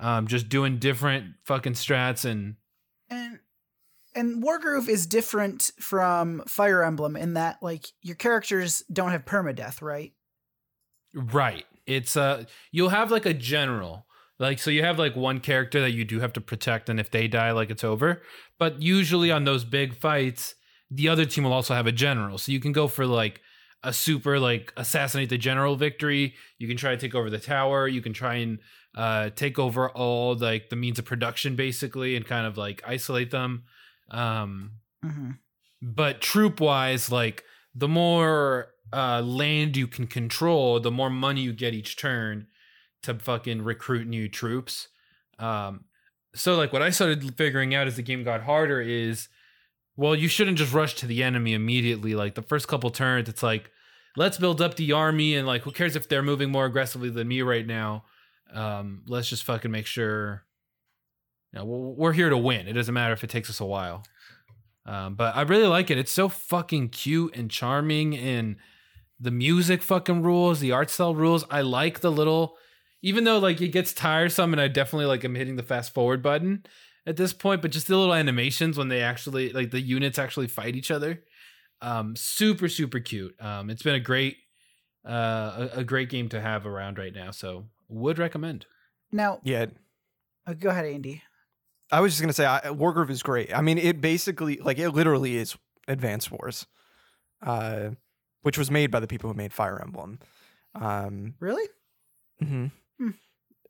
Um, 0.00 0.26
just 0.26 0.48
doing 0.48 0.78
different 0.78 1.34
fucking 1.44 1.74
strats 1.74 2.24
and 2.24 2.56
And 3.10 3.38
and 4.14 4.42
Wargroove 4.42 4.88
is 4.88 5.06
different 5.06 5.70
from 5.78 6.42
Fire 6.46 6.82
Emblem 6.82 7.16
in 7.16 7.34
that 7.34 7.58
like 7.62 7.86
your 8.02 8.16
characters 8.16 8.82
don't 8.90 9.10
have 9.10 9.26
permadeath, 9.26 9.82
right? 9.82 10.12
Right. 11.14 11.66
It's 11.86 12.16
uh 12.16 12.44
you'll 12.72 12.88
have 12.88 13.10
like 13.10 13.26
a 13.26 13.34
general. 13.34 14.06
Like 14.38 14.58
so 14.58 14.70
you 14.70 14.82
have 14.82 14.98
like 14.98 15.14
one 15.14 15.40
character 15.40 15.82
that 15.82 15.90
you 15.90 16.06
do 16.06 16.20
have 16.20 16.32
to 16.32 16.40
protect 16.40 16.88
and 16.88 16.98
if 16.98 17.10
they 17.10 17.28
die 17.28 17.50
like 17.50 17.68
it's 17.68 17.84
over. 17.84 18.22
But 18.58 18.80
usually 18.80 19.30
on 19.30 19.44
those 19.44 19.64
big 19.64 19.94
fights, 19.94 20.54
the 20.90 21.08
other 21.10 21.26
team 21.26 21.44
will 21.44 21.52
also 21.52 21.74
have 21.74 21.86
a 21.86 21.92
general. 21.92 22.38
So 22.38 22.52
you 22.52 22.60
can 22.60 22.72
go 22.72 22.88
for 22.88 23.04
like 23.04 23.42
a 23.82 23.92
super 23.92 24.38
like 24.38 24.72
assassinate 24.76 25.30
the 25.30 25.38
general 25.38 25.76
victory. 25.76 26.34
You 26.58 26.68
can 26.68 26.76
try 26.76 26.90
to 26.90 26.96
take 27.00 27.14
over 27.14 27.30
the 27.30 27.38
tower, 27.38 27.88
you 27.88 28.02
can 28.02 28.12
try 28.12 28.36
and 28.36 28.58
uh 28.96 29.30
take 29.30 29.58
over 29.58 29.88
all 29.90 30.34
like 30.34 30.68
the 30.68 30.76
means 30.76 30.98
of 30.98 31.04
production 31.04 31.54
basically 31.56 32.16
and 32.16 32.26
kind 32.26 32.46
of 32.46 32.56
like 32.58 32.82
isolate 32.86 33.30
them. 33.30 33.64
Um 34.10 34.72
Mm-hmm. 35.02 35.30
but 35.80 36.20
troop 36.20 36.60
wise 36.60 37.10
like 37.10 37.42
the 37.74 37.88
more 37.88 38.68
uh 38.92 39.22
land 39.22 39.78
you 39.78 39.86
can 39.86 40.06
control 40.06 40.78
the 40.78 40.90
more 40.90 41.08
money 41.08 41.40
you 41.40 41.54
get 41.54 41.72
each 41.72 41.96
turn 41.96 42.46
to 43.02 43.14
fucking 43.14 43.62
recruit 43.62 44.06
new 44.06 44.28
troops 44.28 44.88
um 45.38 45.84
so 46.34 46.54
like 46.54 46.70
what 46.70 46.82
i 46.82 46.90
started 46.90 47.34
figuring 47.34 47.74
out 47.74 47.86
as 47.86 47.96
the 47.96 48.02
game 48.02 48.22
got 48.22 48.42
harder 48.42 48.78
is 48.82 49.28
well 50.00 50.14
you 50.14 50.28
shouldn't 50.28 50.58
just 50.58 50.72
rush 50.72 50.94
to 50.94 51.06
the 51.06 51.22
enemy 51.22 51.54
immediately 51.54 52.14
like 52.14 52.34
the 52.34 52.42
first 52.42 52.66
couple 52.68 52.90
turns 52.90 53.28
it's 53.28 53.42
like 53.42 53.70
let's 54.16 54.38
build 54.38 54.60
up 54.60 54.74
the 54.76 54.92
army 54.92 55.36
and 55.36 55.46
like 55.46 55.62
who 55.62 55.70
cares 55.70 55.96
if 55.96 56.08
they're 56.08 56.22
moving 56.22 56.50
more 56.50 56.66
aggressively 56.66 57.10
than 57.10 57.28
me 57.28 57.42
right 57.42 57.66
now 57.66 58.04
um 58.52 59.02
let's 59.06 59.28
just 59.28 59.44
fucking 59.44 59.70
make 59.70 59.86
sure 59.86 60.44
you 61.52 61.58
know, 61.58 61.64
we're 61.64 62.12
here 62.12 62.30
to 62.30 62.38
win 62.38 62.66
it 62.66 62.72
doesn't 62.72 62.94
matter 62.94 63.12
if 63.12 63.22
it 63.22 63.30
takes 63.30 63.50
us 63.50 63.60
a 63.60 63.64
while 63.64 64.02
um, 64.86 65.14
but 65.14 65.36
I 65.36 65.42
really 65.42 65.66
like 65.66 65.90
it. 65.90 65.98
It's 65.98 66.10
so 66.10 66.28
fucking 66.28 66.88
cute 66.88 67.36
and 67.36 67.50
charming, 67.50 68.16
and 68.16 68.56
the 69.18 69.30
music 69.30 69.82
fucking 69.82 70.22
rules. 70.22 70.60
The 70.60 70.72
art 70.72 70.90
style 70.90 71.14
rules. 71.14 71.44
I 71.50 71.60
like 71.60 72.00
the 72.00 72.10
little, 72.10 72.56
even 73.02 73.24
though 73.24 73.38
like 73.38 73.60
it 73.60 73.68
gets 73.68 73.92
tiresome, 73.92 74.52
and 74.52 74.60
I 74.60 74.68
definitely 74.68 75.06
like 75.06 75.24
am 75.24 75.34
hitting 75.34 75.56
the 75.56 75.62
fast 75.62 75.92
forward 75.94 76.22
button 76.22 76.64
at 77.06 77.16
this 77.16 77.32
point. 77.32 77.62
But 77.62 77.70
just 77.70 77.86
the 77.86 77.96
little 77.96 78.14
animations 78.14 78.76
when 78.78 78.88
they 78.88 79.02
actually 79.02 79.52
like 79.52 79.70
the 79.70 79.80
units 79.80 80.18
actually 80.18 80.48
fight 80.48 80.76
each 80.76 80.90
other. 80.90 81.22
Um, 81.82 82.14
super 82.16 82.68
super 82.68 83.00
cute. 83.00 83.34
Um, 83.40 83.70
it's 83.70 83.82
been 83.82 83.94
a 83.94 84.00
great, 84.00 84.36
uh, 85.08 85.68
a, 85.74 85.78
a 85.80 85.84
great 85.84 86.10
game 86.10 86.28
to 86.30 86.40
have 86.40 86.66
around 86.66 86.98
right 86.98 87.14
now. 87.14 87.30
So 87.30 87.66
would 87.88 88.18
recommend. 88.18 88.66
Now, 89.12 89.40
Yeah. 89.42 89.66
uh, 90.46 90.52
go 90.54 90.68
ahead, 90.70 90.84
Andy. 90.84 91.22
I 91.90 92.00
was 92.00 92.12
just 92.12 92.20
gonna 92.20 92.32
say, 92.32 92.46
I, 92.46 92.60
Wargroove 92.66 93.10
is 93.10 93.22
great. 93.22 93.52
I 93.56 93.62
mean, 93.62 93.78
it 93.78 94.00
basically, 94.00 94.58
like, 94.58 94.78
it 94.78 94.90
literally 94.90 95.36
is 95.36 95.56
Advance 95.88 96.30
Wars, 96.30 96.66
uh, 97.42 97.90
which 98.42 98.56
was 98.58 98.70
made 98.70 98.90
by 98.92 99.00
the 99.00 99.08
people 99.08 99.28
who 99.30 99.36
made 99.36 99.52
Fire 99.52 99.80
Emblem. 99.82 100.18
Um, 100.74 101.34
Really? 101.40 101.68
hmm 102.38 102.66
Hmm. 102.98 103.10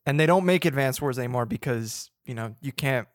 And 0.05 0.19
they 0.21 0.27
don't 0.27 0.45
make 0.45 0.65
Advance 0.65 1.01
Wars 1.01 1.19
anymore 1.19 1.47
because 1.47 2.11
you 2.27 2.35
know 2.35 2.55
you 2.61 2.73
can't, 2.73 3.09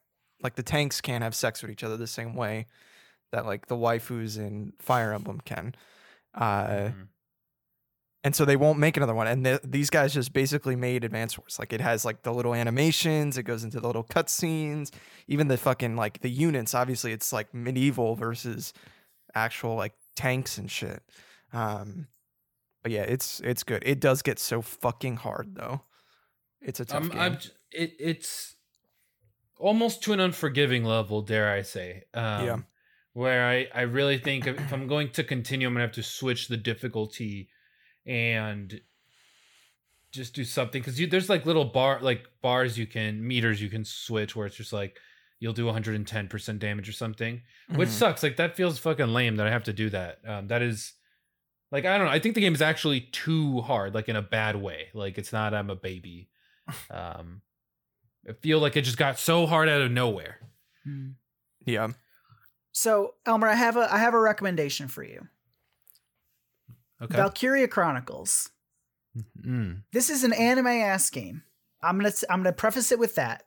like, 0.45 0.55
the 0.55 0.63
tanks 0.63 1.01
can't 1.01 1.23
have 1.23 1.35
sex 1.35 1.61
with 1.61 1.71
each 1.71 1.83
other 1.83 1.97
the 1.97 2.07
same 2.07 2.35
way 2.35 2.67
that 3.31 3.45
like 3.45 3.67
the 3.67 3.75
waifus 3.75 4.37
in 4.37 4.71
Fire 4.79 5.11
Emblem 5.13 5.41
can. 5.43 5.75
Uh, 6.33 6.67
Mhm. 6.67 7.07
and 8.23 8.35
so 8.35 8.43
they 8.45 8.55
won't 8.55 8.79
make 8.79 8.97
another 8.97 9.13
one. 9.13 9.27
And 9.27 9.43
th- 9.45 9.59
these 9.63 9.89
guys 9.89 10.13
just 10.13 10.33
basically 10.33 10.75
made 10.75 11.03
Advance 11.03 11.37
Wars. 11.37 11.57
Like 11.59 11.73
it 11.73 11.81
has 11.81 12.05
like 12.05 12.23
the 12.23 12.33
little 12.33 12.53
animations, 12.55 13.37
it 13.37 13.43
goes 13.43 13.63
into 13.63 13.79
the 13.79 13.87
little 13.87 14.03
cutscenes, 14.03 14.91
even 15.27 15.47
the 15.47 15.57
fucking 15.57 15.95
like 15.95 16.21
the 16.21 16.29
units. 16.29 16.73
Obviously, 16.73 17.11
it's 17.11 17.31
like 17.33 17.53
medieval 17.53 18.15
versus 18.15 18.73
actual 19.35 19.75
like 19.75 19.93
tanks 20.15 20.57
and 20.57 20.71
shit. 20.71 21.03
Um, 21.53 22.07
but 22.83 22.91
yeah, 22.91 23.03
it's 23.03 23.39
it's 23.41 23.63
good. 23.63 23.83
It 23.85 23.99
does 23.99 24.21
get 24.21 24.39
so 24.39 24.61
fucking 24.61 25.17
hard 25.17 25.55
though. 25.55 25.81
It's 26.61 26.79
a 26.79 26.85
tough 26.85 27.03
Um, 27.03 27.09
game. 27.09 27.19
I'm, 27.19 27.37
j- 27.37 27.49
it, 27.71 27.95
it's 27.99 28.55
almost 29.58 30.03
to 30.03 30.14
an 30.14 30.20
unforgiving 30.20 30.84
level, 30.84 31.22
dare 31.22 31.51
I 31.51 31.62
say. 31.62 32.03
Um, 32.14 32.45
Yeah. 32.45 32.58
Where 33.14 33.47
I, 33.47 33.68
I 33.74 33.82
really 33.84 34.18
think 34.18 34.45
if, 34.45 34.74
I'm 34.74 34.88
going 34.88 35.10
to 35.12 35.24
continue, 35.24 35.68
I'm 35.68 35.74
going 35.74 35.80
to 35.82 35.88
have 35.88 35.95
to 35.95 36.03
switch 36.03 36.49
the 36.49 36.58
difficulty 36.58 37.47
and 38.06 38.82
just 40.12 40.34
do 40.34 40.43
something. 40.43 40.82
Because 40.82 40.97
there's 41.10 41.30
like 41.30 41.45
little 41.45 41.64
bar, 41.66 41.99
like 42.01 42.26
bars 42.41 42.78
you 42.78 42.86
can, 42.86 43.26
meters 43.26 43.62
you 43.62 43.70
can 43.70 43.86
switch 43.86 44.36
where 44.36 44.47
it's 44.47 44.58
just 44.58 44.74
like 44.74 44.97
you'll 45.39 45.53
do 45.53 45.66
110% 45.66 46.60
damage 46.60 46.89
or 46.89 46.93
something, 46.93 47.41
which 47.76 47.88
Mhm. 47.89 47.91
sucks. 47.93 48.22
Like 48.24 48.36
that 48.38 48.56
feels 48.58 48.80
fucking 48.80 49.08
lame 49.08 49.38
that 49.38 49.47
I 49.47 49.51
have 49.51 49.64
to 49.64 49.74
do 49.74 49.89
that. 49.91 50.20
Um, 50.28 50.47
that 50.47 50.62
is. 50.62 50.93
Like 51.72 51.84
I 51.86 51.97
don't 51.97 52.08
know. 52.08 52.14
I 52.14 52.20
think 52.20 52.36
the 52.36 52.41
game 52.41 52.53
is 52.53 52.62
actually 52.62 53.01
too 53.01 53.62
hard, 53.62 53.93
like 53.95 54.08
in 54.08 54.16
a 54.16 54.22
bad 54.22 54.56
way. 54.56 54.88
Like 54.93 55.18
it's 55.18 55.34
not. 55.34 55.53
I'm 55.53 55.70
a 55.70 55.76
baby. 55.76 56.30
Um, 56.89 57.41
I 58.28 58.34
feel 58.34 58.59
like 58.59 58.76
it 58.76 58.82
just 58.82 58.97
got 58.97 59.19
so 59.19 59.45
hard 59.45 59.69
out 59.69 59.82
of 59.82 59.91
nowhere. 59.91 60.39
yeah. 61.65 61.89
So, 62.71 63.15
Elmer, 63.26 63.47
I 63.47 63.55
have 63.55 63.78
a 63.78 63.91
I 63.93 63.99
have 63.99 64.13
a 64.13 64.19
recommendation 64.19 64.88
for 64.88 65.03
you. 65.03 65.28
Okay. 67.01 67.15
Valkyria 67.15 67.67
Chronicles. 67.67 68.49
Mm. 69.45 69.84
This 69.91 70.09
is 70.09 70.23
an 70.23 70.34
anime 70.34 70.67
ass 70.67 71.09
game. 71.09 71.43
I'm 71.82 71.97
gonna 71.97 72.11
I'm 72.30 72.39
gonna 72.39 72.53
preface 72.53 72.91
it 72.91 72.99
with 72.99 73.15
that, 73.15 73.43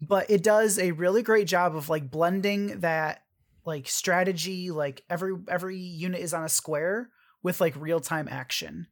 but 0.00 0.30
it 0.30 0.42
does 0.42 0.78
a 0.78 0.92
really 0.92 1.22
great 1.22 1.46
job 1.46 1.76
of 1.76 1.88
like 1.88 2.10
blending 2.10 2.80
that 2.80 3.22
like 3.66 3.88
strategy, 3.88 4.70
like 4.70 5.02
every 5.10 5.34
every 5.48 5.78
unit 5.78 6.20
is 6.20 6.34
on 6.34 6.44
a 6.44 6.48
square 6.48 7.10
with 7.42 7.60
like 7.60 7.74
real 7.76 8.00
time 8.00 8.28
action. 8.30 8.86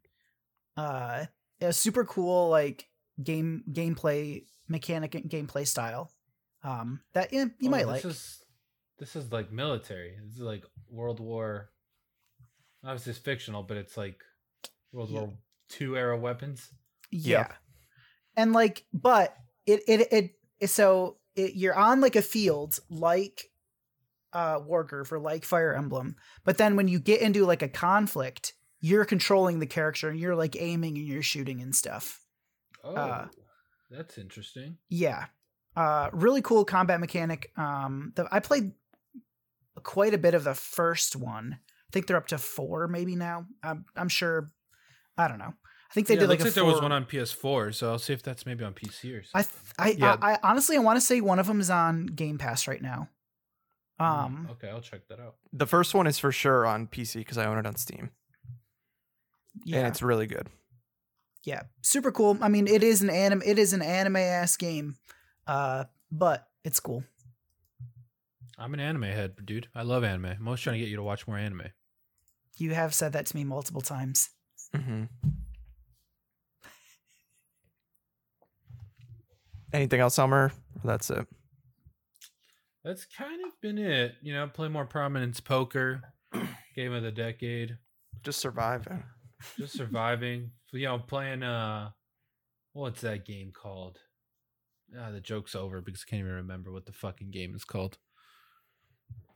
Uh, 0.77 1.27
a 1.61 1.73
super 1.73 2.05
cool 2.05 2.49
like 2.49 2.89
game 3.23 3.63
gameplay 3.71 4.45
mechanic 4.69 5.15
and 5.15 5.31
gameplay 5.31 5.67
style. 5.67 6.11
Um, 6.65 7.01
that 7.13 7.33
yeah, 7.33 7.47
you 7.59 7.69
Oh, 7.69 7.71
might 7.71 7.79
this 7.81 7.87
like. 7.89 8.05
Is, 8.05 8.45
this 8.99 9.17
is 9.17 9.33
like 9.33 9.51
military. 9.53 10.17
This 10.25 10.37
is 10.37 10.41
like 10.41 10.65
World 10.89 11.19
War. 11.21 11.71
Obviously, 12.85 13.11
it's 13.11 13.19
fictional, 13.19 13.63
but 13.63 13.77
it's 13.77 13.97
like 13.97 14.21
World 14.93 15.11
Yeah. 15.11 15.21
War 15.21 15.33
Two 15.69 15.97
era 15.97 16.17
weapons. 16.19 16.69
Yeah. 17.11 17.49
And 18.37 18.53
like, 18.53 18.85
but 18.93 19.35
it 19.67 19.83
it 19.89 20.13
it, 20.13 20.31
it 20.61 20.69
so 20.69 21.17
it, 21.35 21.55
you're 21.55 21.75
on 21.77 22.01
like 22.01 22.17
a 22.17 22.23
field 22.23 22.79
like 22.91 23.51
uh 24.33 24.61
Wargroove 24.61 25.11
or 25.13 25.19
like 25.19 25.45
Fire 25.45 25.75
Emblem, 25.75 26.17
but 26.45 26.59
then 26.59 26.77
when 26.77 26.89
you 26.89 26.99
get 27.01 27.21
into 27.23 27.45
like 27.47 27.63
a 27.63 27.69
conflict, 27.69 28.53
you're 28.81 29.05
controlling 29.05 29.59
the 29.61 29.67
character 29.67 30.09
and 30.09 30.19
you're 30.21 30.37
like 30.37 30.57
aiming 30.61 30.97
and 30.99 31.07
you're 31.07 31.23
shooting 31.23 31.61
and 31.61 31.75
stuff. 31.75 32.21
Oh, 32.85 32.95
Uh, 32.95 33.29
that's 33.97 34.19
interesting. 34.19 34.79
Yeah. 34.89 35.27
Uh 35.77 36.11
really 36.13 36.43
cool 36.43 36.65
combat 36.65 37.01
mechanic. 37.01 37.51
Um 37.57 38.13
the, 38.17 38.27
I 38.31 38.41
played 38.41 38.73
quite 39.83 40.15
a 40.15 40.19
bit 40.19 40.35
of 40.35 40.45
the 40.45 40.55
first 40.55 41.17
one. 41.17 41.59
I 41.63 41.91
think 41.93 42.07
they're 42.07 42.17
up 42.17 42.29
to 42.29 42.39
4 42.39 42.89
maybe 42.89 43.17
now. 43.17 43.47
I'm 43.63 43.85
I'm 43.97 44.09
sure 44.09 44.51
I 45.17 45.29
don't 45.29 45.39
know. 45.39 45.53
I 45.91 45.95
think 45.95 46.07
they 46.07 46.15
yeah, 46.15 46.21
did 46.21 46.25
it 46.25 46.29
like 46.31 46.39
looks 46.39 46.57
a 46.57 46.61
like 46.61 46.67
there 46.67 46.73
was 46.73 46.81
one 46.81 46.91
on 46.93 47.05
PS4, 47.05 47.75
so 47.75 47.91
I'll 47.91 47.99
see 47.99 48.15
if 48.15 48.23
that's 48.23 48.47
maybe 48.47 48.65
on 48.65 48.73
PC 48.73 49.13
or 49.19 49.23
something. 49.23 49.31
I, 49.35 49.43
th- 49.43 49.99
I, 49.99 49.99
Yeah. 49.99 50.17
I, 50.23 50.33
I 50.33 50.39
honestly, 50.43 50.75
I 50.77 50.81
want 50.81 50.97
to 50.97 51.03
say 51.03 51.21
one 51.21 51.39
of 51.39 51.47
them 51.47 51.61
is 51.61 51.69
on 51.69 52.07
Game 52.07 52.39
Pass 52.39 52.67
right 52.67 52.81
now. 52.81 53.11
Mm, 54.01 54.05
Um, 54.25 54.49
okay, 54.53 54.71
I'll 54.71 54.81
check 54.81 55.07
that 55.09 55.21
out. 55.21 55.35
The 55.53 55.67
first 55.67 55.93
one 55.93 56.07
is 56.07 56.19
for 56.19 56.33
sure 56.33 56.65
on 56.65 56.87
PC 56.87 57.17
because 57.17 57.37
I 57.37 57.45
own 57.45 57.59
it 57.59 57.67
on 57.67 57.77
Steam, 57.77 58.09
and 58.09 59.67
yeah, 59.67 59.87
it's 59.87 60.01
really 60.01 60.27
good. 60.27 60.49
Yeah, 61.45 61.63
super 61.83 62.13
cool. 62.13 62.39
I 62.41 62.49
mean, 62.49 62.67
it 62.69 62.83
is 62.83 63.03
an 63.03 63.11
anime, 63.11 63.43
it 63.45 63.59
is 63.59 63.73
an 63.73 63.83
anime 63.83 64.17
ass 64.17 64.57
game, 64.57 64.97
uh, 65.47 65.85
but 66.11 66.49
it's 66.65 66.81
cool. 66.81 67.05
I'm 68.59 68.75
an 68.75 68.81
anime 68.81 69.03
head, 69.05 69.35
dude. 69.45 69.69
I 69.75 69.83
love 69.83 70.05
anime. 70.05 70.27
I'm 70.27 70.47
always 70.47 70.61
trying 70.61 70.75
to 70.75 70.81
get 70.81 70.89
you 70.89 70.97
to 70.97 71.03
watch 71.03 71.27
more 71.27 71.39
anime. 71.39 71.69
You 72.59 72.75
have 72.75 72.95
said 72.95 73.13
that 73.15 73.27
to 73.27 73.37
me 73.37 73.45
multiple 73.45 73.81
times. 73.81 74.31
hmm 74.75 75.05
Anything 79.73 80.01
else, 80.01 80.15
Summer? 80.15 80.53
That's 80.85 81.09
it. 81.11 81.27
That's 82.85 83.07
kind 83.07 83.41
of 83.47 83.59
been 83.61 83.79
it. 83.79 84.17
You 84.23 84.35
know, 84.35 84.47
play 84.49 84.69
more 84.69 84.85
prominence 84.85 85.41
poker, 85.41 86.03
game 86.77 86.93
of 86.93 87.03
the 87.03 87.11
decade, 87.13 87.79
Just 88.23 88.39
surviving. 88.41 89.03
Just 89.59 89.75
surviving. 89.75 90.51
you 90.73 90.87
know, 90.87 90.99
playing 90.99 91.43
uh, 91.43 91.91
what's 92.73 93.01
that 93.03 93.25
game 93.25 93.53
called? 93.53 93.99
Ah, 94.99 95.11
the 95.11 95.21
joke's 95.21 95.55
over 95.55 95.81
because 95.81 96.05
I 96.07 96.11
can't 96.11 96.21
even 96.21 96.33
remember 96.33 96.71
what 96.71 96.87
the 96.87 96.93
fucking 96.93 97.31
game 97.31 97.55
is 97.55 97.65
called. 97.65 97.99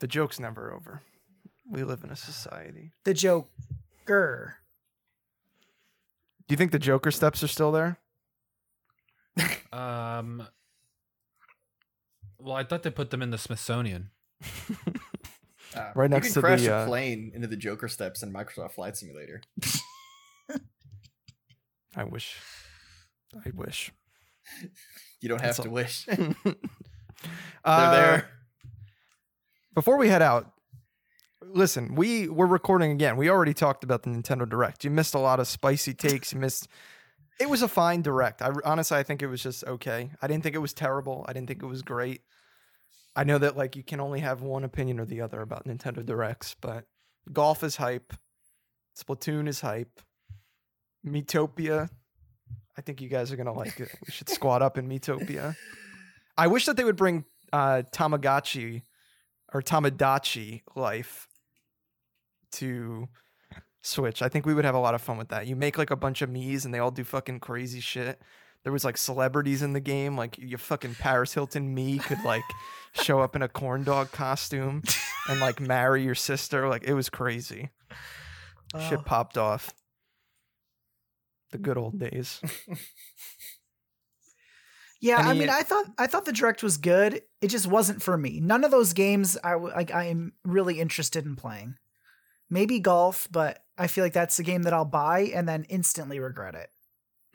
The 0.01 0.07
joke's 0.07 0.39
never 0.39 0.73
over. 0.73 1.03
We 1.69 1.83
live 1.83 2.05
in 2.05 2.11
a 2.11 2.17
society. 2.17 2.93
The 3.05 3.15
Joker. 3.15 4.57
Do 6.47 6.53
you 6.53 6.57
think 6.57 6.71
the 6.71 6.79
Joker 6.79 7.11
steps 7.11 7.43
are 7.43 7.49
still 7.49 7.73
there? 7.73 7.99
Um, 9.73 10.47
well, 12.39 12.55
I 12.55 12.63
thought 12.63 12.83
they 12.85 12.91
put 12.91 13.11
them 13.11 13.21
in 13.21 13.31
the 13.31 13.39
Smithsonian. 13.39 14.11
Uh, 15.75 15.91
Right 15.95 16.09
next 16.09 16.29
you 16.29 16.35
to 16.35 16.41
crash 16.41 16.63
the, 16.63 16.73
a 16.73 16.77
uh, 16.77 16.87
plane 16.87 17.33
into 17.35 17.49
the 17.49 17.57
Joker 17.57 17.89
steps 17.89 18.23
in 18.23 18.33
Microsoft 18.33 18.73
Flight 18.73 18.97
Simulator. 18.97 19.43
I 21.97 22.05
wish. 22.05 22.37
I 23.35 23.51
wish. 23.55 23.91
You 25.21 25.29
don't 25.29 25.41
have 25.41 25.57
That's 25.57 25.61
to 25.61 25.69
all. 25.69 25.75
wish. 25.75 26.05
They're 26.05 26.17
They're 26.45 26.55
there. 27.65 28.15
Uh, 28.15 28.21
before 29.75 29.97
we 29.97 30.09
head 30.09 30.23
out, 30.23 30.53
listen, 31.43 31.95
we 31.95 32.29
we're 32.29 32.47
recording 32.47 32.93
again. 32.93 33.17
We 33.17 33.31
already 33.31 33.55
talked 33.55 33.83
about 33.83 34.03
the 34.03 34.11
Nintendo 34.11 34.49
Direct. 34.49 34.85
You 34.85 34.91
missed 34.91 35.15
a 35.15 35.19
lot 35.19 35.41
of 35.41 35.49
spicy 35.49 35.95
takes. 35.95 36.33
You 36.33 36.39
missed. 36.39 36.69
It 37.41 37.51
was 37.51 37.63
a 37.63 37.69
fine 37.69 38.03
Direct. 38.03 38.43
I 38.43 38.53
honestly, 38.65 38.97
I 38.97 39.03
think 39.03 39.23
it 39.23 39.27
was 39.27 39.43
just 39.43 39.65
okay. 39.65 40.11
I 40.23 40.27
didn't 40.27 40.43
think 40.43 40.55
it 40.55 40.61
was 40.61 40.73
terrible. 40.73 41.25
I 41.29 41.33
didn't 41.33 41.49
think 41.49 41.63
it 41.63 41.67
was 41.67 41.83
great. 41.83 42.23
I 43.15 43.25
know 43.25 43.39
that 43.39 43.57
like 43.57 43.77
you 43.77 43.83
can 43.83 44.01
only 44.01 44.21
have 44.21 44.43
one 44.43 44.65
opinion 44.65 45.01
or 45.01 45.07
the 45.07 45.23
other 45.23 45.41
about 45.41 45.67
Nintendo 45.67 46.05
Directs, 46.05 46.55
but 46.61 46.85
golf 47.33 47.65
is 47.65 47.77
hype. 47.77 48.13
Splatoon 48.99 49.49
is 49.49 49.61
hype. 49.61 50.01
Miitopia. 51.07 51.89
I 52.77 52.83
think 52.83 53.01
you 53.01 53.09
guys 53.09 53.33
are 53.33 53.37
gonna 53.37 53.53
like 53.53 53.81
it. 53.81 53.89
We 54.07 54.13
should 54.13 54.29
squat 54.39 54.63
up 54.63 54.77
in 54.79 54.89
Miitopia. 54.89 55.57
I 56.37 56.47
wish 56.49 56.67
that 56.67 56.77
they 56.77 56.85
would 56.85 56.97
bring 56.97 57.25
uh, 57.53 57.83
Tamagotchi 57.93 58.83
or 59.55 59.63
Tomodachi 59.63 60.63
life 60.75 61.27
to 62.53 63.09
Switch. 63.83 64.21
I 64.23 64.29
think 64.29 64.45
we 64.47 64.53
would 64.55 64.65
have 64.65 64.75
a 64.75 64.79
lot 64.81 64.95
of 64.95 65.01
fun 65.01 65.17
with 65.17 65.29
that. 65.29 65.47
You 65.47 65.57
make 65.57 65.79
like 65.79 65.91
a 65.91 65.97
bunch 65.97 66.21
of 66.23 66.29
Mii's 66.31 66.65
and 66.65 66.75
they 66.75 66.79
all 66.79 66.91
do 66.91 67.05
fucking 67.05 67.41
crazy 67.41 67.81
shit. 67.81 68.21
There 68.65 68.73
was 68.73 68.85
like 68.85 68.97
celebrities 68.97 69.63
in 69.63 69.73
the 69.75 69.81
game, 69.81 70.17
like 70.17 70.37
your 70.39 70.59
fucking 70.59 70.97
Paris 70.97 71.33
Hilton 71.33 71.75
Mii 71.77 72.03
could 72.03 72.23
like 72.25 72.43
show 72.93 73.21
up 73.21 73.37
in 73.37 73.43
a 73.43 73.49
corn 73.49 73.85
dog 73.85 74.11
costume 74.11 74.83
and 75.29 75.39
like 75.41 75.61
marry 75.61 76.03
your 76.03 76.17
sister. 76.17 76.69
Like 76.69 76.83
it 76.85 76.95
was 76.95 77.09
crazy. 77.09 77.71
Shit 78.89 78.99
Oh. 78.99 79.03
popped 79.03 79.39
off. 79.39 79.73
The 81.53 81.59
good 81.59 81.77
old 81.79 81.99
days. 81.99 82.41
Yeah, 85.01 85.19
I 85.19 85.31
Any- 85.31 85.41
mean, 85.41 85.51
I 85.51 85.63
thought 85.63 85.85
I 85.99 86.07
thought 86.07 86.25
the 86.25 86.33
direct 86.33 86.63
was 86.63 86.79
good. 86.79 87.23
It 87.43 87.49
just 87.49 87.67
wasn't 87.67 88.03
for 88.03 88.17
me. 88.17 88.41
None 88.41 88.65
of 88.65 88.71
those 88.71 88.95
games 88.95 89.37
I 89.45 89.55
like. 89.55 89.93
I 89.95 90.05
am 90.05 90.33
really 90.43 90.81
interested 90.81 91.27
in 91.27 91.37
playing. 91.37 91.77
Maybe 92.49 92.81
golf, 92.81 93.29
but 93.31 93.63
I 93.77 93.89
feel 93.89 94.05
like 94.05 94.15
that's 94.15 94.39
a 94.39 94.43
game 94.43 94.63
that 94.63 94.73
I'll 94.73 94.85
buy 94.87 95.31
and 95.35 95.47
then 95.49 95.65
instantly 95.69 96.19
regret 96.19 96.55
it. 96.55 96.71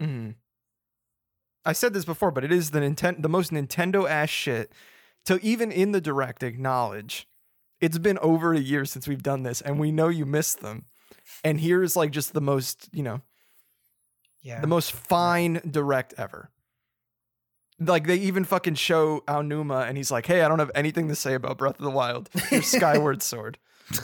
Mhm. 0.01 0.35
I 1.63 1.73
said 1.73 1.93
this 1.93 2.05
before, 2.05 2.31
but 2.31 2.43
it 2.43 2.51
is 2.51 2.71
the 2.71 2.79
Nintendo, 2.79 3.21
the 3.21 3.29
most 3.29 3.51
Nintendo 3.51 4.09
ass 4.09 4.29
shit 4.29 4.73
to 5.25 5.39
even 5.45 5.71
in 5.71 5.91
the 5.91 6.01
direct 6.01 6.41
acknowledge. 6.41 7.27
It's 7.79 7.99
been 7.99 8.17
over 8.19 8.53
a 8.53 8.59
year 8.59 8.85
since 8.85 9.07
we've 9.07 9.21
done 9.23 9.43
this, 9.43 9.61
and 9.61 9.79
we 9.79 9.91
know 9.91 10.07
you 10.07 10.25
missed 10.25 10.61
them. 10.61 10.85
And 11.43 11.59
here's 11.59 11.95
like 11.95 12.09
just 12.11 12.33
the 12.33 12.41
most, 12.41 12.89
you 12.91 13.03
know, 13.03 13.21
Yeah, 14.41 14.59
the 14.61 14.67
most 14.67 14.91
fine 14.91 15.61
direct 15.69 16.13
ever. 16.17 16.49
Like 17.79 18.05
they 18.05 18.15
even 18.17 18.43
fucking 18.43 18.75
show 18.75 19.21
Aonuma, 19.27 19.87
and 19.87 19.97
he's 19.97 20.11
like, 20.11 20.25
"Hey, 20.25 20.41
I 20.43 20.47
don't 20.47 20.59
have 20.59 20.71
anything 20.75 21.07
to 21.07 21.15
say 21.15 21.33
about 21.33 21.57
Breath 21.57 21.79
of 21.79 21.83
the 21.85 21.89
Wild. 21.91 22.29
Your 22.51 22.61
Skyward 22.61 23.21
Sword." 23.23 23.57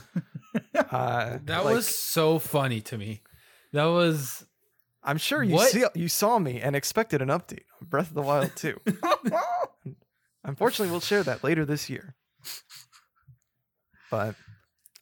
Uh, 0.90 1.38
That 1.44 1.66
like, 1.66 1.76
was 1.76 1.88
so 1.88 2.40
funny 2.40 2.82
to 2.82 2.98
me. 2.98 3.22
That 3.74 3.86
was 3.86 4.44
I'm 5.04 5.18
sure 5.18 5.44
you 5.44 5.54
What? 5.54 5.70
see, 5.70 5.84
you 5.94 6.08
saw 6.08 6.40
me 6.40 6.60
and 6.62 6.76
expected 6.76 7.22
an 7.22 7.28
update 7.28 7.66
on 7.80 7.88
Breath 7.88 8.08
of 8.10 8.16
the 8.16 8.22
Wild 8.24 8.56
too. 8.56 8.80
Unfortunately, 10.44 10.90
we'll 10.90 11.00
share 11.02 11.22
that 11.24 11.44
later 11.44 11.64
this 11.66 11.90
year. 11.90 12.16
But 14.10 14.36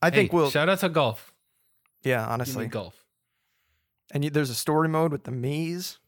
I 0.02 0.10
think 0.10 0.32
Hey, 0.32 0.36
we'll, 0.36 0.50
shout 0.50 0.68
out 0.68 0.80
to 0.80 0.90
golf. 0.90 1.32
yeah, 2.04 2.26
honestly. 2.28 2.68
golf. 2.68 3.05
And 4.12 4.24
you, 4.24 4.30
there's 4.30 4.50
a 4.50 4.56
story 4.56 4.88
mode 4.88 5.12
with 5.12 5.24
the 5.24 5.32
Mii's. 5.32 6.00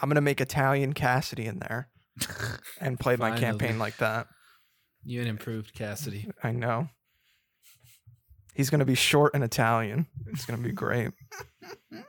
I'm 0.00 0.08
gonna 0.08 0.20
make 0.20 0.40
Italian 0.40 0.92
Cassidy 0.92 1.46
in 1.46 1.58
there 1.58 1.88
and 2.80 2.98
play 3.00 3.16
my 3.16 3.30
Finally. 3.30 3.40
campaign 3.40 3.78
like 3.78 3.96
that. 3.98 4.26
You 5.04 5.20
an 5.22 5.26
improved 5.26 5.72
Cassidy. 5.74 6.28
I 6.42 6.52
know. 6.52 6.88
He's 8.54 8.70
gonna 8.70 8.84
be 8.84 8.94
short 8.94 9.34
and 9.34 9.42
Italian. 9.44 10.06
It's 10.26 10.44
gonna 10.44 10.62
be 10.62 10.72
great. 10.72 11.12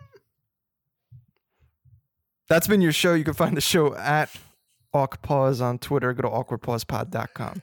That's 2.50 2.68
been 2.68 2.82
your 2.82 2.94
show. 2.94 3.14
You 3.14 3.24
can 3.26 3.34
find 3.34 3.58
the 3.58 3.62
show 3.62 3.94
at 3.96 4.30
AwkPause 4.94 5.62
on 5.62 5.80
Twitter. 5.80 6.14
Go 6.14 6.22
to 6.24 6.30
awkwardpausepod.com 6.30 7.62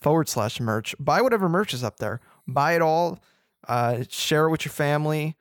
forward 0.00 0.28
slash 0.28 0.58
merch. 0.60 0.94
Buy 0.98 1.20
whatever 1.20 1.48
merch 1.48 1.74
is 1.74 1.84
up 1.84 1.98
there. 1.98 2.20
Buy 2.48 2.74
it 2.74 2.82
all. 2.82 3.20
Uh, 3.68 4.04
share 4.08 4.46
it 4.46 4.50
with 4.50 4.64
your 4.64 4.72
family. 4.72 5.36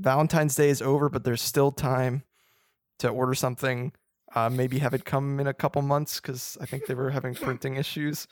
Valentine's 0.00 0.54
Day 0.54 0.70
is 0.70 0.80
over, 0.82 1.08
but 1.08 1.24
there's 1.24 1.42
still 1.42 1.70
time 1.72 2.22
to 2.98 3.08
order 3.08 3.34
something. 3.34 3.92
Uh, 4.34 4.48
maybe 4.48 4.78
have 4.78 4.94
it 4.94 5.04
come 5.04 5.40
in 5.40 5.46
a 5.46 5.54
couple 5.54 5.82
months 5.82 6.20
because 6.20 6.56
I 6.60 6.66
think 6.66 6.86
they 6.86 6.94
were 6.94 7.10
having 7.10 7.34
printing 7.34 7.76
issues. 7.76 8.26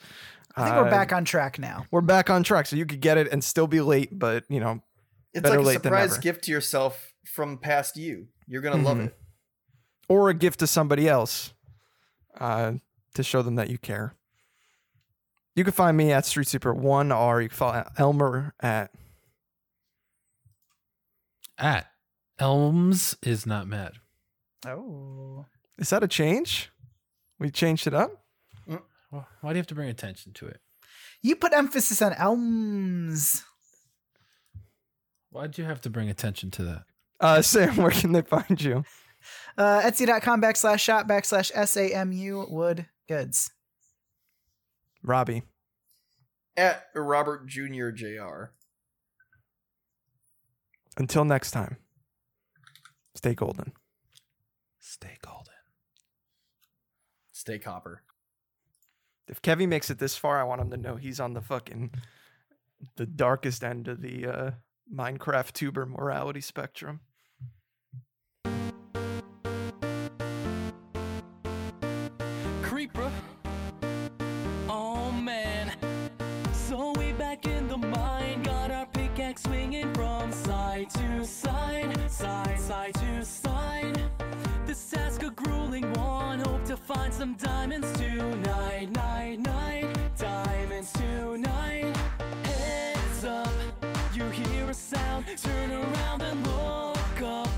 I 0.55 0.63
think 0.63 0.75
we're 0.77 0.87
Uh, 0.87 0.91
back 0.91 1.13
on 1.13 1.25
track 1.25 1.59
now. 1.59 1.85
we're 1.91 2.01
back 2.01 2.29
on 2.29 2.41
track, 2.43 2.65
so 2.65 2.75
you 2.75 2.85
could 2.85 3.01
get 3.01 3.17
it 3.17 3.31
and 3.31 3.43
still 3.43 3.67
be 3.67 3.81
late, 3.81 4.17
but 4.17 4.43
you 4.49 4.59
know, 4.59 4.81
It's 5.33 5.43
Better 5.43 5.57
like 5.57 5.63
a 5.63 5.67
late 5.67 5.83
surprise 5.83 6.17
gift 6.17 6.45
to 6.45 6.51
yourself 6.51 7.13
from 7.25 7.57
past 7.59 7.97
you. 7.97 8.27
You're 8.47 8.61
gonna 8.61 8.81
love 8.81 8.97
Mhm. 8.97 9.07
it. 9.07 9.15
or 10.07 10.29
a 10.29 10.33
gift 10.33 10.59
to 10.59 10.65
somebody 10.65 11.07
else 11.07 11.53
uh, 12.39 12.73
to 13.13 13.21
show 13.23 13.43
them 13.43 13.53
that 13.55 13.69
you 13.69 13.77
care. 13.77 14.15
You 15.55 15.63
can 15.63 15.73
find 15.73 15.95
me 15.97 16.11
at 16.11 16.25
Street 16.25 16.47
Super 16.47 16.73
One, 16.73 17.11
or 17.11 17.41
you 17.43 17.49
can 17.49 17.55
follow 17.57 17.87
Elmer 17.97 18.53
at 18.59 18.91
At 21.59 21.87
Elms 22.39 23.15
is 23.21 23.45
not 23.45 23.67
mad. 23.67 23.93
Oh. 24.65 25.45
Is 25.77 25.89
that 25.89 26.03
a 26.03 26.07
change? 26.07 26.71
We 27.37 27.51
changed 27.51 27.85
it 27.85 27.93
up. 27.93 28.11
Well, 29.11 29.27
why 29.41 29.49
do 29.51 29.55
you 29.55 29.59
have 29.59 29.67
to 29.67 29.75
bring 29.75 29.89
attention 29.89 30.33
to 30.33 30.47
it? 30.47 30.59
You 31.21 31.35
put 31.35 31.51
emphasis 31.51 32.01
on 32.01 32.13
elms. 32.13 33.43
Why'd 35.31 35.57
you 35.57 35.63
have 35.63 35.81
to 35.81 35.89
bring 35.89 36.09
attention 36.09 36.51
to 36.51 36.63
that? 36.63 36.83
Uh, 37.19 37.41
Sam, 37.41 37.75
where 37.77 37.91
can 37.91 38.11
they 38.11 38.21
find 38.21 38.61
you? 38.61 38.83
Uh, 39.57 39.81
Etsy.com 39.81 40.41
backslash 40.41 40.79
shop 40.79 41.07
backslash 41.07 41.51
SAMU 41.51 42.45
wood 42.49 42.85
goods. 43.07 43.51
Robbie. 45.03 45.43
At 46.55 46.85
Robert 46.95 47.47
Jr. 47.47 47.89
Jr. 47.89 48.51
Until 50.99 51.23
next 51.23 51.51
time, 51.51 51.77
stay 53.15 53.33
golden. 53.33 53.71
Stay 54.79 55.17
golden. 55.21 55.53
Stay 57.31 57.57
copper. 57.57 58.03
If 59.29 59.41
Kevy 59.41 59.65
makes 59.65 59.89
it 59.89 59.97
this 59.99 60.17
far, 60.17 60.41
I 60.41 60.43
want 60.43 60.59
him 60.59 60.69
to 60.71 60.77
know 60.77 60.97
he's 60.97 61.21
on 61.21 61.33
the 61.33 61.41
fucking 61.41 61.91
the 62.97 63.05
darkest 63.05 63.63
end 63.63 63.87
of 63.87 64.01
the 64.01 64.27
uh, 64.27 64.51
Minecraft 64.93 65.53
tuber 65.53 65.85
morality 65.85 66.41
spectrum. 66.41 66.99
Find 86.99 87.13
some 87.13 87.33
diamonds 87.35 87.91
tonight, 87.93 88.89
night, 88.91 89.39
night, 89.39 89.87
diamonds 90.17 90.91
tonight. 90.93 91.95
Heads 92.43 93.23
up, 93.23 93.53
you 94.13 94.23
hear 94.29 94.69
a 94.69 94.73
sound, 94.73 95.25
turn 95.37 95.71
around 95.71 96.21
and 96.21 96.45
look 96.47 97.21
up. 97.21 97.49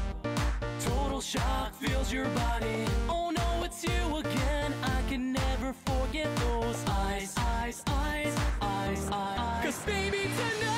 Total 0.80 1.22
shock 1.22 1.74
fills 1.74 2.14
your 2.14 2.28
body. 2.44 2.86
Oh 3.10 3.32
no, 3.32 3.64
it's 3.64 3.84
you 3.84 4.18
again. 4.18 4.74
I 4.84 5.02
can 5.10 5.34
never 5.34 5.74
forget 5.74 6.30
those 6.38 6.84
eyes, 6.88 7.34
eyes, 7.38 7.84
eyes, 7.88 8.36
eyes, 8.62 9.10
eyes. 9.12 9.66
Cause 9.66 9.80
baby, 9.86 10.24
tonight, 10.38 10.71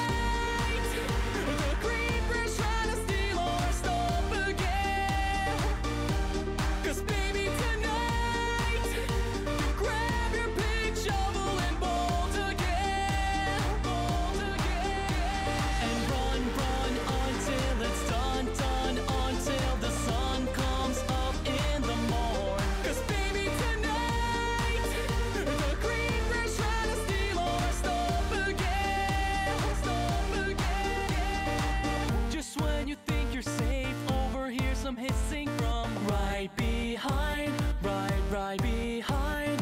hissing 35.43 35.57
from 35.57 36.07
right 36.07 36.49
behind, 36.55 37.53
right, 37.81 38.21
right 38.31 38.61
behind. 38.61 39.61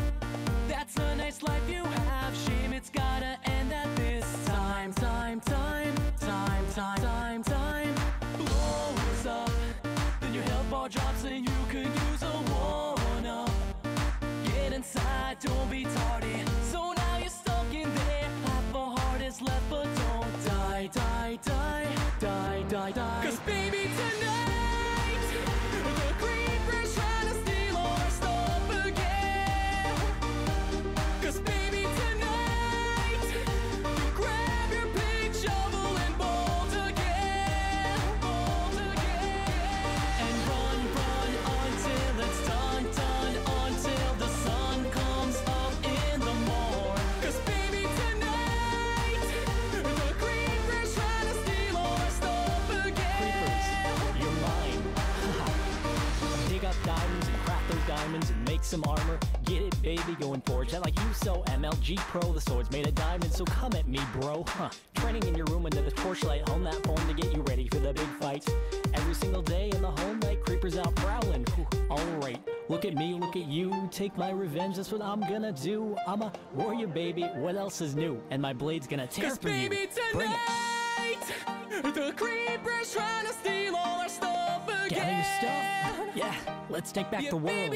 That's 0.68 0.96
a 0.98 1.16
nice 1.16 1.42
life 1.44 1.62
you 1.70 1.84
have. 1.84 2.36
Shame 2.36 2.74
some 58.72 58.84
armor. 58.88 59.20
Get 59.44 59.64
it, 59.64 59.82
baby, 59.82 60.16
going 60.18 60.40
forge. 60.46 60.72
And 60.72 60.82
like 60.86 60.98
you, 60.98 61.14
so 61.14 61.44
MLG 61.48 61.98
Pro, 61.98 62.32
the 62.32 62.40
sword's 62.40 62.72
made 62.72 62.88
of 62.88 62.96
diamonds. 62.96 63.36
So 63.36 63.44
come 63.44 63.74
at 63.74 63.86
me, 63.86 64.00
bro. 64.14 64.46
Huh. 64.48 64.70
Training 64.96 65.24
in 65.28 65.36
your 65.36 65.46
room 65.48 65.66
under 65.66 65.82
the 65.82 65.92
torchlight, 65.92 66.48
hone 66.48 66.64
that 66.64 66.82
phone 66.86 67.06
to 67.06 67.14
get 67.14 67.36
you 67.36 67.42
ready 67.42 67.68
for 67.68 67.80
the 67.80 67.92
big 67.92 68.08
fights. 68.18 68.48
Every 68.94 69.14
single 69.14 69.42
day 69.42 69.72
in 69.72 69.82
the 69.82 69.92
home 69.92 70.22
light, 70.22 70.42
creepers 70.46 70.78
out 70.78 70.96
prowling. 70.96 71.46
Alright, 71.90 72.40
look 72.70 72.86
at 72.86 72.96
me, 72.96 73.14
look 73.14 73.36
at 73.36 73.46
you. 73.46 73.90
Take 73.92 74.18
my 74.18 74.32
revenge, 74.32 74.78
that's 74.78 74.90
what 74.94 75.02
I'm 75.02 75.20
gonna 75.20 75.52
do. 75.52 75.98
I'm 76.08 76.22
a 76.22 76.32
warrior, 76.54 76.88
baby. 76.88 77.24
What 77.24 77.58
else 77.58 77.82
is 77.82 77.94
new? 77.94 78.24
And 78.30 78.42
my 78.42 78.54
blade's 78.54 78.88
gonna 78.88 79.06
tear 79.06 79.32
Cause 79.32 79.38
baby, 79.38 79.76
you. 79.76 79.90
Bring 80.14 80.32
it. 80.32 80.38
tonight, 81.68 81.94
the 81.94 82.14
creeper's 82.16 82.94
trying 82.94 83.26
to 83.26 83.34
steal 83.34 83.76
all 83.76 84.00
our 84.00 84.08
stuff 84.08 84.66
again. 84.66 84.90
Gather 84.90 85.12
your 85.12 85.24
stuff. 85.40 86.16
Yeah, 86.16 86.36
let's 86.70 86.94
take 86.94 87.12
back 87.12 87.24
Yeah, 87.24 87.32
the 87.32 87.38
world. 87.38 87.76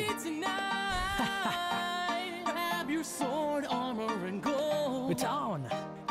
Grab 2.45 2.89
your 2.89 3.03
sword, 3.03 3.65
armor, 3.69 4.25
and 4.25 4.41
gold. 4.41 5.11
It's 5.11 5.23
on. 5.23 5.67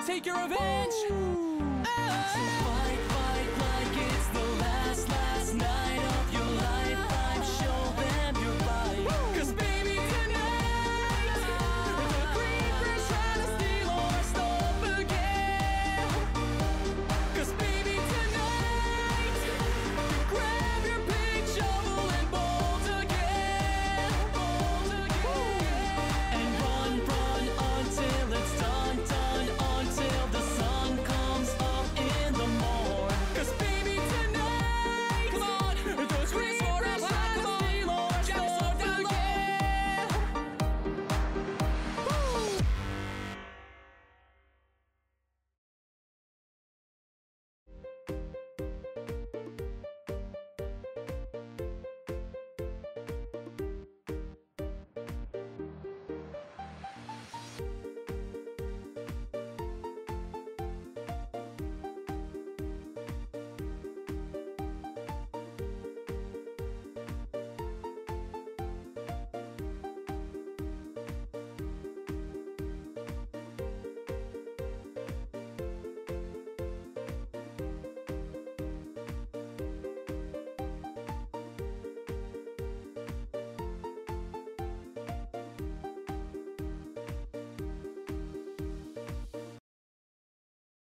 Take 0.07 0.27
your 0.27 0.37
revenge. 0.43 0.93
So 0.93 1.15
fight, 2.65 2.99
fight 3.13 3.49
like 3.59 3.97
it's 4.07 4.29
the 4.29 4.45
last, 4.61 5.09
last 5.09 5.55
night 5.55 5.84